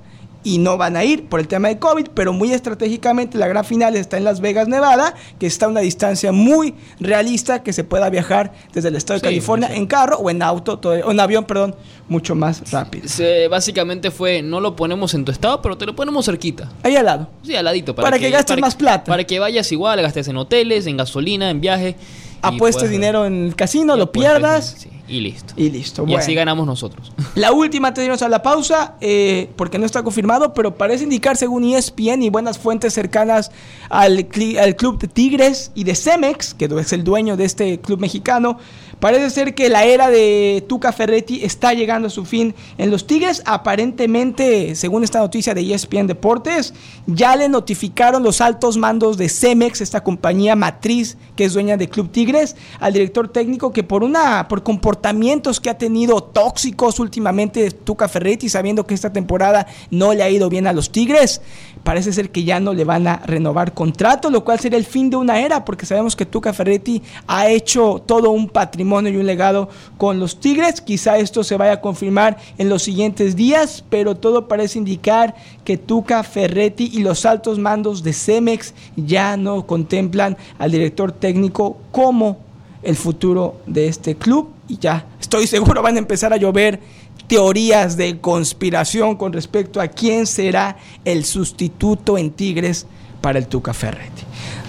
Y 0.49 0.59
no 0.59 0.77
van 0.79 0.97
a 0.97 1.03
ir 1.03 1.25
por 1.25 1.41
el 1.41 1.49
tema 1.49 1.67
de 1.67 1.79
COVID, 1.81 2.07
pero 2.15 2.33
muy 2.33 2.53
estratégicamente 2.53 3.37
la 3.37 3.49
gran 3.49 3.65
final 3.65 3.97
está 3.97 4.17
en 4.17 4.23
Las 4.23 4.41
Vegas, 4.41 4.69
Nevada, 4.69 5.13
que 5.41 5.47
está 5.49 5.67
a 5.67 5.69
una 5.69 5.81
distancia 5.81 6.31
muy 6.31 6.73
realista 7.01 7.65
que 7.65 7.73
se 7.73 7.83
pueda 7.83 8.09
viajar 8.11 8.53
desde 8.73 8.91
el 8.91 8.95
Estado 8.95 9.17
de 9.19 9.21
Sí, 9.21 9.25
California 9.35 9.69
en 9.75 9.87
carro 9.87 10.19
o 10.19 10.31
en 10.31 10.43
auto, 10.43 10.79
todo- 10.79 10.93
o 11.05 11.11
en 11.11 11.19
avión, 11.19 11.45
perdón, 11.47 11.75
mucho 12.09 12.37
más 12.37 12.71
rápido. 12.71 13.09
Se- 13.09 13.49
básicamente 13.49 14.13
fue, 14.13 14.41
no 14.43 14.61
lo 14.61 14.77
ponemos 14.77 15.15
en 15.15 15.25
tu 15.25 15.33
estado, 15.33 15.61
pero 15.61 15.77
te 15.77 15.85
lo 15.85 15.97
ponemos 15.97 16.25
cerquita. 16.27 16.71
Ahí 16.85 16.95
al 16.95 17.07
lado. 17.07 17.29
Sí, 17.43 17.57
al 17.57 17.65
ladito. 17.65 17.95
Para 17.97 18.17
que 18.19 18.31
gastes 18.31 18.59
más 18.61 18.77
plata. 18.77 19.05
Para 19.11 19.25
que 19.25 19.41
vayas 19.41 19.73
igual, 19.73 20.01
gastes 20.01 20.29
en 20.29 20.37
hoteles, 20.37 20.87
en 20.87 20.97
gasolina, 20.97 21.51
en 21.51 21.61
viaje. 21.61 21.97
Apuestes 22.43 22.83
puedas- 22.83 22.91
dinero 22.93 23.27
en 23.27 23.47
el 23.47 23.57
casino, 23.57 23.97
lo 23.97 24.13
pierdas 24.13 24.77
sí, 24.79 24.91
y 25.09 25.21
listo. 25.21 25.55
y 25.57 25.71
listo. 25.71 26.03
Y 26.03 26.07
Bueno. 26.07 26.19
así 26.19 26.35
ganamos 26.35 26.67
nosotros. 26.67 27.13
La 27.35 27.53
última 27.53 27.89
antes 27.89 28.03
de 28.03 28.07
irnos 28.07 28.23
a 28.23 28.29
la 28.29 28.43
pausa, 28.43 28.95
eh, 29.01 29.51
porque 29.57 29.79
no 29.79 29.87
está 29.87 30.03
confirmado, 30.03 30.55
pero 30.55 30.77
parece 30.77 31.05
indicar, 31.05 31.37
según 31.37 31.65
ESPN 31.65 32.23
y 32.23 32.31
buenas 32.31 32.59
fuentes 32.59 32.95
cercanas 32.95 33.51
al, 33.89 34.29
al 34.61 34.77
club 34.77 34.99
de 34.99 35.09
Tigres 35.09 35.71
y 35.75 35.85
de 35.85 35.95
Cemex, 35.95 36.55
que 36.55 36.65
es 36.65 36.93
el 36.93 37.05
dueño 37.05 37.37
de 37.37 37.45
este 37.45 37.81
club 37.81 38.01
mexicano, 38.01 38.59
parece 39.01 39.31
ser 39.31 39.55
que 39.55 39.69
la 39.69 39.85
era 39.85 40.09
de 40.09 40.65
Tuca 40.69 40.93
Ferretti 40.93 41.45
está 41.45 41.75
llegando 41.75 42.09
a 42.09 42.11
su 42.11 42.25
fin 42.25 42.55
en 42.79 42.91
los 42.91 43.07
Tigres. 43.07 43.43
Aparentemente, 43.45 44.75
según 44.75 45.05
esta 45.05 45.19
noticia 45.21 45.55
de 45.55 45.75
ESPN 45.75 46.07
Deportes, 46.07 46.75
ya 47.07 47.37
le 47.37 47.49
notificaron 47.49 48.23
los 48.23 48.41
altos 48.41 48.77
mandos 48.77 49.17
de 49.17 49.29
Cemex, 49.29 49.81
esta 49.81 50.03
compañía 50.03 50.57
matriz 50.57 51.17
que 51.37 51.45
es 51.45 51.53
dueña 51.53 51.77
de 51.77 51.89
Club 51.89 52.11
Tigres, 52.11 52.57
al 52.81 52.95
director 52.95 53.29
técnico 53.29 53.73
que 53.73 53.85
por 53.85 54.03
una 54.03 54.49
por 54.49 54.63
comportamientos 54.97 55.61
que 55.61 55.69
ha 55.69 55.77
tenido 55.77 56.23
tóxicos 56.23 56.99
últimamente 57.01 57.71
Tuca 57.71 58.09
Ferretti, 58.09 58.49
sabiendo 58.49 58.87
que 58.87 58.95
esta 58.95 59.13
temporada 59.13 59.67
no 59.91 60.15
le 60.15 60.23
ha 60.23 60.31
ido 60.31 60.49
bien 60.49 60.67
a 60.67 60.73
los 60.73 60.91
Tigres, 60.91 61.43
parece 61.85 62.15
ser 62.15 62.31
que 62.31 62.45
ya 62.45 62.61
no 62.61 62.73
le 62.73 62.85
van 62.85 63.07
a 63.07 63.19
renovar 63.27 63.75
contrato, 63.75 64.31
lo 64.31 64.43
cual 64.43 64.59
sería 64.59 64.79
el 64.79 64.87
fin 64.87 65.11
de 65.11 65.17
una 65.17 65.39
era, 65.41 65.67
porque 65.67 65.85
sabemos 65.85 66.17
que 66.17 66.25
Tuca 66.25 66.55
Ferretti 66.55 67.03
ha 67.27 67.51
hecho 67.51 68.03
todo 68.07 68.31
un 68.31 68.49
patrimonio 68.49 69.13
y 69.13 69.19
un 69.19 69.27
legado 69.27 69.69
con 69.99 70.19
los 70.19 70.41
Tigres. 70.41 70.81
Quizá 70.81 71.19
esto 71.19 71.45
se 71.45 71.59
vaya 71.59 71.75
a 71.75 71.81
confirmar 71.83 72.39
en 72.57 72.71
los 72.71 72.83
siguientes 72.83 73.37
días, 73.37 73.85
pero 73.91 74.17
todo 74.17 74.49
parece 74.49 74.79
indicar 74.79 75.35
que 75.63 75.77
Tuca 75.77 76.23
Ferretti 76.23 76.91
y 76.91 77.01
los 77.01 77.27
altos 77.27 77.59
mandos 77.59 78.03
de 78.03 78.15
Cemex 78.15 78.73
ya 78.97 79.37
no 79.37 79.67
contemplan 79.67 80.39
al 80.59 80.71
director 80.71 81.13
técnico 81.13 81.77
como 81.93 82.39
el 82.83 82.97
futuro 82.97 83.57
de 83.67 83.89
este 83.89 84.15
club 84.15 84.56
y 84.69 84.79
ya 84.79 85.07
estoy 85.21 85.47
seguro 85.47 85.83
van 85.83 85.97
a 85.97 85.99
empezar 85.99 86.33
a 86.33 86.37
llover 86.37 86.81
teorías 87.27 87.97
de 87.97 88.21
conspiración 88.21 89.17
con 89.17 89.33
respecto 89.33 89.81
a 89.81 89.89
quién 89.89 90.27
será 90.27 90.77
el 91.05 91.25
sustituto 91.25 92.19
en 92.19 92.31
Tigres 92.31 92.87
para 93.21 93.39
el 93.39 93.47
Tuca 93.47 93.75
Ferretti. 93.75 94.23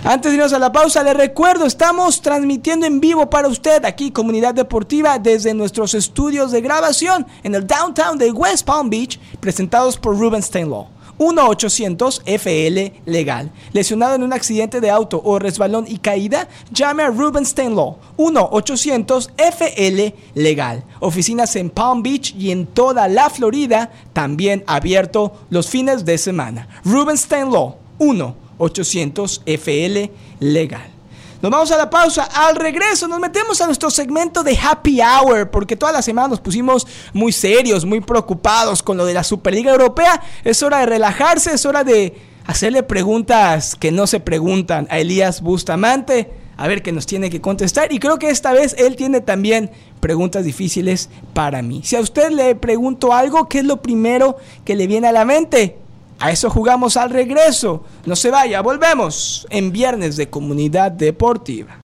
Antes 0.03 0.31
de 0.31 0.37
irnos 0.37 0.53
a 0.53 0.59
la 0.59 0.71
pausa, 0.71 1.03
les 1.03 1.15
recuerdo, 1.15 1.65
estamos 1.65 2.21
transmitiendo 2.21 2.85
en 2.85 2.99
vivo 2.99 3.29
para 3.29 3.47
usted 3.47 3.83
aquí, 3.85 4.11
Comunidad 4.11 4.53
Deportiva, 4.53 5.19
desde 5.19 5.53
nuestros 5.53 5.93
estudios 5.93 6.51
de 6.51 6.61
grabación 6.61 7.27
en 7.43 7.55
el 7.55 7.67
downtown 7.67 8.17
de 8.17 8.31
West 8.31 8.65
Palm 8.65 8.89
Beach, 8.89 9.19
presentados 9.39 9.97
por 9.97 10.17
Ruben 10.17 10.41
Steinlaw. 10.41 10.87
1-800-FL 11.19 12.93
Legal. 13.05 13.51
Lesionado 13.73 14.15
en 14.15 14.23
un 14.23 14.33
accidente 14.33 14.81
de 14.81 14.89
auto 14.89 15.21
o 15.23 15.37
resbalón 15.39 15.85
y 15.87 15.97
caída, 15.97 16.47
llame 16.71 17.03
a 17.03 17.09
Ruben 17.09 17.45
Steinlaw. 17.45 17.97
1-800-FL 18.17 20.13
Legal. 20.35 20.83
Oficinas 20.99 21.55
en 21.55 21.69
Palm 21.69 22.03
Beach 22.03 22.35
y 22.35 22.51
en 22.51 22.65
toda 22.65 23.07
la 23.07 23.29
Florida, 23.29 23.91
también 24.13 24.63
abierto 24.67 25.33
los 25.49 25.69
fines 25.69 26.03
de 26.05 26.17
semana. 26.17 26.67
Ruben 26.83 27.17
Steinlaw. 27.17 27.75
1-800-FL 27.99 30.11
Legal. 30.39 30.96
Nos 31.39 31.51
vamos 31.51 31.69
a 31.71 31.77
la 31.77 31.87
pausa. 31.87 32.23
Al 32.23 32.55
regreso 32.55 33.07
nos 33.07 33.19
metemos 33.19 33.61
a 33.61 33.67
nuestro 33.67 33.91
segmento 33.91 34.41
de 34.41 34.57
Happy 34.57 34.99
Hour, 35.01 35.51
porque 35.51 35.75
toda 35.75 35.91
la 35.91 36.01
semana 36.01 36.29
nos 36.29 36.39
pusimos 36.39 36.87
muy 37.13 37.31
serios, 37.31 37.85
muy 37.85 38.01
preocupados 38.01 38.81
con 38.81 38.97
lo 38.97 39.05
de 39.05 39.13
la 39.13 39.23
Superliga 39.23 39.71
Europea. 39.71 40.19
Es 40.43 40.63
hora 40.63 40.79
de 40.79 40.87
relajarse, 40.87 41.53
es 41.53 41.63
hora 41.67 41.83
de 41.83 42.15
hacerle 42.47 42.81
preguntas 42.81 43.75
que 43.75 43.91
no 43.91 44.07
se 44.07 44.19
preguntan 44.19 44.87
a 44.89 44.97
Elías 44.97 45.41
Bustamante, 45.41 46.31
a 46.57 46.67
ver 46.67 46.81
qué 46.81 46.91
nos 46.91 47.05
tiene 47.05 47.29
que 47.29 47.39
contestar. 47.39 47.93
Y 47.93 47.99
creo 47.99 48.17
que 48.17 48.31
esta 48.31 48.51
vez 48.51 48.75
él 48.79 48.95
tiene 48.95 49.21
también 49.21 49.69
preguntas 49.99 50.43
difíciles 50.43 51.11
para 51.35 51.61
mí. 51.61 51.81
Si 51.83 51.95
a 51.95 51.99
usted 51.99 52.31
le 52.31 52.55
pregunto 52.55 53.13
algo, 53.13 53.47
¿qué 53.47 53.59
es 53.59 53.65
lo 53.65 53.83
primero 53.83 54.37
que 54.65 54.75
le 54.75 54.87
viene 54.87 55.07
a 55.07 55.11
la 55.11 55.23
mente? 55.23 55.77
A 56.19 56.31
eso 56.31 56.49
jugamos 56.49 56.97
al 56.97 57.09
regreso. 57.11 57.83
No 58.05 58.15
se 58.15 58.31
vaya, 58.31 58.61
volvemos 58.61 59.45
en 59.49 59.71
Viernes 59.71 60.17
de 60.17 60.29
Comunidad 60.29 60.91
Deportiva. 60.91 61.81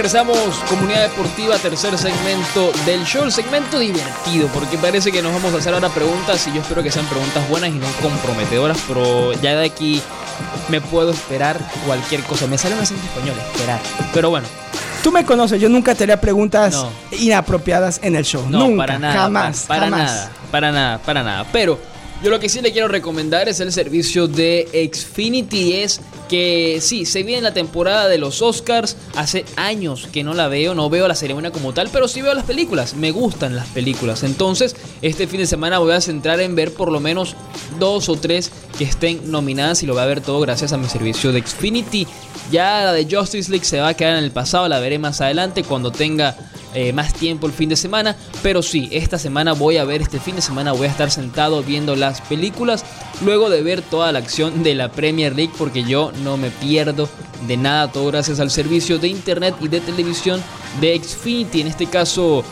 Regresamos, 0.00 0.38
comunidad 0.66 1.02
deportiva, 1.10 1.58
tercer 1.58 1.98
segmento 1.98 2.72
del 2.86 3.04
show, 3.04 3.22
el 3.22 3.30
segmento 3.30 3.78
divertido, 3.78 4.48
porque 4.48 4.78
parece 4.78 5.12
que 5.12 5.20
nos 5.20 5.30
vamos 5.30 5.52
a 5.52 5.58
hacer 5.58 5.74
ahora 5.74 5.90
preguntas 5.90 6.46
y 6.48 6.54
yo 6.54 6.62
espero 6.62 6.82
que 6.82 6.90
sean 6.90 7.04
preguntas 7.04 7.46
buenas 7.50 7.68
y 7.68 7.72
no 7.74 7.86
comprometedoras, 8.00 8.78
pero 8.88 9.34
ya 9.42 9.56
de 9.56 9.66
aquí 9.66 10.00
me 10.70 10.80
puedo 10.80 11.10
esperar 11.10 11.60
cualquier 11.84 12.22
cosa. 12.22 12.46
Me 12.46 12.56
sale 12.56 12.76
un 12.76 12.80
acento 12.80 13.04
español, 13.04 13.36
esperar. 13.52 13.78
Pero 14.14 14.30
bueno, 14.30 14.46
Tú 15.02 15.12
me 15.12 15.22
conoces, 15.26 15.60
yo 15.60 15.68
nunca 15.68 15.94
te 15.94 16.04
haría 16.04 16.18
preguntas 16.18 16.72
No. 16.72 16.90
inapropiadas 17.18 18.00
en 18.02 18.16
el 18.16 18.24
show. 18.24 18.46
no, 18.48 18.60
nunca, 18.60 18.76
para 18.86 18.98
nada, 18.98 19.14
jamás, 19.20 19.60
pa- 19.60 19.68
para 19.68 19.80
jamás. 19.90 20.00
nada, 20.12 20.30
para 20.50 20.72
nada, 20.72 20.98
para 20.98 21.22
nada. 21.22 21.46
Pero 21.52 21.78
yo 22.22 22.30
lo 22.30 22.40
que 22.40 22.48
sí 22.48 22.62
le 22.62 22.72
quiero 22.72 22.88
recomendar 22.88 23.50
es 23.50 23.60
el 23.60 23.70
servicio 23.70 24.26
de 24.28 24.90
Xfinity. 24.94 25.74
Es 25.82 26.00
que 26.30 26.78
sí, 26.80 27.06
se 27.06 27.24
viene 27.24 27.42
la 27.42 27.52
temporada 27.52 28.06
de 28.08 28.16
los 28.16 28.40
Oscars. 28.40 28.96
Hace 29.16 29.44
años 29.56 30.08
que 30.12 30.22
no 30.22 30.32
la 30.32 30.46
veo, 30.46 30.76
no 30.76 30.88
veo 30.88 31.08
la 31.08 31.16
ceremonia 31.16 31.50
como 31.50 31.74
tal, 31.74 31.90
pero 31.92 32.06
sí 32.06 32.22
veo 32.22 32.32
las 32.34 32.44
películas. 32.44 32.94
Me 32.94 33.10
gustan 33.10 33.56
las 33.56 33.66
películas. 33.66 34.22
Entonces, 34.22 34.76
este 35.02 35.26
fin 35.26 35.40
de 35.40 35.46
semana 35.46 35.80
voy 35.80 35.92
a 35.92 36.00
centrar 36.00 36.38
en 36.38 36.54
ver 36.54 36.72
por 36.72 36.92
lo 36.92 37.00
menos 37.00 37.34
dos 37.80 38.08
o 38.08 38.14
tres 38.14 38.52
que 38.78 38.84
estén 38.84 39.32
nominadas 39.32 39.82
y 39.82 39.86
lo 39.86 39.94
voy 39.94 40.02
a 40.04 40.06
ver 40.06 40.20
todo 40.20 40.38
gracias 40.40 40.72
a 40.72 40.76
mi 40.76 40.86
servicio 40.86 41.32
de 41.32 41.42
Xfinity. 41.42 42.06
Ya 42.52 42.84
la 42.84 42.92
de 42.92 43.08
Justice 43.10 43.50
League 43.50 43.64
se 43.64 43.80
va 43.80 43.88
a 43.88 43.94
quedar 43.94 44.16
en 44.16 44.24
el 44.24 44.30
pasado, 44.30 44.68
la 44.68 44.78
veré 44.78 45.00
más 45.00 45.20
adelante 45.20 45.64
cuando 45.64 45.90
tenga 45.90 46.36
eh, 46.72 46.92
más 46.92 47.12
tiempo 47.12 47.48
el 47.48 47.52
fin 47.52 47.68
de 47.68 47.76
semana. 47.76 48.16
Pero 48.42 48.62
sí, 48.62 48.88
esta 48.92 49.18
semana 49.18 49.52
voy 49.52 49.76
a 49.76 49.84
ver, 49.84 50.02
este 50.02 50.20
fin 50.20 50.36
de 50.36 50.42
semana 50.42 50.72
voy 50.72 50.86
a 50.86 50.90
estar 50.90 51.10
sentado 51.10 51.62
viendo 51.62 51.96
las 51.96 52.20
películas. 52.20 52.84
Luego 53.24 53.50
de 53.50 53.62
ver 53.62 53.82
toda 53.82 54.12
la 54.12 54.20
acción 54.20 54.62
de 54.62 54.74
la 54.74 54.90
Premier 54.92 55.34
League, 55.34 55.52
porque 55.58 55.82
yo 55.82 56.12
no 56.20 56.36
me 56.36 56.50
pierdo 56.50 57.08
de 57.46 57.56
nada, 57.56 57.90
todo 57.90 58.06
gracias 58.06 58.40
al 58.40 58.50
servicio 58.50 58.98
de 58.98 59.08
internet 59.08 59.54
y 59.60 59.68
de 59.68 59.80
televisión 59.80 60.42
de 60.80 61.00
Xfinity. 61.02 61.62
En 61.62 61.66
este 61.66 61.86
caso, 61.86 62.44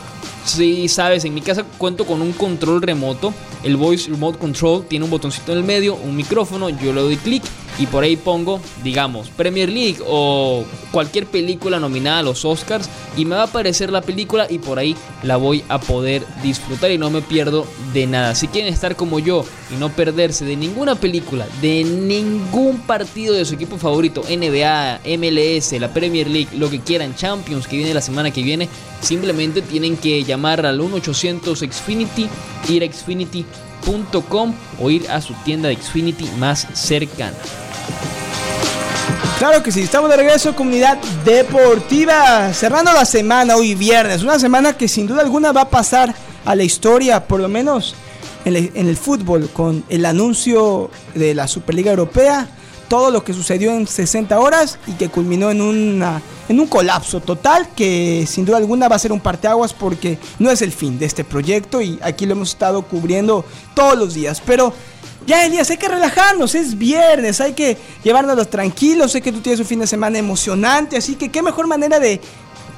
si 0.45 0.87
sabes, 0.87 1.25
en 1.25 1.33
mi 1.33 1.41
casa 1.41 1.63
cuento 1.77 2.05
con 2.05 2.21
un 2.21 2.33
control 2.33 2.81
remoto 2.81 3.33
El 3.63 3.77
Voice 3.77 4.09
Remote 4.09 4.39
Control 4.39 4.85
tiene 4.85 5.05
un 5.05 5.11
botoncito 5.11 5.51
en 5.51 5.59
el 5.59 5.63
medio, 5.63 5.95
un 5.95 6.15
micrófono, 6.15 6.69
yo 6.69 6.93
le 6.93 7.01
doy 7.01 7.17
clic 7.17 7.43
y 7.77 7.85
por 7.85 8.03
ahí 8.03 8.17
pongo, 8.17 8.59
digamos, 8.83 9.29
Premier 9.29 9.69
League 9.69 9.97
o 10.05 10.65
cualquier 10.91 11.25
película 11.27 11.79
nominada 11.79 12.19
a 12.19 12.23
los 12.23 12.43
Oscars 12.43 12.89
y 13.15 13.25
me 13.25 13.35
va 13.35 13.41
a 13.41 13.45
aparecer 13.45 13.91
la 13.91 14.01
película 14.01 14.47
y 14.49 14.59
por 14.59 14.79
ahí 14.79 14.95
la 15.23 15.37
voy 15.37 15.63
a 15.69 15.79
poder 15.79 16.23
disfrutar 16.43 16.91
y 16.91 16.97
no 16.97 17.09
me 17.09 17.21
pierdo 17.21 17.65
de 17.93 18.07
nada. 18.07 18.35
Si 18.35 18.47
quieren 18.47 18.73
estar 18.73 18.95
como 18.95 19.19
yo 19.19 19.45
y 19.73 19.79
no 19.79 19.89
perderse 19.89 20.45
de 20.45 20.55
ninguna 20.55 20.95
película, 20.95 21.47
de 21.61 21.83
ningún 21.83 22.79
partido 22.81 23.33
de 23.33 23.45
su 23.45 23.55
equipo 23.55 23.77
favorito, 23.77 24.23
NBA, 24.23 25.01
MLS, 25.17 25.79
la 25.79 25.93
Premier 25.93 26.29
League, 26.29 26.49
lo 26.57 26.69
que 26.69 26.79
quieran, 26.79 27.15
Champions 27.15 27.67
que 27.67 27.77
viene 27.77 27.93
la 27.93 28.01
semana 28.01 28.31
que 28.31 28.43
viene, 28.43 28.67
simplemente 29.01 29.61
tienen 29.61 29.97
que 29.97 30.23
llamar 30.23 30.65
al 30.65 30.79
1800 30.79 31.59
Xfinity, 31.59 32.27
ir 32.67 32.83
a 32.83 32.91
xfinity.com 33.81 34.53
o 34.79 34.89
ir 34.89 35.09
a 35.09 35.21
su 35.21 35.33
tienda 35.45 35.69
de 35.69 35.75
Xfinity 35.75 36.29
más 36.37 36.67
cercana. 36.73 37.37
Claro 39.37 39.63
que 39.63 39.71
sí, 39.71 39.81
estamos 39.81 40.09
de 40.09 40.17
regreso, 40.17 40.53
comunidad 40.53 40.97
deportiva, 41.23 42.51
cerrando 42.53 42.91
la 42.91 43.05
semana 43.05 43.55
hoy 43.55 43.73
viernes, 43.73 44.21
una 44.21 44.37
semana 44.37 44.73
que 44.73 44.89
sin 44.89 45.07
duda 45.07 45.21
alguna 45.21 45.53
va 45.53 45.61
a 45.61 45.69
pasar 45.69 46.13
a 46.43 46.55
la 46.55 46.63
historia, 46.63 47.25
por 47.25 47.39
lo 47.39 47.47
menos 47.47 47.95
en, 48.43 48.57
el, 48.57 48.71
en 48.75 48.87
el 48.87 48.97
fútbol, 48.97 49.49
con 49.53 49.85
el 49.87 50.05
anuncio 50.05 50.91
de 51.15 51.33
la 51.33 51.47
Superliga 51.47 51.91
Europea, 51.91 52.47
todo 52.89 53.11
lo 53.11 53.23
que 53.23 53.33
sucedió 53.33 53.71
en 53.71 53.87
60 53.87 54.37
horas 54.39 54.79
y 54.87 54.93
que 54.93 55.07
culminó 55.07 55.51
en, 55.51 56.03
en 56.49 56.59
un 56.59 56.67
colapso 56.67 57.21
total 57.21 57.69
que 57.75 58.25
sin 58.27 58.45
duda 58.45 58.57
alguna 58.57 58.89
va 58.89 58.97
a 58.97 58.99
ser 58.99 59.13
un 59.13 59.21
parteaguas 59.21 59.73
porque 59.73 60.17
no 60.39 60.51
es 60.51 60.61
el 60.61 60.71
fin 60.71 60.99
de 60.99 61.05
este 61.05 61.23
proyecto 61.23 61.81
y 61.81 61.99
aquí 62.01 62.25
lo 62.25 62.33
hemos 62.33 62.49
estado 62.49 62.81
cubriendo 62.81 63.45
todos 63.73 63.97
los 63.97 64.13
días, 64.13 64.41
pero 64.45 64.73
ya, 65.29 65.45
Elías, 65.45 65.69
hay 65.69 65.77
que 65.77 65.87
relajarnos, 65.87 66.55
es 66.55 66.75
viernes, 66.75 67.39
hay 67.39 67.53
que 67.53 67.77
llevárnoslos 68.03 68.49
tranquilos. 68.49 69.11
Sé 69.11 69.21
que 69.21 69.31
tú 69.31 69.41
tienes 69.41 69.59
un 69.59 69.65
fin 69.67 69.79
de 69.79 69.85
semana 69.85 70.17
emocionante, 70.17 70.97
así 70.97 71.13
que 71.13 71.29
qué 71.29 71.43
mejor 71.43 71.67
manera 71.67 71.99
de 71.99 72.19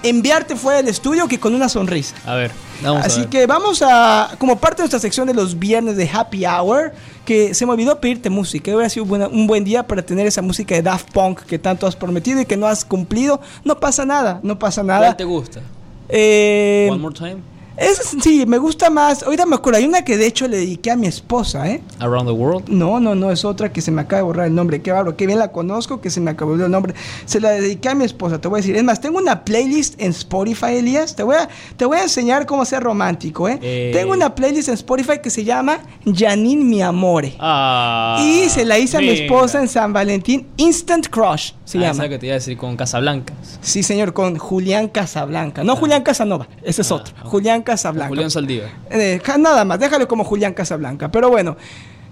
enviarte 0.04 0.56
fuera 0.56 0.78
del 0.78 0.88
estudio 0.88 1.28
que 1.28 1.40
con 1.40 1.54
una 1.56 1.70
sonrisa. 1.70 2.16
A 2.26 2.36
ver, 2.36 2.52
vamos 2.82 3.06
Así 3.06 3.20
a 3.20 3.22
ver. 3.22 3.30
que 3.30 3.46
vamos 3.48 3.82
a, 3.86 4.32
como 4.40 4.58
parte 4.58 4.78
de 4.78 4.84
nuestra 4.84 5.00
sección 5.00 5.28
de 5.28 5.34
los 5.34 5.58
viernes 5.60 5.98
de 5.98 6.10
Happy 6.12 6.46
Hour, 6.46 6.92
que 7.26 7.54
se 7.54 7.66
me 7.66 7.72
olvidó 7.74 8.00
pedirte 8.00 8.30
música. 8.30 8.76
Hoy 8.76 8.84
ha 8.86 8.90
sido 8.90 9.06
buena- 9.06 9.28
un 9.28 9.46
buen 9.48 9.64
día 9.64 9.84
para 9.84 10.02
tener 10.02 10.26
esa 10.28 10.42
música 10.42 10.74
de 10.76 10.82
Daft 10.82 11.12
Punk 11.12 11.42
que 11.42 11.60
tanto 11.60 11.86
has 11.88 11.96
prometido 11.96 12.42
y 12.42 12.46
que 12.46 12.58
no 12.58 12.68
has 12.68 12.84
cumplido. 12.84 13.42
No 13.64 13.80
pasa 13.80 14.06
nada, 14.06 14.40
no 14.44 14.58
pasa 14.58 14.82
nada. 14.84 15.08
¿Cuál 15.08 15.18
te 15.18 15.24
gusta? 15.26 15.62
Eh, 16.10 16.88
One 16.92 17.00
More 17.02 17.16
Time, 17.16 17.38
es- 17.82 18.16
sí, 18.24 18.46
me 18.46 18.58
gusta 18.58 18.90
más. 18.90 19.24
Ahorita 19.24 19.46
me 19.46 19.56
acuerdo, 19.56 19.80
hay 19.80 19.86
una 19.86 20.04
que 20.04 20.18
de 20.18 20.28
hecho 20.28 20.48
le 20.48 20.58
dediqué 20.58 20.92
a 20.92 20.96
mi 20.96 21.08
esposa, 21.08 21.70
¿eh? 21.70 21.82
Around 22.00 22.28
the 22.28 22.34
World. 22.34 22.70
No, 22.70 23.00
no, 23.00 23.16
no, 23.16 23.32
es 23.32 23.44
otra 23.46 23.72
que 23.72 23.82
se 23.82 23.92
me 23.92 24.02
acaba 24.02 24.18
de 24.18 24.24
borrar 24.24 24.48
el 24.48 24.56
nombre. 24.56 24.82
Qué 24.82 24.92
bárbaro, 24.92 25.18
qué 25.18 25.26
bien 25.28 25.40
la 25.40 25.52
conozco, 25.52 26.02
que 26.02 26.10
se 26.10 26.20
me 26.22 26.32
acabó 26.32 26.54
el 26.56 26.70
nombre. 26.72 26.94
Se 27.26 27.40
la 27.40 27.50
dediqué 27.52 27.90
a 27.90 27.96
mi 27.96 28.06
esposa, 28.06 28.40
te 28.40 28.48
voy 28.48 28.58
a 28.60 28.62
decir. 28.62 28.76
Es 28.76 28.84
más, 28.84 29.02
tengo 29.02 29.18
una 29.18 29.44
playlist 29.44 30.00
en 30.02 30.12
Spotify, 30.12 30.76
Elías. 30.78 31.16
Te 31.16 31.24
voy 31.24 31.36
a, 31.36 31.50
te 31.78 31.86
voy 31.86 31.98
a 31.98 32.04
enseñar 32.04 32.46
cómo 32.46 32.64
ser 32.66 32.84
romántico, 32.84 33.50
¿eh? 33.50 33.60
Eh. 33.62 33.92
Tengo 33.94 34.14
una 34.14 34.36
playlist 34.36 34.68
en 34.70 34.76
Spotify 34.76 35.20
que 35.22 35.30
se 35.30 35.44
llama 35.44 35.80
Janine 36.06 36.64
Mi 36.64 36.82
Amore. 36.82 37.36
Ah, 37.40 38.22
y 38.24 38.50
se 38.50 38.66
la 38.66 38.78
hice 38.80 38.98
a 38.98 39.00
mi 39.00 39.10
esposa 39.10 39.60
en 39.62 39.68
San 39.68 39.94
Valentín. 39.94 40.48
Instant 40.58 41.08
Crush 41.10 41.54
se 41.66 41.78
ah, 41.80 41.82
llama. 41.82 42.10
que 42.10 42.20
te 42.20 42.26
iba 42.28 42.34
a 42.36 42.40
decir 42.40 42.58
con 42.58 42.76
Casablanca. 42.78 43.34
Sí, 43.62 43.82
señor, 43.84 44.14
con 44.14 44.38
Julián 44.38 44.88
Casablanca. 44.88 45.64
No 45.64 45.76
Julián 45.76 46.04
Casanova, 46.04 46.48
ese 46.64 46.82
es 46.82 46.92
Ah, 46.92 46.96
otro. 46.96 47.14
ah. 47.18 47.24
Julián 47.26 47.62
Casablanca. 47.64 47.71
Julián 48.10 48.32
Saldívar. 48.32 48.70
Eh, 48.90 49.22
nada 49.40 49.66
más, 49.66 49.80
déjalo 49.80 50.08
como 50.08 50.24
Julián 50.24 50.54
Casablanca. 50.54 51.12
Pero 51.12 51.30
bueno, 51.30 51.56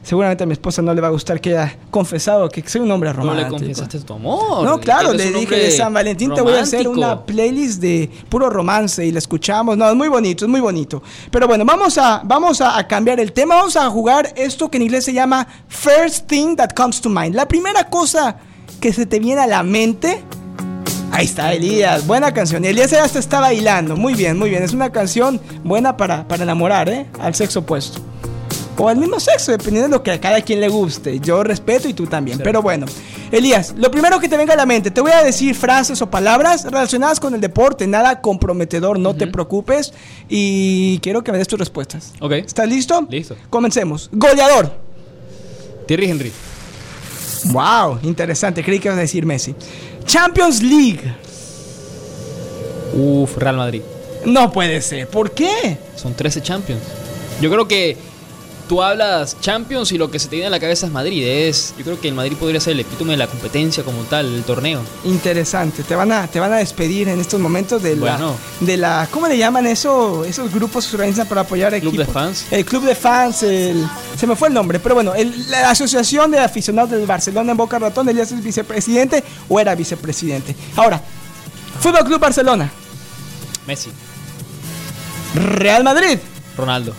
seguramente 0.01 0.43
a 0.43 0.47
mi 0.47 0.53
esposa 0.53 0.81
no 0.81 0.93
le 0.93 1.01
va 1.01 1.07
a 1.07 1.11
gustar 1.11 1.41
que 1.41 1.49
haya 1.57 1.77
confesado 1.91 2.47
que 2.49 2.67
soy 2.67 2.81
un 2.81 2.91
hombre 2.91 3.09
No 3.11 3.17
romántico. 3.17 3.49
le 3.51 3.57
confesaste 3.59 3.99
tu 3.99 4.13
amor. 4.13 4.63
No, 4.63 4.79
claro, 4.79 5.13
le 5.13 5.31
dije 5.31 5.55
de 5.55 5.71
San 5.71 5.93
Valentín 5.93 6.33
te 6.33 6.41
voy 6.41 6.53
a 6.53 6.61
hacer 6.61 6.85
romántico. 6.85 7.07
una 7.13 7.25
playlist 7.25 7.81
de 7.81 8.09
puro 8.29 8.49
romance 8.49 9.05
y 9.05 9.11
la 9.11 9.19
escuchamos. 9.19 9.77
No, 9.77 9.89
es 9.89 9.95
muy 9.95 10.07
bonito, 10.07 10.45
es 10.45 10.49
muy 10.51 10.61
bonito. 10.61 11.03
Pero 11.31 11.47
bueno, 11.47 11.65
vamos 11.65 11.97
a, 11.97 12.21
vamos 12.23 12.61
a 12.61 12.85
cambiar 12.87 13.19
el 13.19 13.33
tema. 13.33 13.55
Vamos 13.55 13.75
a 13.75 13.89
jugar 13.89 14.33
esto 14.35 14.69
que 14.71 14.77
en 14.77 14.83
inglés 14.83 15.05
se 15.05 15.13
llama 15.13 15.47
First 15.67 16.27
Thing 16.27 16.55
That 16.55 16.71
Comes 16.71 17.01
to 17.01 17.09
Mind. 17.09 17.35
La 17.35 17.47
primera 17.47 17.89
cosa 17.89 18.37
que 18.79 18.93
se 18.93 19.05
te 19.05 19.19
viene 19.19 19.41
a 19.41 19.47
la 19.47 19.63
mente. 19.63 20.23
Ahí 21.11 21.25
está, 21.25 21.53
Elías. 21.53 22.05
Buena 22.05 22.33
canción. 22.33 22.63
Elías 22.63 22.91
ya 22.91 23.03
hasta 23.03 23.19
está 23.19 23.39
bailando. 23.39 23.95
Muy 23.97 24.13
bien, 24.13 24.37
muy 24.37 24.49
bien. 24.49 24.63
Es 24.63 24.73
una 24.73 24.91
canción 24.91 25.41
buena 25.63 25.97
para, 25.97 26.27
para 26.27 26.43
enamorar, 26.43 26.89
¿eh? 26.89 27.07
Al 27.19 27.35
sexo 27.35 27.59
opuesto. 27.59 27.99
O 28.77 28.87
al 28.87 28.95
mismo 28.95 29.19
sexo, 29.19 29.51
dependiendo 29.51 29.89
de 29.89 29.95
lo 29.95 30.03
que 30.03 30.11
a 30.11 30.21
cada 30.21 30.41
quien 30.41 30.61
le 30.61 30.69
guste. 30.69 31.19
Yo 31.19 31.43
respeto 31.43 31.89
y 31.89 31.93
tú 31.93 32.07
también. 32.07 32.37
Sí. 32.37 32.43
Pero 32.45 32.61
bueno, 32.61 32.85
Elías, 33.29 33.75
lo 33.77 33.91
primero 33.91 34.19
que 34.21 34.29
te 34.29 34.37
venga 34.37 34.53
a 34.53 34.55
la 34.57 34.65
mente, 34.65 34.89
te 34.89 35.01
voy 35.01 35.11
a 35.11 35.21
decir 35.21 35.53
frases 35.53 36.01
o 36.01 36.09
palabras 36.09 36.63
relacionadas 36.63 37.19
con 37.19 37.33
el 37.33 37.41
deporte. 37.41 37.85
Nada 37.87 38.21
comprometedor, 38.21 38.97
no 38.97 39.15
te 39.15 39.27
preocupes. 39.27 39.91
Y 40.29 40.99
quiero 40.99 41.25
que 41.25 41.33
me 41.33 41.37
des 41.37 41.47
tus 41.47 41.59
respuestas. 41.59 42.13
Ok. 42.21 42.31
¿Estás 42.31 42.69
listo? 42.69 43.05
Listo. 43.09 43.35
Comencemos. 43.49 44.09
Goleador. 44.13 44.71
Thierry 45.85 46.09
Henry. 46.09 46.31
Wow, 47.45 47.99
interesante. 48.03 48.63
Creí 48.63 48.79
que 48.79 48.87
ibas 48.87 48.97
a 48.97 49.01
decir 49.01 49.25
Messi. 49.25 49.55
Champions 50.09 50.63
League. 50.63 51.03
Uf, 52.95 53.37
Real 53.37 53.57
Madrid. 53.57 53.83
No 54.25 54.51
puede 54.51 54.81
ser. 54.81 55.07
¿Por 55.07 55.29
qué? 55.29 55.77
Son 55.95 56.15
13 56.15 56.41
Champions. 56.41 56.81
Yo 57.39 57.51
creo 57.51 57.67
que 57.67 57.95
tú 58.69 58.81
hablas 58.83 59.35
Champions 59.41 59.91
y 59.91 59.97
lo 59.97 60.09
que 60.11 60.19
se 60.19 60.27
te 60.29 60.35
viene 60.37 60.47
a 60.47 60.49
la 60.51 60.59
cabeza 60.59 60.85
es 60.85 60.91
Madrid. 60.93 61.25
Es, 61.27 61.73
yo 61.77 61.83
creo 61.83 61.99
que 61.99 62.07
el 62.07 62.13
Madrid 62.13 62.37
podría 62.39 62.61
ser 62.61 62.73
el 62.73 62.79
epítome 62.81 63.11
de 63.11 63.17
la 63.17 63.27
competencia 63.27 63.83
como 63.83 64.03
tal, 64.03 64.27
el 64.33 64.43
torneo. 64.43 64.79
Interesante. 65.03 65.83
Te 65.83 65.95
van 65.95 66.11
a, 66.11 66.27
te 66.27 66.39
van 66.39 66.53
a 66.53 66.57
despedir 66.57 67.09
en 67.09 67.19
estos 67.19 67.39
momentos 67.41 67.81
de 67.83 67.95
la, 67.95 68.01
Bueno. 68.15 68.35
de 68.61 68.77
la. 68.77 69.07
¿Cómo 69.11 69.27
le 69.27 69.37
llaman 69.37 69.65
eso? 69.67 70.23
Esos 70.23 70.53
grupos 70.53 70.85
que 70.85 70.91
se 70.91 70.95
organizan 70.97 71.27
para 71.27 71.41
apoyar 71.41 71.71
Club 71.79 71.95
equipos. 71.95 72.07
de 72.07 72.13
fans. 72.13 72.45
El 72.51 72.63
club 72.63 72.83
de 72.85 72.95
fans, 72.95 73.43
el, 73.43 73.85
se 74.17 74.27
me 74.27 74.35
fue 74.35 74.47
el 74.49 74.53
nombre, 74.53 74.79
pero 74.79 74.93
bueno, 74.95 75.13
el- 75.15 75.49
la 75.49 75.71
asociación 75.71 76.29
de 76.31 76.39
aficionados 76.39 76.91
del 76.91 77.05
Barcelona 77.07 77.51
en 77.51 77.57
Boca 77.57 77.79
Ratón, 77.79 78.07
Elías 78.07 78.31
es 78.31 78.43
vicepresidente 78.43 79.23
o 79.49 79.59
era 79.59 79.73
vicepresidente. 79.75 80.55
Ahora, 80.75 81.01
Fútbol 81.79 82.05
Club 82.05 82.19
Barcelona, 82.19 82.71
Messi, 83.65 83.89
Real 85.33 85.83
Madrid. 85.83 86.19
Ronaldo. 86.55 86.93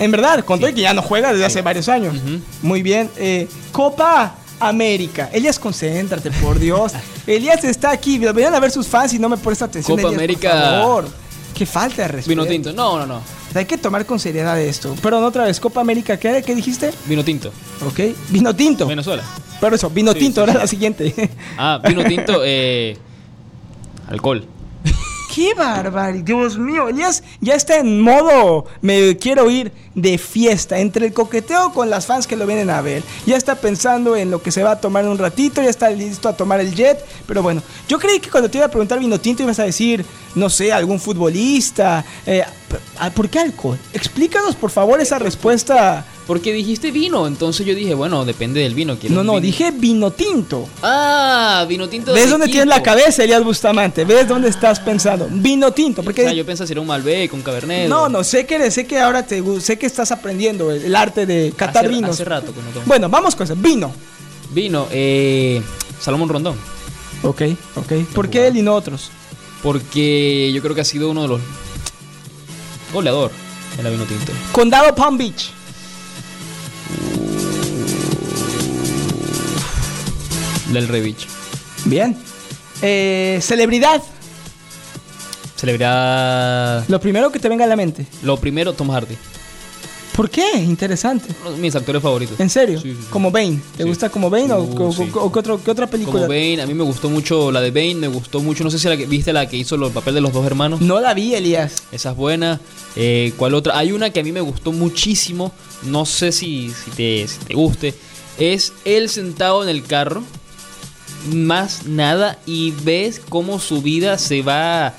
En 0.00 0.10
verdad, 0.10 0.44
con 0.44 0.58
todo 0.58 0.70
y 0.70 0.74
que 0.74 0.80
ya 0.80 0.94
no 0.94 1.02
juega 1.02 1.30
desde 1.32 1.44
hace 1.44 1.62
varios 1.62 1.88
años. 1.88 2.16
Muy 2.62 2.82
bien. 2.82 3.08
eh, 3.16 3.46
Copa 3.70 4.34
América. 4.58 5.30
Elías, 5.32 5.58
concéntrate, 5.58 6.30
por 6.32 6.58
Dios. 6.58 6.92
Elías 7.26 7.62
está 7.64 7.90
aquí. 7.92 8.18
Venían 8.18 8.54
a 8.54 8.60
ver 8.60 8.70
sus 8.70 8.86
fans 8.88 9.12
y 9.14 9.18
no 9.18 9.28
me 9.28 9.36
pones 9.36 9.62
atención. 9.62 9.96
Copa 9.96 10.08
Elías, 10.08 10.18
América. 10.18 10.50
Por 10.50 10.60
favor. 10.60 11.08
Qué 11.54 11.66
falta 11.66 12.02
de 12.02 12.08
respeto. 12.08 12.28
Vino 12.30 12.46
tinto. 12.46 12.72
No, 12.72 12.98
no, 12.98 13.06
no. 13.06 13.20
Hay 13.54 13.64
que 13.66 13.76
tomar 13.76 14.06
con 14.06 14.18
seriedad 14.18 14.58
esto. 14.60 14.94
Perdón, 15.02 15.24
otra 15.24 15.44
vez. 15.44 15.60
Copa 15.60 15.80
América, 15.80 16.16
¿qué, 16.16 16.42
¿Qué 16.44 16.54
dijiste? 16.54 16.90
Vino 17.06 17.24
tinto. 17.24 17.52
Ok. 17.86 18.00
Vino 18.30 18.54
tinto. 18.54 18.86
Venezuela. 18.86 19.22
Pero 19.60 19.76
eso, 19.76 19.90
vino 19.90 20.12
Sí, 20.12 20.20
tinto 20.20 20.44
sí, 20.44 20.50
era 20.50 20.60
la 20.60 20.66
siguiente. 20.66 21.30
Ah, 21.58 21.80
vino 21.86 22.02
tinto, 22.04 22.40
eh, 22.44 22.96
alcohol. 24.08 24.46
¡Qué 25.32 25.54
barbaridad! 25.54 26.24
Dios 26.24 26.58
mío, 26.58 26.88
ya 27.40 27.54
está 27.54 27.78
en 27.78 28.00
modo 28.00 28.66
me 28.80 29.16
quiero 29.16 29.48
ir 29.50 29.72
de 29.94 30.18
fiesta. 30.18 30.78
Entre 30.78 31.06
el 31.06 31.12
coqueteo 31.12 31.72
con 31.72 31.88
las 31.88 32.06
fans 32.06 32.26
que 32.26 32.36
lo 32.36 32.46
vienen 32.46 32.70
a 32.70 32.80
ver. 32.80 33.02
Ya 33.26 33.36
está 33.36 33.54
pensando 33.54 34.16
en 34.16 34.30
lo 34.30 34.42
que 34.42 34.50
se 34.50 34.62
va 34.62 34.72
a 34.72 34.80
tomar 34.80 35.04
en 35.04 35.10
un 35.10 35.18
ratito. 35.18 35.62
Ya 35.62 35.70
está 35.70 35.90
listo 35.90 36.28
a 36.28 36.36
tomar 36.36 36.60
el 36.60 36.74
jet. 36.74 36.98
Pero 37.26 37.42
bueno, 37.42 37.62
yo 37.88 37.98
creí 37.98 38.18
que 38.18 38.30
cuando 38.30 38.50
te 38.50 38.58
iba 38.58 38.66
a 38.66 38.70
preguntar 38.70 38.98
vino 38.98 39.20
tinto 39.20 39.42
ibas 39.42 39.58
a 39.60 39.64
decir, 39.64 40.04
no 40.34 40.50
sé, 40.50 40.72
algún 40.72 40.98
futbolista. 40.98 42.04
eh, 42.26 42.44
¿Por 43.14 43.28
qué 43.28 43.38
alcohol? 43.40 43.78
Explícanos 43.92 44.54
por 44.56 44.70
favor 44.70 45.00
esa 45.00 45.18
respuesta. 45.18 46.06
Porque 46.26 46.52
dijiste 46.52 46.92
vino, 46.92 47.26
entonces 47.26 47.66
yo 47.66 47.74
dije, 47.74 47.92
bueno, 47.94 48.24
depende 48.24 48.60
del 48.60 48.74
vino. 48.74 48.96
¿quieres 48.96 49.16
No, 49.16 49.24
no, 49.24 49.32
vino? 49.32 49.40
dije 49.42 49.72
vino 49.72 50.12
tinto. 50.12 50.68
Ah, 50.80 51.66
vino 51.68 51.88
tinto. 51.88 52.12
¿Ves 52.12 52.30
dónde 52.30 52.46
tienes 52.46 52.68
la 52.68 52.82
cabeza, 52.82 53.24
Elías 53.24 53.42
Bustamante? 53.42 54.04
¿Ves 54.04 54.28
dónde 54.28 54.48
estás 54.48 54.78
pensando? 54.78 55.26
Vino 55.28 55.72
tinto. 55.72 56.04
Porque 56.04 56.22
O 56.22 56.24
sea, 56.26 56.32
yo 56.32 56.46
pensé 56.46 56.66
si 56.68 56.72
era 56.72 56.80
un 56.80 56.86
Malbec, 56.86 57.32
un 57.34 57.42
Cabernet. 57.42 57.88
No, 57.88 58.08
no, 58.08 58.22
sé 58.22 58.46
que, 58.46 58.70
sé 58.70 58.86
que 58.86 59.00
ahora 59.00 59.26
te 59.26 59.42
sé 59.60 59.76
que 59.76 59.86
estás 59.86 60.12
aprendiendo 60.12 60.70
el, 60.70 60.84
el 60.84 60.94
arte 60.94 61.26
de 61.26 61.52
catar 61.56 61.86
hace, 61.86 61.94
vinos. 61.94 62.10
Hace 62.10 62.24
rato 62.24 62.54
que 62.54 62.62
no 62.62 62.68
tomo. 62.70 62.86
Bueno, 62.86 63.08
vamos 63.08 63.34
con 63.34 63.44
eso. 63.44 63.56
Vino. 63.56 63.92
Vino, 64.52 64.86
eh, 64.92 65.60
Salomón 65.98 66.28
Rondón. 66.28 66.56
Ok, 67.24 67.42
ok. 67.74 67.92
¿Por 68.14 68.30
qué 68.30 68.46
él 68.46 68.56
y 68.56 68.62
no 68.62 68.74
otros? 68.74 69.10
Porque 69.64 70.50
yo 70.54 70.62
creo 70.62 70.74
que 70.74 70.80
ha 70.80 70.84
sido 70.84 71.10
uno 71.10 71.22
de 71.22 71.28
los 71.28 71.40
goleador 72.92 73.30
en 73.78 73.84
la 73.84 73.90
vino 73.90 74.04
tinto. 74.04 74.32
Condado 74.52 74.94
Palm 74.94 75.16
Beach. 75.18 75.52
Del 80.72 80.88
Revich. 80.88 81.26
Bien. 81.84 82.16
Eh, 82.82 83.38
celebridad. 83.42 84.02
Celebridad. 85.56 86.84
Lo 86.88 87.00
primero 87.00 87.30
que 87.32 87.38
te 87.38 87.48
venga 87.48 87.64
a 87.64 87.68
la 87.68 87.76
mente. 87.76 88.06
Lo 88.22 88.36
primero, 88.36 88.72
Tom 88.72 88.90
Hardy. 88.90 89.16
¿Por 90.20 90.28
qué? 90.28 90.58
Interesante. 90.58 91.34
Uno 91.40 91.52
de 91.52 91.56
mis 91.56 91.74
actores 91.74 92.02
favoritos. 92.02 92.38
¿En 92.38 92.50
serio? 92.50 92.78
Sí, 92.78 92.90
sí, 92.92 92.98
sí. 93.00 93.06
Como 93.08 93.30
Bane. 93.30 93.58
¿Te 93.74 93.84
gusta 93.84 94.10
como 94.10 94.28
Bane 94.28 94.52
o, 94.52 94.62
Uh, 94.64 94.88
o- 94.88 94.92
sí. 94.92 95.08
o- 95.14 95.18
o 95.20 95.32
qué, 95.32 95.38
otro- 95.38 95.64
qué 95.64 95.70
otra 95.70 95.86
película? 95.86 96.18
Como 96.26 96.28
Bane, 96.28 96.60
a 96.60 96.66
mí 96.66 96.74
me 96.74 96.84
gustó 96.84 97.08
mucho 97.08 97.50
la 97.50 97.62
de 97.62 97.70
Bane, 97.70 97.94
me 97.94 98.08
gustó 98.08 98.40
mucho, 98.40 98.62
no 98.62 98.70
sé 98.70 98.78
si 98.78 98.86
la 98.86 98.98
que, 98.98 99.06
viste 99.06 99.32
la 99.32 99.48
que 99.48 99.56
hizo 99.56 99.76
el 99.76 99.90
papel 99.92 100.12
de 100.12 100.20
los 100.20 100.30
dos 100.34 100.44
hermanos. 100.44 100.82
No 100.82 101.00
la 101.00 101.14
vi, 101.14 101.34
Elías. 101.34 101.84
Esa 101.90 102.10
es 102.10 102.16
buena. 102.16 102.60
Eh, 102.96 103.32
¿Cuál 103.38 103.54
otra? 103.54 103.78
Hay 103.78 103.92
una 103.92 104.10
que 104.10 104.20
a 104.20 104.22
mí 104.22 104.30
me 104.30 104.42
gustó 104.42 104.72
muchísimo. 104.72 105.52
No 105.84 106.04
sé 106.04 106.32
si, 106.32 106.70
si, 106.84 106.90
te, 106.90 107.26
si 107.26 107.38
te 107.38 107.54
guste. 107.54 107.94
Es 108.38 108.74
él 108.84 109.08
sentado 109.08 109.62
en 109.62 109.70
el 109.70 109.82
carro. 109.84 110.22
Más 111.32 111.86
nada. 111.86 112.38
Y 112.44 112.72
ves 112.84 113.22
cómo 113.26 113.58
su 113.58 113.80
vida 113.80 114.18
se 114.18 114.42
va. 114.42 114.94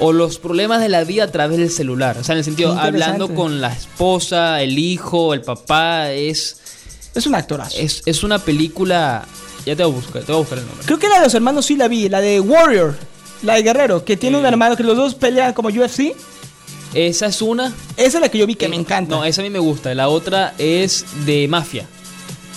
O 0.00 0.12
los 0.12 0.38
problemas 0.38 0.80
de 0.80 0.88
la 0.88 1.04
vida 1.04 1.24
a 1.24 1.30
través 1.30 1.58
del 1.58 1.70
celular. 1.70 2.16
O 2.18 2.24
sea, 2.24 2.32
en 2.32 2.38
el 2.38 2.44
sentido, 2.44 2.72
hablando 2.78 3.34
con 3.34 3.60
la 3.60 3.72
esposa, 3.72 4.62
el 4.62 4.78
hijo, 4.78 5.34
el 5.34 5.42
papá. 5.42 6.10
Es, 6.12 6.56
Es 7.14 7.26
un 7.26 7.34
actorazo. 7.34 7.76
es, 7.78 8.02
es 8.06 8.22
una 8.24 8.38
película. 8.38 9.24
Ya 9.66 9.76
te 9.76 9.84
voy 9.84 9.92
a 9.92 9.96
buscar, 9.96 10.22
te 10.22 10.32
voy 10.32 10.36
a 10.36 10.38
buscar 10.40 10.58
el 10.58 10.66
nombre. 10.66 10.86
Creo 10.86 10.98
que 10.98 11.08
la 11.08 11.16
de 11.18 11.24
los 11.24 11.34
hermanos 11.34 11.66
sí 11.66 11.76
la 11.76 11.86
vi. 11.88 12.08
La 12.08 12.20
de 12.22 12.40
Warrior. 12.40 12.96
La 13.42 13.54
de 13.56 13.62
Guerrero. 13.62 14.04
Que 14.04 14.16
tiene 14.16 14.36
un 14.38 14.42
Sí. 14.42 14.48
hermano 14.48 14.76
que 14.76 14.82
los 14.82 14.96
dos 14.96 15.14
pelean 15.14 15.52
como 15.52 15.68
UFC. 15.68 16.14
Esa 16.94 17.26
es 17.26 17.42
una. 17.42 17.72
Esa 17.96 18.18
es 18.18 18.20
la 18.22 18.28
que 18.30 18.38
yo 18.38 18.46
vi 18.46 18.54
que 18.54 18.64
Eh, 18.66 18.68
me 18.70 18.76
encanta. 18.76 19.14
No, 19.14 19.24
esa 19.24 19.42
a 19.42 19.44
mí 19.44 19.50
me 19.50 19.58
gusta. 19.58 19.94
La 19.94 20.08
otra 20.08 20.54
es 20.58 21.04
de 21.26 21.46
mafia. 21.46 21.86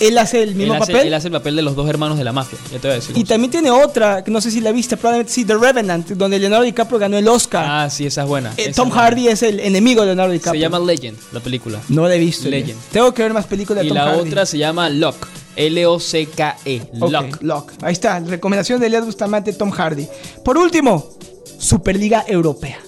Él 0.00 0.18
hace 0.18 0.42
el 0.42 0.54
mismo 0.54 0.74
él 0.74 0.82
hace, 0.82 0.92
papel. 0.92 1.06
Él 1.08 1.14
hace 1.14 1.28
el 1.28 1.32
papel 1.32 1.56
de 1.56 1.62
los 1.62 1.76
dos 1.76 1.88
hermanos 1.88 2.18
de 2.18 2.24
la 2.24 2.32
mafia. 2.32 2.58
Ya 2.72 2.78
te 2.78 2.88
voy 2.88 2.92
a 2.92 2.94
decir. 2.94 3.16
Y 3.16 3.24
también 3.24 3.50
tiene 3.50 3.70
otra, 3.70 4.24
que 4.24 4.30
no 4.30 4.40
sé 4.40 4.50
si 4.50 4.60
la 4.60 4.72
viste, 4.72 4.96
probablemente 4.96 5.32
sí, 5.32 5.44
The 5.44 5.54
Revenant, 5.56 6.08
donde 6.10 6.38
Leonardo 6.38 6.64
DiCaprio 6.64 6.98
ganó 6.98 7.16
el 7.16 7.28
Oscar. 7.28 7.64
Ah, 7.68 7.90
sí, 7.90 8.06
esa 8.06 8.22
es 8.22 8.28
buena. 8.28 8.50
Eh, 8.56 8.66
esa 8.70 8.72
Tom 8.82 8.88
es 8.88 8.94
buena. 8.94 9.02
Hardy 9.08 9.28
es 9.28 9.42
el 9.42 9.60
enemigo 9.60 10.00
de 10.02 10.06
Leonardo 10.08 10.32
DiCaprio. 10.32 10.60
Se 10.60 10.62
llama 10.62 10.78
Legend, 10.80 11.18
la 11.32 11.40
película. 11.40 11.80
No 11.88 12.08
la 12.08 12.14
he 12.14 12.18
visto. 12.18 12.48
Legend. 12.48 12.78
Tengo 12.92 13.14
que 13.14 13.22
ver 13.22 13.32
más 13.32 13.46
películas 13.46 13.80
de 13.82 13.86
Y 13.86 13.88
Tom 13.88 13.96
la 13.96 14.04
Hardy. 14.06 14.28
otra 14.28 14.46
se 14.46 14.58
llama 14.58 14.88
Lock. 14.90 15.26
L-O-C-K-E. 15.56 16.82
Ok, 17.00 17.10
Lock. 17.10 17.42
Lock. 17.42 17.72
Ahí 17.82 17.92
está, 17.92 18.18
recomendación 18.20 18.80
de 18.80 18.86
Elías 18.86 19.04
Bustamante, 19.04 19.52
Tom 19.52 19.70
Hardy. 19.70 20.06
Por 20.44 20.58
último, 20.58 21.10
Superliga 21.58 22.24
Europea. 22.26 22.78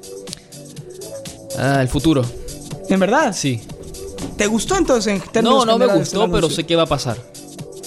Ah, 1.59 1.81
el 1.81 1.89
futuro. 1.89 2.25
¿En 2.89 3.01
verdad? 3.01 3.35
Sí. 3.35 3.61
¿Te 4.37 4.47
gustó 4.47 4.77
entonces 4.77 5.23
en 5.35 5.45
No, 5.45 5.65
no 5.65 5.79
me 5.79 5.87
gustó, 5.87 6.31
pero 6.31 6.51
sé 6.51 6.65
que 6.65 6.77
va 6.77 6.83
a 6.83 6.87
pasar. 6.87 7.17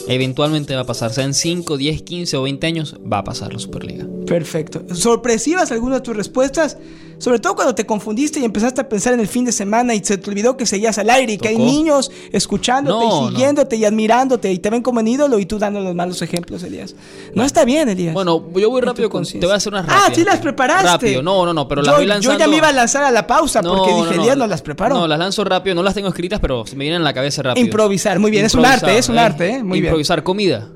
Eventualmente 0.08 0.74
va 0.76 0.82
a 0.82 0.86
pasar. 0.86 1.14
Sea 1.14 1.24
en 1.24 1.34
5, 1.34 1.78
10, 1.78 2.02
15 2.02 2.38
o 2.38 2.41
20 2.43 2.68
años, 2.68 2.95
va 3.12 3.20
a 3.20 3.24
pasar 3.24 3.54
la 3.54 3.60
Superliga. 3.60 4.08
Perfecto. 4.26 4.84
¿Sorpresivas 4.95 5.72
algunas 5.72 6.00
de 6.00 6.06
tus 6.06 6.16
respuestas? 6.16 6.78
Sobre 7.20 7.38
todo 7.39 7.53
cuando 7.53 7.76
te 7.76 7.86
confundiste 7.86 8.39
y 8.39 8.45
empezaste 8.45 8.80
a 8.82 8.88
pensar 8.89 9.13
en 9.13 9.20
el 9.20 9.28
fin 9.28 9.43
de 9.45 9.51
semana 9.51 9.93
y 9.93 10.01
se 10.03 10.17
te 10.17 10.30
olvidó 10.30 10.55
que 10.57 10.65
seguías 10.65 10.97
al 10.97 11.09
aire 11.09 11.34
y 11.34 11.38
que 11.38 11.49
hay 11.49 11.57
niños 11.57 12.09
escuchándote 12.32 13.05
No, 13.05 13.26
y 13.28 13.30
siguiéndote 13.32 13.76
y 13.76 13.84
admirándote 13.86 14.51
y 14.53 14.57
te 14.59 14.70
ven 14.70 14.82
como 14.82 15.01
un 15.01 15.07
ídolo 15.07 15.38
y 15.38 15.45
tú 15.45 15.59
dando 15.59 15.82
los 15.82 15.93
malos 15.93 16.22
ejemplos, 16.22 16.63
Elías. 16.63 16.95
No 17.36 17.43
está 17.43 17.65
bien, 17.65 17.89
Elías. 17.89 18.13
Bueno, 18.13 18.41
yo 18.55 18.70
voy 18.70 18.80
En 18.80 18.86
rápido 18.88 19.09
con. 19.09 19.26
Te 19.26 19.38
voy 19.39 19.51
a 19.51 19.55
hacer 19.55 19.74
unas 19.74 19.86
Ah, 19.89 19.95
rápidas. 20.05 20.15
sí 20.17 20.24
las 20.24 20.39
preparaste. 20.39 20.88
Rápido. 20.88 21.22
No, 21.22 21.45
no, 21.45 21.53
no, 21.53 21.67
pero 21.67 21.82
las 21.82 21.91
yo, 21.91 21.97
voy 21.97 22.05
yo 22.05 22.09
lanzando. 22.13 22.39
ya 22.39 22.47
me 22.47 22.55
iba 22.57 22.70
a 22.70 22.74
lanzar 22.74 23.03
a 23.03 23.11
la 23.11 23.28
pausa 23.28 23.61
porque 23.61 23.93
dije, 23.93 24.15
Elías 24.15 24.38
no 24.38 24.47
las 24.47 24.61
preparó. 24.61 24.95
No, 24.95 25.07
las 25.07 25.20
lanzo 25.20 25.43
rápido. 25.43 25.76
No 25.76 25.84
las 25.84 25.93
tengo 25.93 26.07
escritas, 26.07 26.39
pero 26.39 26.65
se 26.65 26.76
me 26.78 26.86
vienen 26.86 27.01
a 27.01 27.03
la 27.03 27.13
cabeza 27.13 27.43
rápido. 27.43 27.65
Improvisar, 27.65 28.17
muy 28.17 28.32
bien. 28.32 28.45
Es 28.45 28.53
un 28.53 28.61
Improvisar, 28.61 28.89
arte, 28.89 28.97
es 28.97 29.09
un 29.09 29.17
arte, 29.17 29.49
¿eh? 29.49 29.63
Muy 29.63 29.82
bien. 29.82 29.91
Improvisar 29.91 30.24
comida. 30.24 30.70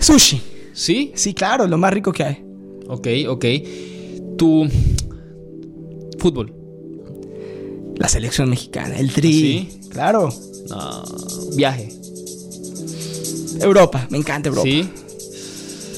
Sushi. 0.00 0.42
¿Sí? 0.72 1.12
Sí, 1.14 1.34
claro, 1.34 1.66
lo 1.66 1.78
más 1.78 1.92
rico 1.92 2.12
que 2.12 2.24
hay. 2.24 2.44
Ok, 2.88 3.06
ok. 3.28 3.44
Tu. 4.36 4.68
Fútbol. 6.20 6.54
La 7.96 8.08
selección 8.08 8.48
mexicana, 8.48 8.96
el 8.98 9.12
tri. 9.12 9.32
¿Sí? 9.32 9.80
Claro. 9.90 10.32
No. 10.68 11.04
Viaje. 11.56 11.88
Europa, 13.60 14.06
me 14.10 14.18
encanta 14.18 14.48
Europa. 14.48 14.66
¿Sí? 14.68 14.88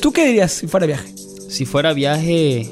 ¿Tú 0.00 0.12
qué 0.12 0.26
dirías 0.26 0.50
si 0.52 0.66
fuera 0.66 0.86
viaje? 0.86 1.12
Si 1.48 1.64
fuera 1.66 1.92
viaje. 1.92 2.70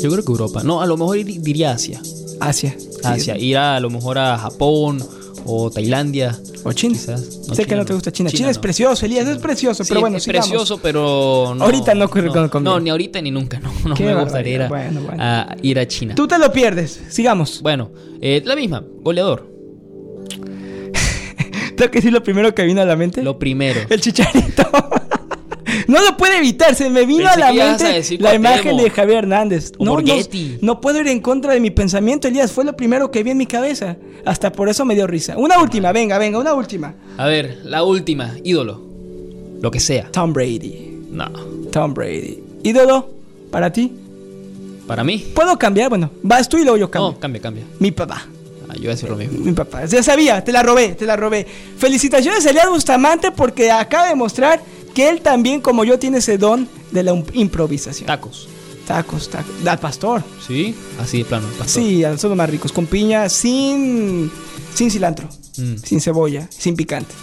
Yo 0.00 0.10
creo 0.10 0.24
que 0.24 0.32
Europa. 0.32 0.62
No, 0.64 0.80
a 0.80 0.86
lo 0.86 0.96
mejor 0.96 1.18
ir- 1.18 1.40
diría 1.42 1.72
Asia. 1.72 2.00
Asia. 2.40 2.74
Sí. 2.78 2.98
Asia. 3.04 3.38
Ir 3.38 3.56
a, 3.56 3.76
a 3.76 3.80
lo 3.80 3.90
mejor 3.90 4.18
a 4.18 4.36
Japón 4.38 4.98
o 5.44 5.70
Tailandia. 5.70 6.38
O 6.64 6.72
China. 6.72 6.94
Quizás. 6.94 7.40
No, 7.48 7.54
sé 7.54 7.64
que 7.64 7.74
no 7.74 7.84
te 7.84 7.90
no. 7.92 7.96
gusta 7.96 8.12
China. 8.12 8.30
China, 8.30 8.38
China 8.38 8.50
es 8.50 8.56
no. 8.56 8.62
precioso, 8.62 9.06
Elías, 9.06 9.26
es 9.28 9.38
precioso, 9.38 9.82
Sí, 9.84 9.88
pero 9.88 10.00
bueno, 10.00 10.16
es 10.16 10.22
sigamos. 10.22 10.48
precioso, 10.48 10.78
pero 10.82 11.54
no, 11.56 11.64
Ahorita 11.64 11.94
no 11.94 12.04
ocurre 12.04 12.28
con- 12.28 12.48
conmigo. 12.48 12.74
No, 12.74 12.80
ni 12.80 12.90
ahorita 12.90 13.20
ni 13.20 13.30
nunca. 13.30 13.60
No, 13.62 13.72
no 13.88 13.94
Qué 13.94 14.04
me 14.04 14.14
gustaría 14.14 14.54
ir 14.54 14.62
a, 14.62 14.68
barbaridad. 14.68 14.90
Bueno, 14.94 15.06
bueno. 15.08 15.22
a 15.24 15.56
ir 15.62 15.78
a 15.78 15.86
China. 15.88 16.14
Tú 16.14 16.28
te 16.28 16.38
lo 16.38 16.52
pierdes. 16.52 17.00
Sigamos. 17.08 17.60
Bueno, 17.62 17.90
eh, 18.20 18.42
la 18.44 18.54
misma, 18.56 18.84
goleador. 19.00 19.50
Tengo 21.76 21.90
que 21.90 21.98
decir 21.98 22.12
lo 22.12 22.22
primero 22.22 22.54
que 22.54 22.62
vino 22.64 22.80
a 22.80 22.84
la 22.84 22.96
mente. 22.96 23.22
Lo 23.22 23.38
primero. 23.38 23.80
El 23.88 24.00
chicharito. 24.00 24.62
no 25.92 26.02
lo 26.02 26.16
puede 26.16 26.38
evitar. 26.38 26.74
Se 26.74 26.88
me 26.88 27.04
vino 27.04 27.24
Pensé 27.24 27.34
a 27.34 27.38
la 27.38 27.48
a 27.48 27.52
mente 27.52 28.18
la 28.18 28.34
imagen 28.34 28.76
de 28.78 28.90
Javier 28.90 29.18
Hernández. 29.18 29.72
No, 29.78 29.98
no, 30.60 30.80
puedo 30.80 31.00
ir 31.00 31.08
en 31.08 31.20
contra 31.20 31.52
de 31.52 31.60
mi 31.60 31.70
pensamiento, 31.70 32.28
Elías. 32.28 32.50
Fue 32.50 32.64
lo 32.64 32.74
primero 32.74 33.10
que 33.10 33.22
vi 33.22 33.30
en 33.30 33.38
mi 33.38 33.46
cabeza. 33.46 33.96
Hasta 34.24 34.50
por 34.50 34.68
eso 34.68 34.84
me 34.84 34.94
dio 34.94 35.06
risa. 35.06 35.36
Una 35.36 35.60
última, 35.60 35.92
venga, 35.92 36.18
venga, 36.18 36.38
una 36.38 36.54
última. 36.54 36.94
A 37.18 37.26
ver, 37.26 37.60
la 37.64 37.84
última, 37.84 38.34
ídolo. 38.42 38.80
Lo 39.60 39.70
que 39.70 39.80
sea. 39.80 40.10
Tom 40.10 40.32
Brady. 40.32 40.98
No. 41.10 41.30
Tom 41.70 41.92
Brady. 41.92 42.42
¿Ídolo? 42.62 43.10
¿Para 43.50 43.70
ti? 43.70 43.92
Para 44.86 45.04
mí. 45.04 45.18
¿Puedo 45.34 45.58
cambiar? 45.58 45.90
Bueno, 45.90 46.10
vas 46.22 46.48
tú 46.48 46.56
y 46.56 46.62
luego 46.62 46.78
yo 46.78 46.90
cambio. 46.90 47.12
No, 47.12 47.20
cambia, 47.20 47.42
cambia. 47.42 47.64
Mi 47.78 47.92
papá. 47.92 48.26
Ah, 48.68 48.74
yo 48.74 48.80
voy 48.80 48.88
a 48.88 48.90
decir 48.92 49.10
lo 49.10 49.16
mismo. 49.16 49.38
Mi 49.44 49.52
papá. 49.52 49.84
Ya 49.84 50.02
sabía, 50.02 50.42
te 50.42 50.52
la 50.52 50.62
robé, 50.62 50.94
te 50.94 51.04
la 51.04 51.16
robé. 51.16 51.46
Felicitaciones 51.76 52.46
a 52.46 52.50
Elias 52.50 52.68
Bustamante 52.70 53.30
porque 53.30 53.70
acaba 53.70 54.08
de 54.08 54.14
mostrar 54.14 54.60
que 54.94 55.08
él 55.08 55.20
también, 55.20 55.60
como 55.60 55.84
yo, 55.84 55.98
tiene 55.98 56.18
ese 56.18 56.38
don 56.38 56.68
de 56.90 57.02
la 57.02 57.12
improvisación. 57.32 58.06
Tacos. 58.06 58.48
Tacos, 58.86 59.28
tacos. 59.30 59.52
Al 59.66 59.78
pastor. 59.78 60.22
¿Sí? 60.46 60.74
Así 61.00 61.18
de 61.18 61.24
plano. 61.24 61.46
pastor. 61.58 61.68
Sí, 61.82 62.02
son 62.18 62.30
los 62.30 62.36
más 62.36 62.50
ricos. 62.50 62.72
Con 62.72 62.86
piña, 62.86 63.28
sin, 63.28 64.30
sin 64.74 64.90
cilantro, 64.90 65.28
Mm. 65.56 65.76
sin 65.84 66.00
cebolla, 66.00 66.48
sin 66.50 66.74
picante. 66.74 67.14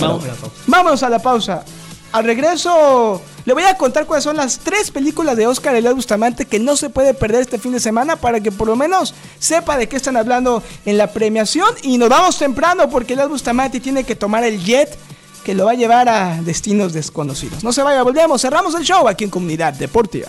Vamos 0.00 0.24
a 0.24 0.28
la 0.28 0.34
pausa. 0.34 0.54
Vámonos 0.66 1.02
a 1.02 1.08
la 1.08 1.18
pausa. 1.18 1.64
Al 2.12 2.24
regreso, 2.24 3.22
le 3.44 3.54
voy 3.54 3.62
a 3.64 3.76
contar 3.76 4.06
cuáles 4.06 4.24
son 4.24 4.36
las 4.36 4.58
tres 4.58 4.90
películas 4.90 5.36
de 5.36 5.46
Oscar 5.46 5.74
Elias 5.74 5.94
Bustamante 5.94 6.44
que 6.44 6.58
no 6.58 6.76
se 6.76 6.90
puede 6.90 7.14
perder 7.14 7.40
este 7.42 7.58
fin 7.58 7.72
de 7.72 7.80
semana 7.80 8.16
para 8.16 8.40
que 8.40 8.52
por 8.52 8.68
lo 8.68 8.76
menos 8.76 9.14
sepa 9.38 9.76
de 9.78 9.88
qué 9.88 9.96
están 9.96 10.16
hablando 10.16 10.62
en 10.84 10.98
la 10.98 11.10
premiación. 11.12 11.68
Y 11.82 11.96
nos 11.98 12.08
vamos 12.10 12.38
temprano 12.38 12.88
porque 12.90 13.14
Elias 13.14 13.28
Bustamante 13.30 13.80
tiene 13.80 14.04
que 14.04 14.14
tomar 14.14 14.44
el 14.44 14.62
jet 14.62 14.96
que 15.44 15.54
lo 15.54 15.66
va 15.66 15.72
a 15.72 15.74
llevar 15.74 16.08
a 16.08 16.40
destinos 16.42 16.92
desconocidos. 16.92 17.64
No 17.64 17.72
se 17.72 17.82
vaya, 17.82 18.02
volvemos, 18.02 18.40
cerramos 18.40 18.74
el 18.74 18.84
show 18.84 19.08
aquí 19.08 19.24
en 19.24 19.30
Comunidad 19.30 19.74
Deportiva. 19.74 20.28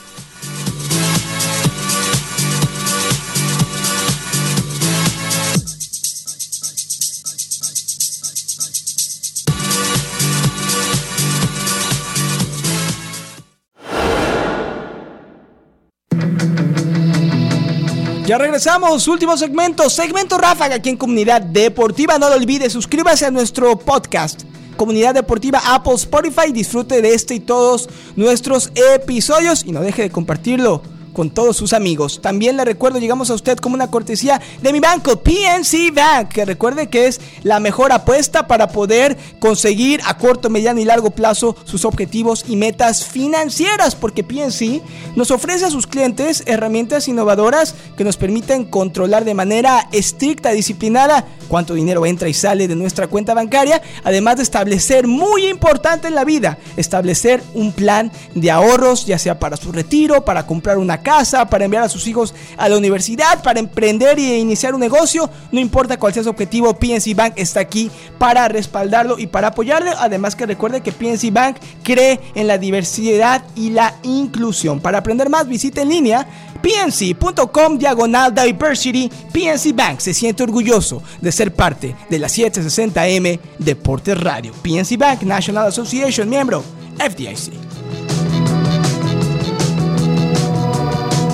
Ya 18.26 18.38
regresamos, 18.38 19.08
último 19.10 19.36
segmento, 19.38 19.90
segmento 19.90 20.38
Ráfaga 20.38 20.76
aquí 20.76 20.90
en 20.90 20.98
Comunidad 20.98 21.42
Deportiva. 21.42 22.18
No 22.18 22.30
lo 22.30 22.36
olvide, 22.36 22.70
suscríbase 22.70 23.26
a 23.26 23.32
nuestro 23.32 23.78
podcast. 23.78 24.44
Comunidad 24.76 25.14
Deportiva 25.14 25.62
Apple 25.66 25.94
Spotify, 25.94 26.52
disfrute 26.52 27.02
de 27.02 27.14
este 27.14 27.36
y 27.36 27.40
todos 27.40 27.90
nuestros 28.16 28.72
episodios. 28.96 29.64
Y 29.66 29.72
no 29.72 29.82
deje 29.82 30.04
de 30.04 30.10
compartirlo 30.10 30.82
con 31.14 31.30
todos 31.30 31.56
sus 31.56 31.74
amigos. 31.74 32.20
También 32.22 32.58
le 32.58 32.66
recuerdo, 32.66 33.00
llegamos 33.00 33.30
a 33.30 33.36
usted 33.36 33.58
como 33.58 33.76
una 33.76 33.90
cortesía 33.90 34.42
de 34.62 34.74
mi 34.74 34.80
banco, 34.80 35.22
PNC 35.22 35.94
Bank, 35.94 36.30
que 36.30 36.46
recuerde 36.46 36.90
que 36.90 37.08
es 37.08 37.22
la 37.44 37.60
mejor 37.60 37.92
apuesta 37.92 38.48
para 38.48 38.70
poder 38.70 39.18
conseguir 39.40 40.02
a 40.06 40.18
corto, 40.18 40.50
mediano 40.50 40.80
y 40.80 40.86
largo 40.86 41.12
plazo 41.12 41.56
sus 41.64 41.86
objetivos 41.86 42.46
y 42.48 42.56
metas 42.56 43.06
financieras, 43.06 43.96
porque 43.96 44.24
PNC 44.24 44.82
nos 45.16 45.32
ofrece 45.32 45.66
a 45.66 45.70
sus 45.70 45.88
clientes 45.88 46.44
herramientas 46.46 47.08
innovadoras 47.08 47.76
que 47.96 48.04
nos 48.04 48.18
permiten 48.18 48.66
controlar 48.66 49.26
de 49.26 49.34
manera 49.34 49.88
estricta, 49.92 50.52
disciplinada, 50.52 51.26
cuánto 51.48 51.76
dinero 51.76 52.06
entra 52.06 52.28
y 52.30 52.34
sale 52.34 52.68
de 52.68 52.76
nuestra 52.76 53.08
cuenta 53.08 53.34
bancaria, 53.34 53.82
además 54.04 54.38
de 54.38 54.44
establecer, 54.44 55.08
muy 55.08 55.46
importante 55.48 56.08
en 56.08 56.16
la 56.16 56.24
vida, 56.24 56.58
establecer 56.78 57.44
un 57.54 57.72
plan 57.72 58.12
de 58.34 58.50
ahorros, 58.50 59.06
ya 59.06 59.20
sea 59.20 59.40
para 59.40 59.58
su 59.58 59.72
retiro, 59.72 60.26
para 60.26 60.48
comprar 60.48 60.78
una 60.78 61.03
casa, 61.04 61.46
para 61.48 61.66
enviar 61.66 61.84
a 61.84 61.90
sus 61.90 62.08
hijos 62.08 62.34
a 62.58 62.68
la 62.68 62.78
universidad, 62.78 63.44
para 63.44 63.60
emprender 63.60 64.18
e 64.18 64.40
iniciar 64.40 64.74
un 64.74 64.80
negocio, 64.80 65.30
no 65.52 65.60
importa 65.60 65.98
cuál 65.98 66.14
sea 66.14 66.24
su 66.24 66.30
objetivo, 66.30 66.74
PNC 66.74 67.16
Bank 67.16 67.34
está 67.36 67.60
aquí 67.60 67.92
para 68.18 68.48
respaldarlo 68.48 69.20
y 69.20 69.28
para 69.28 69.50
apoyarle. 69.50 69.92
Además 69.98 70.36
que 70.36 70.46
recuerde 70.46 70.82
que 70.82 70.92
PNC 70.92 71.32
Bank 71.32 71.58
cree 71.84 72.20
en 72.34 72.48
la 72.48 72.58
diversidad 72.58 73.44
y 73.56 73.70
la 73.70 73.96
inclusión. 74.04 74.80
Para 74.80 75.00
aprender 75.00 75.30
más, 75.30 75.48
visite 75.48 75.82
en 75.82 75.90
línea 75.90 76.28
pnc.com 76.62 77.78
diagonal 77.78 78.34
diversity. 78.34 79.12
PNC 79.32 79.76
Bank 79.76 80.00
se 80.00 80.14
siente 80.14 80.44
orgulloso 80.44 81.04
de 81.20 81.32
ser 81.32 81.54
parte 81.54 81.96
de 82.10 82.20
la 82.20 82.28
760M 82.28 83.40
Deportes 83.60 84.20
Radio. 84.20 84.54
PNC 84.62 84.98
Bank 84.98 85.24
National 85.24 85.68
Association, 85.68 86.30
miembro 86.30 86.64
FDIC. 86.98 87.63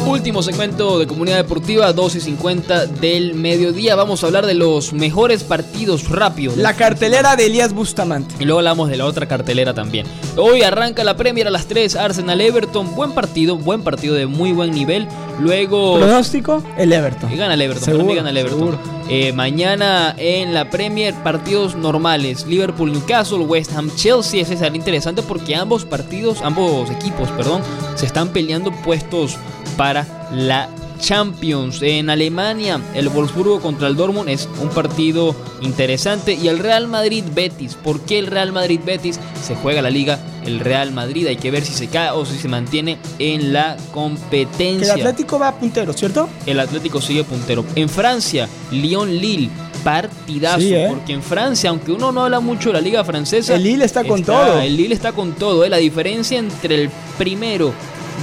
Último 0.09 0.41
segmento 0.41 0.97
de 0.97 1.05
Comunidad 1.05 1.37
Deportiva, 1.37 1.93
2 1.93 2.15
y 2.15 2.19
50 2.19 2.87
del 2.87 3.35
mediodía. 3.35 3.93
Vamos 3.93 4.23
a 4.23 4.25
hablar 4.25 4.47
de 4.47 4.55
los 4.55 4.91
mejores 4.91 5.43
partidos 5.43 6.09
rápidos. 6.09 6.57
La 6.57 6.73
cartelera 6.73 7.35
de 7.35 7.45
Elías 7.45 7.73
Bustamante. 7.73 8.33
Y 8.39 8.45
luego 8.45 8.57
hablamos 8.57 8.89
de 8.89 8.97
la 8.97 9.05
otra 9.05 9.27
cartelera 9.27 9.75
también. 9.75 10.07
Hoy 10.35 10.63
arranca 10.63 11.03
la 11.03 11.15
Premier 11.15 11.45
a 11.47 11.51
las 11.51 11.67
3, 11.67 11.95
Arsenal 11.95 12.41
Everton. 12.41 12.95
Buen 12.95 13.11
partido, 13.11 13.55
buen 13.55 13.83
partido 13.83 14.15
de 14.15 14.25
muy 14.25 14.51
buen 14.51 14.71
nivel. 14.71 15.07
Luego. 15.39 15.99
Pronóstico: 15.99 16.63
el 16.75 16.91
Everton. 16.91 17.31
Y 17.31 17.37
gana 17.37 17.53
el 17.53 17.61
Everton, 17.61 17.85
Seguro, 17.85 18.15
gana 18.15 18.31
el 18.31 18.37
Everton. 18.37 18.79
Eh, 19.11 19.31
mañana 19.31 20.15
en 20.17 20.55
la 20.55 20.71
Premier, 20.71 21.13
partidos 21.23 21.75
normales. 21.75 22.47
Liverpool, 22.47 22.91
Newcastle, 22.91 23.39
West 23.39 23.73
Ham, 23.75 23.91
Chelsea. 23.95 24.41
Ese 24.41 24.57
será 24.57 24.75
interesante 24.75 25.21
porque 25.21 25.55
ambos 25.55 25.85
partidos, 25.85 26.41
ambos 26.41 26.89
equipos, 26.89 27.29
perdón, 27.31 27.61
se 27.95 28.07
están 28.07 28.29
peleando 28.29 28.71
puestos 28.71 29.37
para 29.79 30.05
la 30.33 30.67
Champions. 30.99 31.81
En 31.81 32.09
Alemania, 32.09 32.81
el 32.93 33.07
Wolfsburgo 33.07 33.61
contra 33.61 33.87
el 33.87 33.95
Dortmund 33.95 34.27
es 34.27 34.49
un 34.61 34.67
partido 34.67 35.33
interesante. 35.61 36.33
Y 36.33 36.49
el 36.49 36.59
Real 36.59 36.89
Madrid-Betis. 36.89 37.75
¿Por 37.75 38.01
qué 38.01 38.19
el 38.19 38.27
Real 38.27 38.51
Madrid-Betis? 38.51 39.17
Se 39.41 39.55
juega 39.55 39.81
la 39.81 39.89
liga 39.89 40.19
el 40.45 40.59
Real 40.59 40.91
Madrid. 40.91 41.27
Hay 41.27 41.37
que 41.37 41.49
ver 41.49 41.63
si 41.63 41.73
se 41.73 41.87
cae 41.87 42.11
o 42.11 42.25
si 42.25 42.37
se 42.37 42.49
mantiene 42.49 42.97
en 43.19 43.53
la 43.53 43.77
competencia. 43.93 44.95
el 44.95 44.99
Atlético 44.99 45.39
va 45.39 45.55
puntero, 45.55 45.93
¿cierto? 45.93 46.27
El 46.45 46.59
Atlético 46.59 46.99
sigue 46.99 47.23
puntero. 47.23 47.63
En 47.75 47.87
Francia, 47.87 48.49
Lyon-Lille. 48.71 49.49
Partidazo, 49.81 50.59
Sí, 50.59 50.73
¿eh? 50.75 50.87
porque 50.89 51.13
en 51.13 51.23
Francia, 51.23 51.69
aunque 51.69 51.93
uno 51.93 52.11
no 52.11 52.25
habla 52.25 52.41
mucho 52.41 52.67
de 52.67 52.73
la 52.73 52.81
liga 52.81 53.05
francesa, 53.05 53.55
El 53.55 53.63
Lille 53.63 53.85
está 53.85 54.03
con 54.03 54.21
todo. 54.25 54.59
El 54.59 54.75
Lille 54.75 54.93
está 54.93 55.13
con 55.13 55.31
todo. 55.35 55.63
¿eh? 55.63 55.69
La 55.69 55.77
diferencia 55.77 56.37
entre 56.37 56.75
el 56.83 56.89
primero 57.17 57.73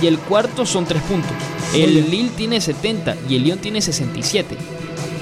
y 0.02 0.06
el 0.06 0.18
cuarto 0.18 0.66
son 0.66 0.84
tres 0.84 1.02
puntos. 1.02 1.32
Muy 1.72 1.82
El. 1.82 2.10
Lille 2.10 2.30
tiene 2.36 2.60
70 2.60 3.16
y 3.28 3.36
el 3.36 3.44
Lyon 3.44 3.58
tiene 3.58 3.80
67. 3.80 4.56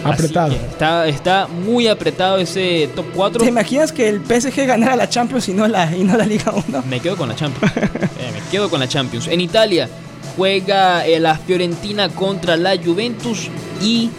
Así 0.05 0.13
Apretado. 0.13 0.53
está, 0.53 1.09
está 1.09 1.47
muy 1.47 1.89
apretado 1.89 2.37
ese 2.37 2.91
top 2.95 3.07
4. 3.15 3.41
¿Te 3.41 3.49
imaginas 3.49 3.91
que 3.91 4.09
el 4.09 4.21
PSG 4.21 4.67
ganara 4.67 4.97
la 4.97 5.09
Champions 5.09 5.49
y 5.49 5.55
no 5.55 5.67
la, 5.67 5.97
y 5.97 6.05
no 6.05 6.17
la 6.17 6.27
Liga 6.27 6.53
1? 6.69 6.85
Me 6.91 7.01
quedo 7.01 7.17
con 7.17 7.29
la 7.29 7.35
Champions. 7.37 7.73
Eh, 8.19 8.31
me 8.33 8.51
quedo 8.51 8.69
con 8.71 8.81
la 8.81 8.89
Champions. 8.89 9.27
En 9.29 9.41
Italia 9.41 9.89
juega 10.37 11.07
eh, 11.07 11.19
la 11.21 11.37
Fiorentina 11.37 12.09
contra 12.11 12.57
la 12.57 12.77
Juventus 12.77 13.49
y 13.83 14.11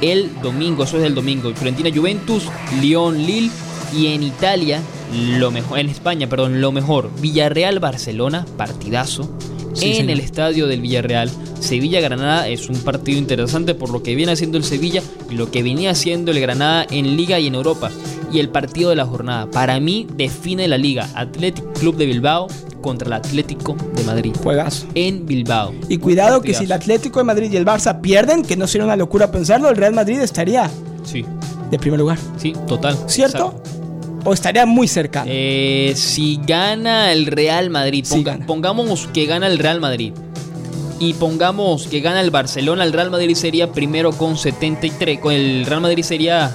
el 0.00 0.30
domingo, 0.42 0.84
eso 0.84 0.98
es 0.98 1.04
el 1.04 1.14
domingo. 1.14 1.52
Fiorentina 1.54 1.90
Juventus, 1.94 2.48
Lyon 2.80 3.16
Lille 3.18 3.50
y 3.94 4.08
en 4.08 4.22
Italia 4.22 4.80
lo 5.12 5.50
mejor, 5.50 5.78
en 5.78 5.88
España, 5.90 6.26
perdón, 6.26 6.60
lo 6.60 6.72
mejor. 6.72 7.10
Villarreal 7.20 7.78
Barcelona, 7.80 8.46
partidazo. 8.56 9.28
Sí, 9.74 9.90
en 9.90 9.96
señor. 9.96 10.10
el 10.10 10.20
estadio 10.20 10.66
del 10.66 10.80
Villarreal, 10.80 11.30
Sevilla 11.60 12.00
Granada 12.00 12.48
es 12.48 12.68
un 12.68 12.76
partido 12.76 13.18
interesante 13.18 13.74
por 13.74 13.90
lo 13.90 14.02
que 14.02 14.14
viene 14.14 14.32
haciendo 14.32 14.58
el 14.58 14.64
Sevilla 14.64 15.02
y 15.30 15.34
lo 15.34 15.50
que 15.50 15.62
venía 15.62 15.90
haciendo 15.90 16.30
el 16.30 16.40
Granada 16.40 16.86
en 16.90 17.16
Liga 17.16 17.38
y 17.38 17.46
en 17.46 17.54
Europa. 17.54 17.90
Y 18.32 18.38
el 18.40 18.48
partido 18.48 18.90
de 18.90 18.96
la 18.96 19.04
jornada, 19.04 19.50
para 19.50 19.78
mí, 19.78 20.06
define 20.16 20.66
la 20.68 20.78
liga. 20.78 21.08
Athletic 21.14 21.64
Club 21.78 21.96
de 21.96 22.06
Bilbao 22.06 22.46
contra 22.80 23.06
el 23.06 23.12
Atlético 23.12 23.76
de 23.94 24.04
Madrid. 24.04 24.32
Juegazo. 24.42 24.86
En 24.94 25.26
Bilbao. 25.26 25.72
Y 25.88 25.98
cuidado 25.98 26.40
que 26.40 26.54
si 26.54 26.64
el. 26.64 26.72
Atlético 26.72 27.20
de 27.20 27.24
Madrid 27.24 27.52
y 27.52 27.56
el 27.56 27.66
Barça 27.66 28.00
pierden, 28.00 28.42
que 28.42 28.56
no 28.56 28.66
sería 28.66 28.86
una 28.86 28.96
locura 28.96 29.30
pensarlo, 29.30 29.68
el 29.68 29.76
Real 29.76 29.92
Madrid 29.94 30.18
estaría 30.20 30.70
Sí, 31.04 31.24
de 31.70 31.78
primer 31.78 32.00
lugar. 32.00 32.18
sí, 32.38 32.54
total. 32.66 32.96
¿Cierto? 33.06 33.54
Exacto. 33.56 33.81
O 34.24 34.32
estaría 34.32 34.66
muy 34.66 34.86
cercano. 34.88 35.26
Eh, 35.28 35.92
si 35.96 36.38
gana 36.46 37.12
el 37.12 37.26
Real 37.26 37.70
Madrid, 37.70 38.04
Sí 38.06 38.14
ponga- 38.16 38.32
gana. 38.32 38.46
pongamos 38.46 39.08
que 39.12 39.26
gana 39.26 39.46
el 39.48 39.58
Real 39.58 39.80
Madrid 39.80 40.12
y 41.00 41.14
pongamos 41.14 41.88
que 41.88 42.00
gana 42.00 42.20
el 42.20 42.30
Barcelona, 42.30 42.84
el 42.84 42.92
Real 42.92 43.10
Madrid 43.10 43.34
sería 43.34 43.72
primero 43.72 44.12
con 44.12 44.36
73, 44.36 45.18
con 45.18 45.32
el 45.32 45.66
Real 45.66 45.80
Madrid 45.80 46.04
sería 46.04 46.54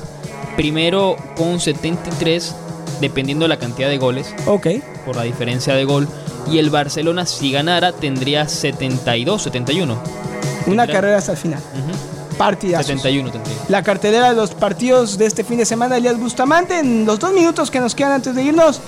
primero 0.56 1.18
con 1.36 1.60
73 1.60 2.56
dependiendo 3.02 3.44
de 3.44 3.50
la 3.50 3.58
cantidad 3.60 3.90
de 3.90 3.98
goles 3.98 4.34
ok. 4.48 4.68
por 5.06 5.18
la 5.18 5.24
diferencia 5.24 5.74
de 5.76 5.84
gol 5.84 6.08
y 6.50 6.60
el 6.60 6.70
Barcelona 6.70 7.26
si 7.26 7.52
ganara 7.52 7.92
tendría 7.92 8.48
72, 8.48 9.42
71. 9.44 10.02
Una 10.66 10.84
Tendrá- 10.86 10.94
carrera 10.94 11.18
hasta 11.18 11.34
el 11.34 11.38
final. 11.38 11.60
Ujú, 11.60 12.07
Partidazos. 12.38 12.86
71 12.88 13.32
tendría. 13.32 13.56
La 13.70 13.84
cartelera 13.84 14.30
de 14.30 14.36
los 14.36 14.52
partidos 14.52 15.18
de 15.18 15.26
este 15.26 15.44
fin 15.44 15.58
de 15.58 15.66
semana, 15.66 15.98
Elías 15.98 16.20
Bustamante. 16.20 16.80
En 16.80 17.06
los 17.06 17.20
dos 17.20 17.34
minutos 17.34 17.72
que 17.72 17.80
nos 17.80 17.96
quedan 17.96 18.12
antes 18.14 18.36
de 18.36 18.44
irnos, 18.44 18.80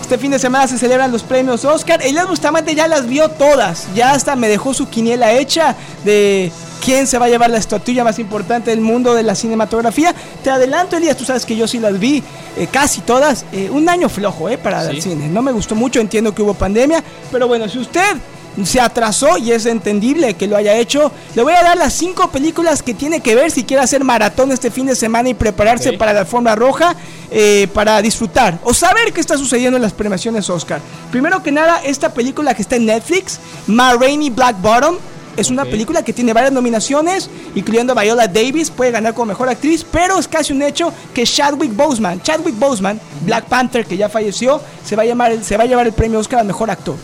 este 0.00 0.18
fin 0.18 0.30
de 0.30 0.38
semana 0.38 0.66
se 0.66 0.78
celebran 0.78 1.12
los 1.12 1.22
premios 1.22 1.64
Oscar. 1.64 2.02
Elías 2.02 2.26
Bustamante 2.28 2.74
ya 2.74 2.88
las 2.88 3.06
vio 3.06 3.28
todas. 3.30 3.86
Ya 3.94 4.12
hasta 4.12 4.36
me 4.36 4.48
dejó 4.48 4.74
su 4.74 4.88
quiniela 4.88 5.32
hecha 5.32 5.76
de 6.04 6.50
quién 6.84 7.06
se 7.06 7.18
va 7.18 7.26
a 7.26 7.28
llevar 7.28 7.50
la 7.50 7.58
estatuilla 7.58 8.04
más 8.04 8.18
importante 8.18 8.70
del 8.70 8.80
mundo 8.80 9.14
de 9.14 9.22
la 9.22 9.34
cinematografía. 9.34 10.14
Te 10.42 10.50
adelanto, 10.50 10.96
Elías, 10.96 11.16
tú 11.16 11.24
sabes 11.24 11.44
que 11.44 11.56
yo 11.56 11.66
sí 11.68 11.78
las 11.78 11.98
vi 11.98 12.22
eh, 12.56 12.68
casi 12.70 13.00
todas. 13.02 13.44
Eh, 13.52 13.68
un 13.70 13.88
año 13.88 14.08
flojo 14.08 14.48
eh, 14.48 14.56
para 14.58 14.84
Sí. 14.84 14.90
el 14.90 15.02
cine. 15.02 15.28
No 15.28 15.42
me 15.42 15.52
gustó 15.52 15.74
mucho, 15.74 16.00
entiendo 16.00 16.34
que 16.34 16.42
hubo 16.42 16.54
pandemia. 16.54 17.02
Pero 17.30 17.46
bueno, 17.48 17.68
si 17.68 17.78
usted 17.78 18.16
se 18.64 18.80
atrasó 18.80 19.38
y 19.38 19.52
es 19.52 19.66
entendible 19.66 20.34
que 20.34 20.46
lo 20.46 20.56
haya 20.56 20.76
hecho. 20.76 21.12
Le 21.34 21.42
voy 21.42 21.52
a 21.52 21.62
dar 21.62 21.76
las 21.76 21.94
cinco 21.94 22.30
películas 22.30 22.82
que 22.82 22.94
tiene 22.94 23.20
que 23.20 23.34
ver 23.34 23.50
si 23.50 23.64
quiere 23.64 23.82
hacer 23.82 24.04
maratón 24.04 24.52
este 24.52 24.70
fin 24.70 24.86
de 24.86 24.96
semana 24.96 25.28
y 25.28 25.34
prepararse 25.34 25.92
para 25.92 26.12
la 26.12 26.20
alfombra 26.20 26.54
roja 26.54 26.94
eh, 27.30 27.68
para 27.74 28.00
disfrutar 28.00 28.58
o 28.64 28.72
saber 28.72 29.12
qué 29.12 29.20
está 29.20 29.36
sucediendo 29.36 29.76
en 29.76 29.82
las 29.82 29.92
premiaciones 29.92 30.48
Oscar. 30.50 30.80
Primero 31.10 31.42
que 31.42 31.52
nada, 31.52 31.80
esta 31.84 32.12
película 32.12 32.54
que 32.54 32.62
está 32.62 32.76
en 32.76 32.86
Netflix, 32.86 33.38
Ma 33.66 33.94
Rainey 33.94 34.30
Black 34.30 34.60
Bottom. 34.60 34.96
Es 35.36 35.50
una 35.50 35.64
película 35.64 36.02
que 36.02 36.12
tiene 36.12 36.32
varias 36.32 36.52
nominaciones, 36.52 37.30
incluyendo 37.54 37.92
a 37.92 38.02
Viola 38.02 38.26
Davis, 38.26 38.70
puede 38.70 38.90
ganar 38.90 39.14
como 39.14 39.26
mejor 39.26 39.48
actriz, 39.48 39.86
pero 39.88 40.18
es 40.18 40.26
casi 40.26 40.52
un 40.52 40.62
hecho 40.62 40.92
que 41.14 41.22
Chadwick 41.22 41.76
Boseman, 41.76 42.20
Chadwick 42.22 42.58
Boseman, 42.58 43.00
Black 43.24 43.44
Panther, 43.44 43.86
que 43.86 43.96
ya 43.96 44.08
falleció, 44.08 44.60
se 44.84 44.96
va 44.96 45.04
a, 45.04 45.06
llamar, 45.06 45.44
se 45.44 45.56
va 45.56 45.62
a 45.62 45.66
llevar 45.68 45.86
el 45.86 45.92
premio 45.92 46.18
Oscar 46.18 46.40
al 46.40 46.46
mejor 46.46 46.72
actor. 46.72 46.96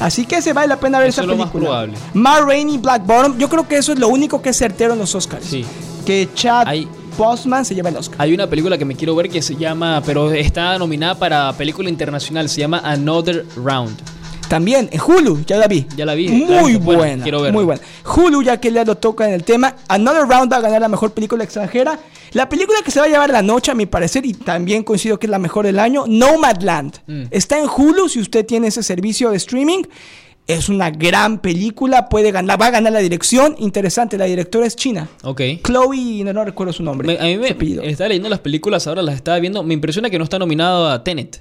Así 0.00 0.26
que 0.26 0.40
se 0.42 0.52
vale 0.52 0.68
la 0.68 0.78
pena 0.80 0.98
ver 0.98 1.08
Eso 1.08 1.20
es 1.22 1.26
más 1.26 1.36
película. 1.36 1.64
probable. 1.64 1.94
Ma 2.14 2.40
Rainey 2.40 2.78
Black 2.78 3.06
Bottom, 3.06 3.38
yo 3.38 3.48
creo 3.48 3.66
que 3.68 3.76
eso 3.76 3.92
es 3.92 3.98
lo 3.98 4.08
único 4.08 4.40
que 4.42 4.50
es 4.50 4.56
certero 4.58 4.92
en 4.92 4.98
los 4.98 5.14
Oscars. 5.14 5.44
Sí. 5.44 5.64
Que 6.06 6.28
Chad 6.34 6.66
Hay- 6.66 6.88
Boseman 7.16 7.64
se 7.64 7.74
lleva 7.74 7.90
el 7.90 7.96
Oscar. 7.96 8.16
Hay 8.22 8.32
una 8.32 8.46
película 8.46 8.78
que 8.78 8.84
me 8.86 8.94
quiero 8.96 9.14
ver 9.14 9.28
que 9.28 9.42
se 9.42 9.54
llama, 9.56 10.02
pero 10.06 10.32
está 10.32 10.78
nominada 10.78 11.14
para 11.14 11.52
película 11.52 11.88
internacional, 11.90 12.48
se 12.48 12.60
llama 12.60 12.80
Another 12.84 13.44
Round. 13.56 13.96
También 14.52 14.90
en 14.92 15.00
Hulu, 15.00 15.44
ya 15.46 15.56
la 15.56 15.66
vi. 15.66 15.86
Ya 15.96 16.04
la 16.04 16.14
vi. 16.14 16.28
Muy 16.28 16.76
buena, 16.76 17.00
buena. 17.00 17.22
quiero 17.22 17.40
verla. 17.40 17.54
Muy 17.54 17.64
buena. 17.64 17.80
Hulu, 18.04 18.42
ya 18.42 18.60
que 18.60 18.70
le 18.70 18.84
lo 18.84 18.96
toca 18.96 19.26
en 19.26 19.32
el 19.32 19.44
tema. 19.44 19.76
Another 19.88 20.26
Round 20.28 20.52
va 20.52 20.58
a 20.58 20.60
ganar 20.60 20.78
la 20.82 20.88
mejor 20.88 21.12
película 21.12 21.42
extranjera. 21.42 21.98
La 22.32 22.50
película 22.50 22.80
que 22.84 22.90
se 22.90 23.00
va 23.00 23.06
a 23.06 23.08
llevar 23.08 23.30
la 23.30 23.40
noche, 23.40 23.70
a 23.70 23.74
mi 23.74 23.86
parecer, 23.86 24.26
y 24.26 24.34
también 24.34 24.82
coincido 24.82 25.18
que 25.18 25.24
es 25.24 25.30
la 25.30 25.38
mejor 25.38 25.64
del 25.64 25.78
año, 25.78 26.04
Nomadland. 26.06 26.96
Mm. 27.06 27.22
Está 27.30 27.58
en 27.58 27.64
Hulu 27.66 28.10
si 28.10 28.20
usted 28.20 28.44
tiene 28.44 28.66
ese 28.68 28.82
servicio 28.82 29.30
de 29.30 29.38
streaming. 29.38 29.84
Es 30.46 30.68
una 30.68 30.90
gran 30.90 31.38
película, 31.38 32.10
puede 32.10 32.30
ganar, 32.30 32.60
va 32.60 32.66
a 32.66 32.70
ganar 32.72 32.92
la 32.92 32.98
dirección. 32.98 33.54
Interesante, 33.58 34.18
la 34.18 34.26
directora 34.26 34.66
es 34.66 34.76
china. 34.76 35.08
Ok. 35.22 35.40
Chloe, 35.64 36.24
no, 36.24 36.32
no 36.34 36.44
recuerdo 36.44 36.74
su 36.74 36.82
nombre. 36.82 37.06
Me- 37.06 37.18
a 37.18 37.24
mí 37.24 37.38
me 37.38 37.48
estaba 37.88 38.08
leyendo 38.08 38.28
las 38.28 38.40
películas, 38.40 38.86
ahora 38.86 39.00
las 39.00 39.14
estaba 39.14 39.38
viendo. 39.38 39.62
Me 39.62 39.72
impresiona 39.72 40.10
que 40.10 40.18
no 40.18 40.24
está 40.24 40.38
nominado 40.38 40.90
a 40.90 41.02
Tenet. 41.04 41.40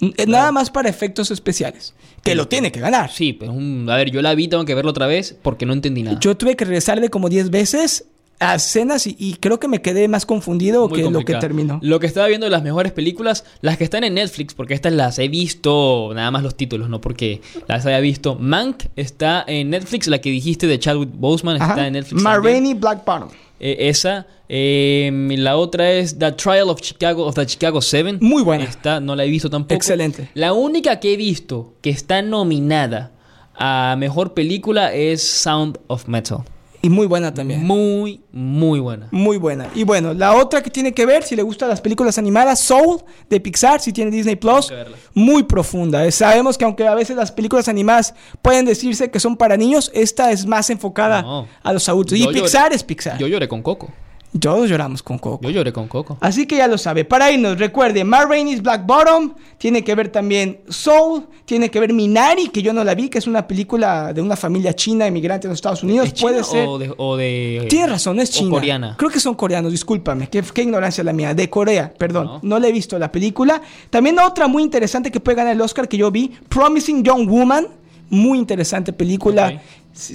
Eh, 0.00 0.26
Nada 0.26 0.52
más 0.52 0.70
para 0.70 0.88
efectos 0.88 1.30
especiales. 1.30 1.94
Que 2.22 2.34
lo 2.34 2.48
tiene 2.48 2.70
que 2.70 2.80
ganar. 2.80 3.10
Sí, 3.10 3.32
pues 3.32 3.50
un, 3.50 3.88
a 3.90 3.96
ver, 3.96 4.10
yo 4.10 4.20
la 4.22 4.34
vi, 4.34 4.48
tengo 4.48 4.64
que 4.64 4.74
verla 4.74 4.90
otra 4.90 5.06
vez 5.06 5.36
porque 5.42 5.66
no 5.66 5.72
entendí 5.72 6.02
nada. 6.02 6.18
Yo 6.20 6.36
tuve 6.36 6.56
que 6.56 6.64
regresarle 6.64 7.08
como 7.08 7.28
10 7.28 7.50
veces 7.50 8.04
a 8.40 8.54
escenas 8.54 9.06
y, 9.06 9.16
y 9.18 9.34
creo 9.34 9.58
que 9.58 9.66
me 9.66 9.82
quedé 9.82 10.06
más 10.06 10.24
confundido 10.24 10.88
Muy 10.88 11.02
que 11.02 11.10
lo 11.10 11.24
que 11.24 11.34
terminó. 11.34 11.80
Lo 11.82 11.98
que 11.98 12.06
estaba 12.06 12.26
viendo 12.28 12.46
de 12.46 12.50
las 12.50 12.62
mejores 12.62 12.92
películas, 12.92 13.44
las 13.62 13.76
que 13.78 13.84
están 13.84 14.04
en 14.04 14.14
Netflix, 14.14 14.54
porque 14.54 14.74
estas 14.74 14.92
las 14.92 15.18
he 15.18 15.28
visto, 15.28 16.12
nada 16.14 16.30
más 16.30 16.42
los 16.42 16.56
títulos, 16.56 16.88
no 16.88 17.00
porque 17.00 17.40
las 17.66 17.84
haya 17.86 18.00
visto. 18.00 18.36
Mank 18.36 18.84
está 18.96 19.44
en 19.46 19.70
Netflix, 19.70 20.06
la 20.06 20.20
que 20.20 20.30
dijiste 20.30 20.66
de 20.66 20.78
Chadwick 20.78 21.10
Boseman 21.12 21.56
Ajá. 21.60 21.72
está 21.72 21.86
en 21.86 21.94
Netflix. 21.94 22.22
Ma 22.22 22.34
también. 22.34 22.54
Rainey 22.54 22.74
Black 22.74 23.04
Bottom. 23.04 23.28
Eh, 23.60 23.88
esa. 23.88 24.26
Eh, 24.48 25.10
la 25.36 25.56
otra 25.56 25.90
es 25.92 26.18
The 26.18 26.32
Trial 26.32 26.70
of 26.70 26.80
Chicago 26.80 27.26
of 27.26 27.34
the 27.34 27.46
Chicago 27.46 27.80
7. 27.80 28.18
Muy 28.20 28.42
buena. 28.42 28.64
Está, 28.64 29.00
no 29.00 29.14
la 29.16 29.24
he 29.24 29.28
visto 29.28 29.50
tampoco. 29.50 29.74
Excelente. 29.74 30.30
La 30.34 30.52
única 30.52 31.00
que 31.00 31.14
he 31.14 31.16
visto 31.16 31.74
que 31.80 31.90
está 31.90 32.22
nominada 32.22 33.12
a 33.54 33.96
mejor 33.98 34.34
película 34.34 34.94
es 34.94 35.22
Sound 35.22 35.78
of 35.88 36.06
Metal. 36.06 36.44
Y 36.80 36.88
muy 36.90 37.06
buena 37.08 37.34
también. 37.34 37.66
Muy, 37.66 38.20
muy 38.30 38.78
buena. 38.78 39.08
Muy 39.10 39.36
buena. 39.36 39.68
Y 39.74 39.82
bueno, 39.82 40.14
la 40.14 40.34
otra 40.36 40.62
que 40.62 40.70
tiene 40.70 40.92
que 40.92 41.04
ver, 41.06 41.24
si 41.24 41.34
le 41.34 41.42
gustan 41.42 41.68
las 41.68 41.80
películas 41.80 42.18
animadas, 42.18 42.60
Soul 42.60 43.02
de 43.28 43.40
Pixar, 43.40 43.80
si 43.80 43.92
tiene 43.92 44.10
Disney 44.12 44.36
Plus, 44.36 44.72
muy 45.12 45.42
profunda. 45.42 46.06
Eh, 46.06 46.12
Sabemos 46.12 46.56
que 46.56 46.64
aunque 46.64 46.86
a 46.86 46.94
veces 46.94 47.16
las 47.16 47.32
películas 47.32 47.68
animadas 47.68 48.14
pueden 48.42 48.64
decirse 48.64 49.10
que 49.10 49.18
son 49.18 49.36
para 49.36 49.56
niños, 49.56 49.90
esta 49.92 50.30
es 50.30 50.46
más 50.46 50.70
enfocada 50.70 51.22
No. 51.22 51.48
a 51.62 51.72
los 51.72 51.88
adultos. 51.88 52.16
Y 52.16 52.22
lloré- 52.24 52.42
Pixar 52.42 52.72
es 52.72 52.84
Pixar. 52.84 53.18
Yo 53.18 53.26
lloré 53.26 53.48
con 53.48 53.60
Coco. 53.62 53.90
Todos 54.38 54.68
lloramos 54.68 55.02
con 55.02 55.18
Coco. 55.18 55.40
Yo 55.42 55.50
lloré 55.50 55.72
con 55.72 55.88
Coco. 55.88 56.18
Así 56.20 56.46
que 56.46 56.58
ya 56.58 56.68
lo 56.68 56.76
sabe. 56.76 57.04
Para 57.04 57.32
irnos, 57.32 57.58
recuerde, 57.58 58.04
Ma 58.04 58.26
Rainey's 58.26 58.62
Black 58.62 58.84
Bottom, 58.86 59.32
tiene 59.56 59.82
que 59.82 59.94
ver 59.94 60.10
también 60.10 60.60
Soul, 60.68 61.26
tiene 61.46 61.70
que 61.70 61.80
ver 61.80 61.94
Minari, 61.94 62.48
que 62.50 62.60
yo 62.60 62.72
no 62.74 62.84
la 62.84 62.94
vi, 62.94 63.08
que 63.08 63.18
es 63.18 63.26
una 63.26 63.46
película 63.46 64.12
de 64.12 64.20
una 64.20 64.36
familia 64.36 64.74
china 64.74 65.06
emigrante 65.06 65.46
en 65.46 65.50
los 65.50 65.56
Estados 65.58 65.82
Unidos. 65.82 66.08
¿Es 66.08 66.12
china 66.14 66.30
Puede 66.30 66.44
ser. 66.44 66.68
O 66.68 66.78
de, 66.78 66.92
o 66.98 67.16
de- 67.16 67.66
Tienes 67.70 67.90
razón, 67.90 68.20
es 68.20 68.30
o 68.30 68.38
china. 68.40 68.50
coreana. 68.50 68.94
Creo 68.98 69.10
que 69.10 69.18
son 69.18 69.34
coreanos, 69.34 69.72
discúlpame. 69.72 70.28
Qué, 70.28 70.42
qué 70.42 70.62
ignorancia 70.62 71.02
la 71.02 71.14
mía. 71.14 71.32
De 71.34 71.48
Corea, 71.48 71.92
perdón. 71.96 72.26
No. 72.26 72.40
No. 72.42 72.58
le 72.58 72.68
he 72.68 72.72
visto 72.72 72.98
la 72.98 73.10
película. 73.10 73.62
También 73.88 74.18
otra 74.18 74.46
muy 74.46 74.62
interesante 74.62 75.10
que 75.10 75.20
puede 75.20 75.36
ganar 75.36 75.54
el 75.54 75.60
Oscar 75.62 75.88
que 75.88 75.96
yo 75.96 76.10
vi, 76.10 76.28
Promising 76.50 77.02
Young 77.02 77.26
Woman. 77.28 77.66
Muy 78.10 78.38
interesante 78.38 78.92
película. 78.92 79.60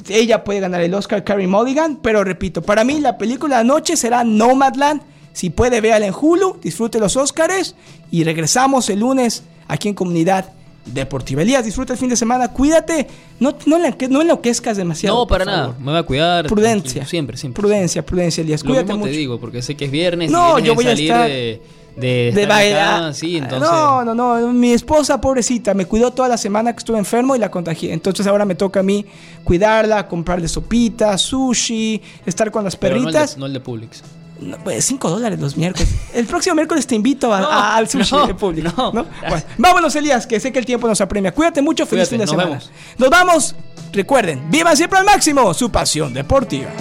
Ella 0.09 0.43
puede 0.43 0.59
ganar 0.59 0.81
el 0.81 0.93
Oscar, 0.93 1.23
Carrie 1.23 1.47
Mulligan. 1.47 1.97
Pero 1.97 2.23
repito, 2.23 2.61
para 2.61 2.83
mí 2.83 2.99
la 2.99 3.17
película 3.17 3.55
de 3.55 3.61
anoche 3.61 3.97
será 3.97 4.23
Nomadland. 4.23 5.01
Si 5.33 5.49
puede, 5.49 5.81
véala 5.81 6.05
en 6.05 6.13
Hulu, 6.13 6.59
disfrute 6.61 6.99
los 6.99 7.17
Oscars. 7.17 7.75
Y 8.11 8.23
regresamos 8.23 8.89
el 8.89 8.99
lunes 8.99 9.43
aquí 9.67 9.89
en 9.89 9.95
Comunidad 9.95 10.51
Deportiva. 10.85 11.41
Elías, 11.41 11.63
disfruta 11.63 11.93
el 11.93 11.99
fin 11.99 12.09
de 12.09 12.17
semana. 12.17 12.49
Cuídate. 12.49 13.07
No, 13.39 13.55
no, 13.65 13.77
no 13.79 14.21
enloquezcas 14.21 14.75
demasiado. 14.75 15.17
No, 15.17 15.27
para 15.27 15.45
nada. 15.45 15.67
favor. 15.67 15.79
Me 15.79 15.91
voy 15.91 15.99
a 15.99 16.03
cuidar. 16.03 16.47
Prudencia. 16.47 17.05
Siempre, 17.05 17.37
siempre. 17.37 17.61
Prudencia, 17.61 18.05
prudencia, 18.05 18.41
Elías. 18.41 18.63
Lo 18.63 18.67
Cuídate 18.67 18.87
mismo 18.87 18.99
mucho. 18.99 19.11
te 19.11 19.17
digo, 19.17 19.39
porque 19.39 19.61
sé 19.61 19.75
que 19.75 19.85
es 19.85 19.91
viernes. 19.91 20.29
No, 20.29 20.59
y 20.59 20.63
yo 20.63 20.75
voy 20.75 20.85
a 20.85 20.89
salir 20.89 21.11
estar 21.11 21.29
de, 21.29 21.61
de, 21.95 22.31
de 22.33 22.45
bailar. 22.45 23.13
sí, 23.13 23.37
entonces. 23.37 23.69
No, 23.69 24.03
no, 24.03 24.13
no. 24.15 24.51
Mi 24.53 24.71
esposa, 24.73 25.19
pobrecita, 25.21 25.73
me 25.73 25.85
cuidó 25.85 26.11
toda 26.11 26.27
la 26.29 26.37
semana 26.37 26.73
que 26.73 26.79
estuve 26.79 26.97
enfermo 26.97 27.35
y 27.35 27.39
la 27.39 27.49
contagié. 27.51 27.93
Entonces 27.93 28.25
ahora 28.27 28.45
me 28.45 28.55
toca 28.55 28.79
a 28.79 28.83
mí 28.83 29.05
cuidarla, 29.43 30.07
comprarle 30.07 30.47
sopitas, 30.47 31.21
sushi, 31.21 32.01
estar 32.25 32.49
con 32.51 32.63
las 32.63 32.75
pero 32.75 32.95
no 32.95 33.01
el 33.01 33.05
de- 33.07 33.11
perritas. 33.11 33.37
No 33.37 33.45
el 33.45 33.53
de 33.53 33.59
Publix. 33.59 34.03
No, 34.39 34.57
pues 34.57 34.83
5 34.85 35.09
dólares 35.09 35.39
los 35.39 35.55
miércoles. 35.55 35.87
El 36.13 36.25
próximo 36.25 36.55
miércoles 36.55 36.85
te 36.87 36.95
invito 36.95 37.33
a- 37.33 37.39
No, 37.41 37.47
a- 37.49 37.75
al 37.77 37.87
sushi 37.87 38.15
no, 38.15 38.27
de 38.27 38.35
público. 38.35 38.91
no. 38.93 39.05
Bueno, 39.29 39.43
vámonos, 39.57 39.95
Elías, 39.95 40.25
que 40.27 40.39
sé 40.39 40.51
que 40.51 40.59
el 40.59 40.65
tiempo 40.65 40.87
nos 40.87 40.99
apremia. 40.99 41.31
Cuídate 41.31 41.61
mucho, 41.61 41.85
feliz 41.85 42.09
Cuídate, 42.09 42.09
fin 42.09 42.19
de 42.19 42.27
semana. 42.27 42.49
vemos. 42.49 42.71
Nos 42.97 43.09
vamos. 43.09 43.55
Recuerden, 43.93 44.49
vivan 44.49 44.75
siempre 44.75 44.97
al 44.99 45.05
máximo 45.05 45.53
su 45.53 45.69
pasión 45.71 46.13
deportiva. 46.13 46.71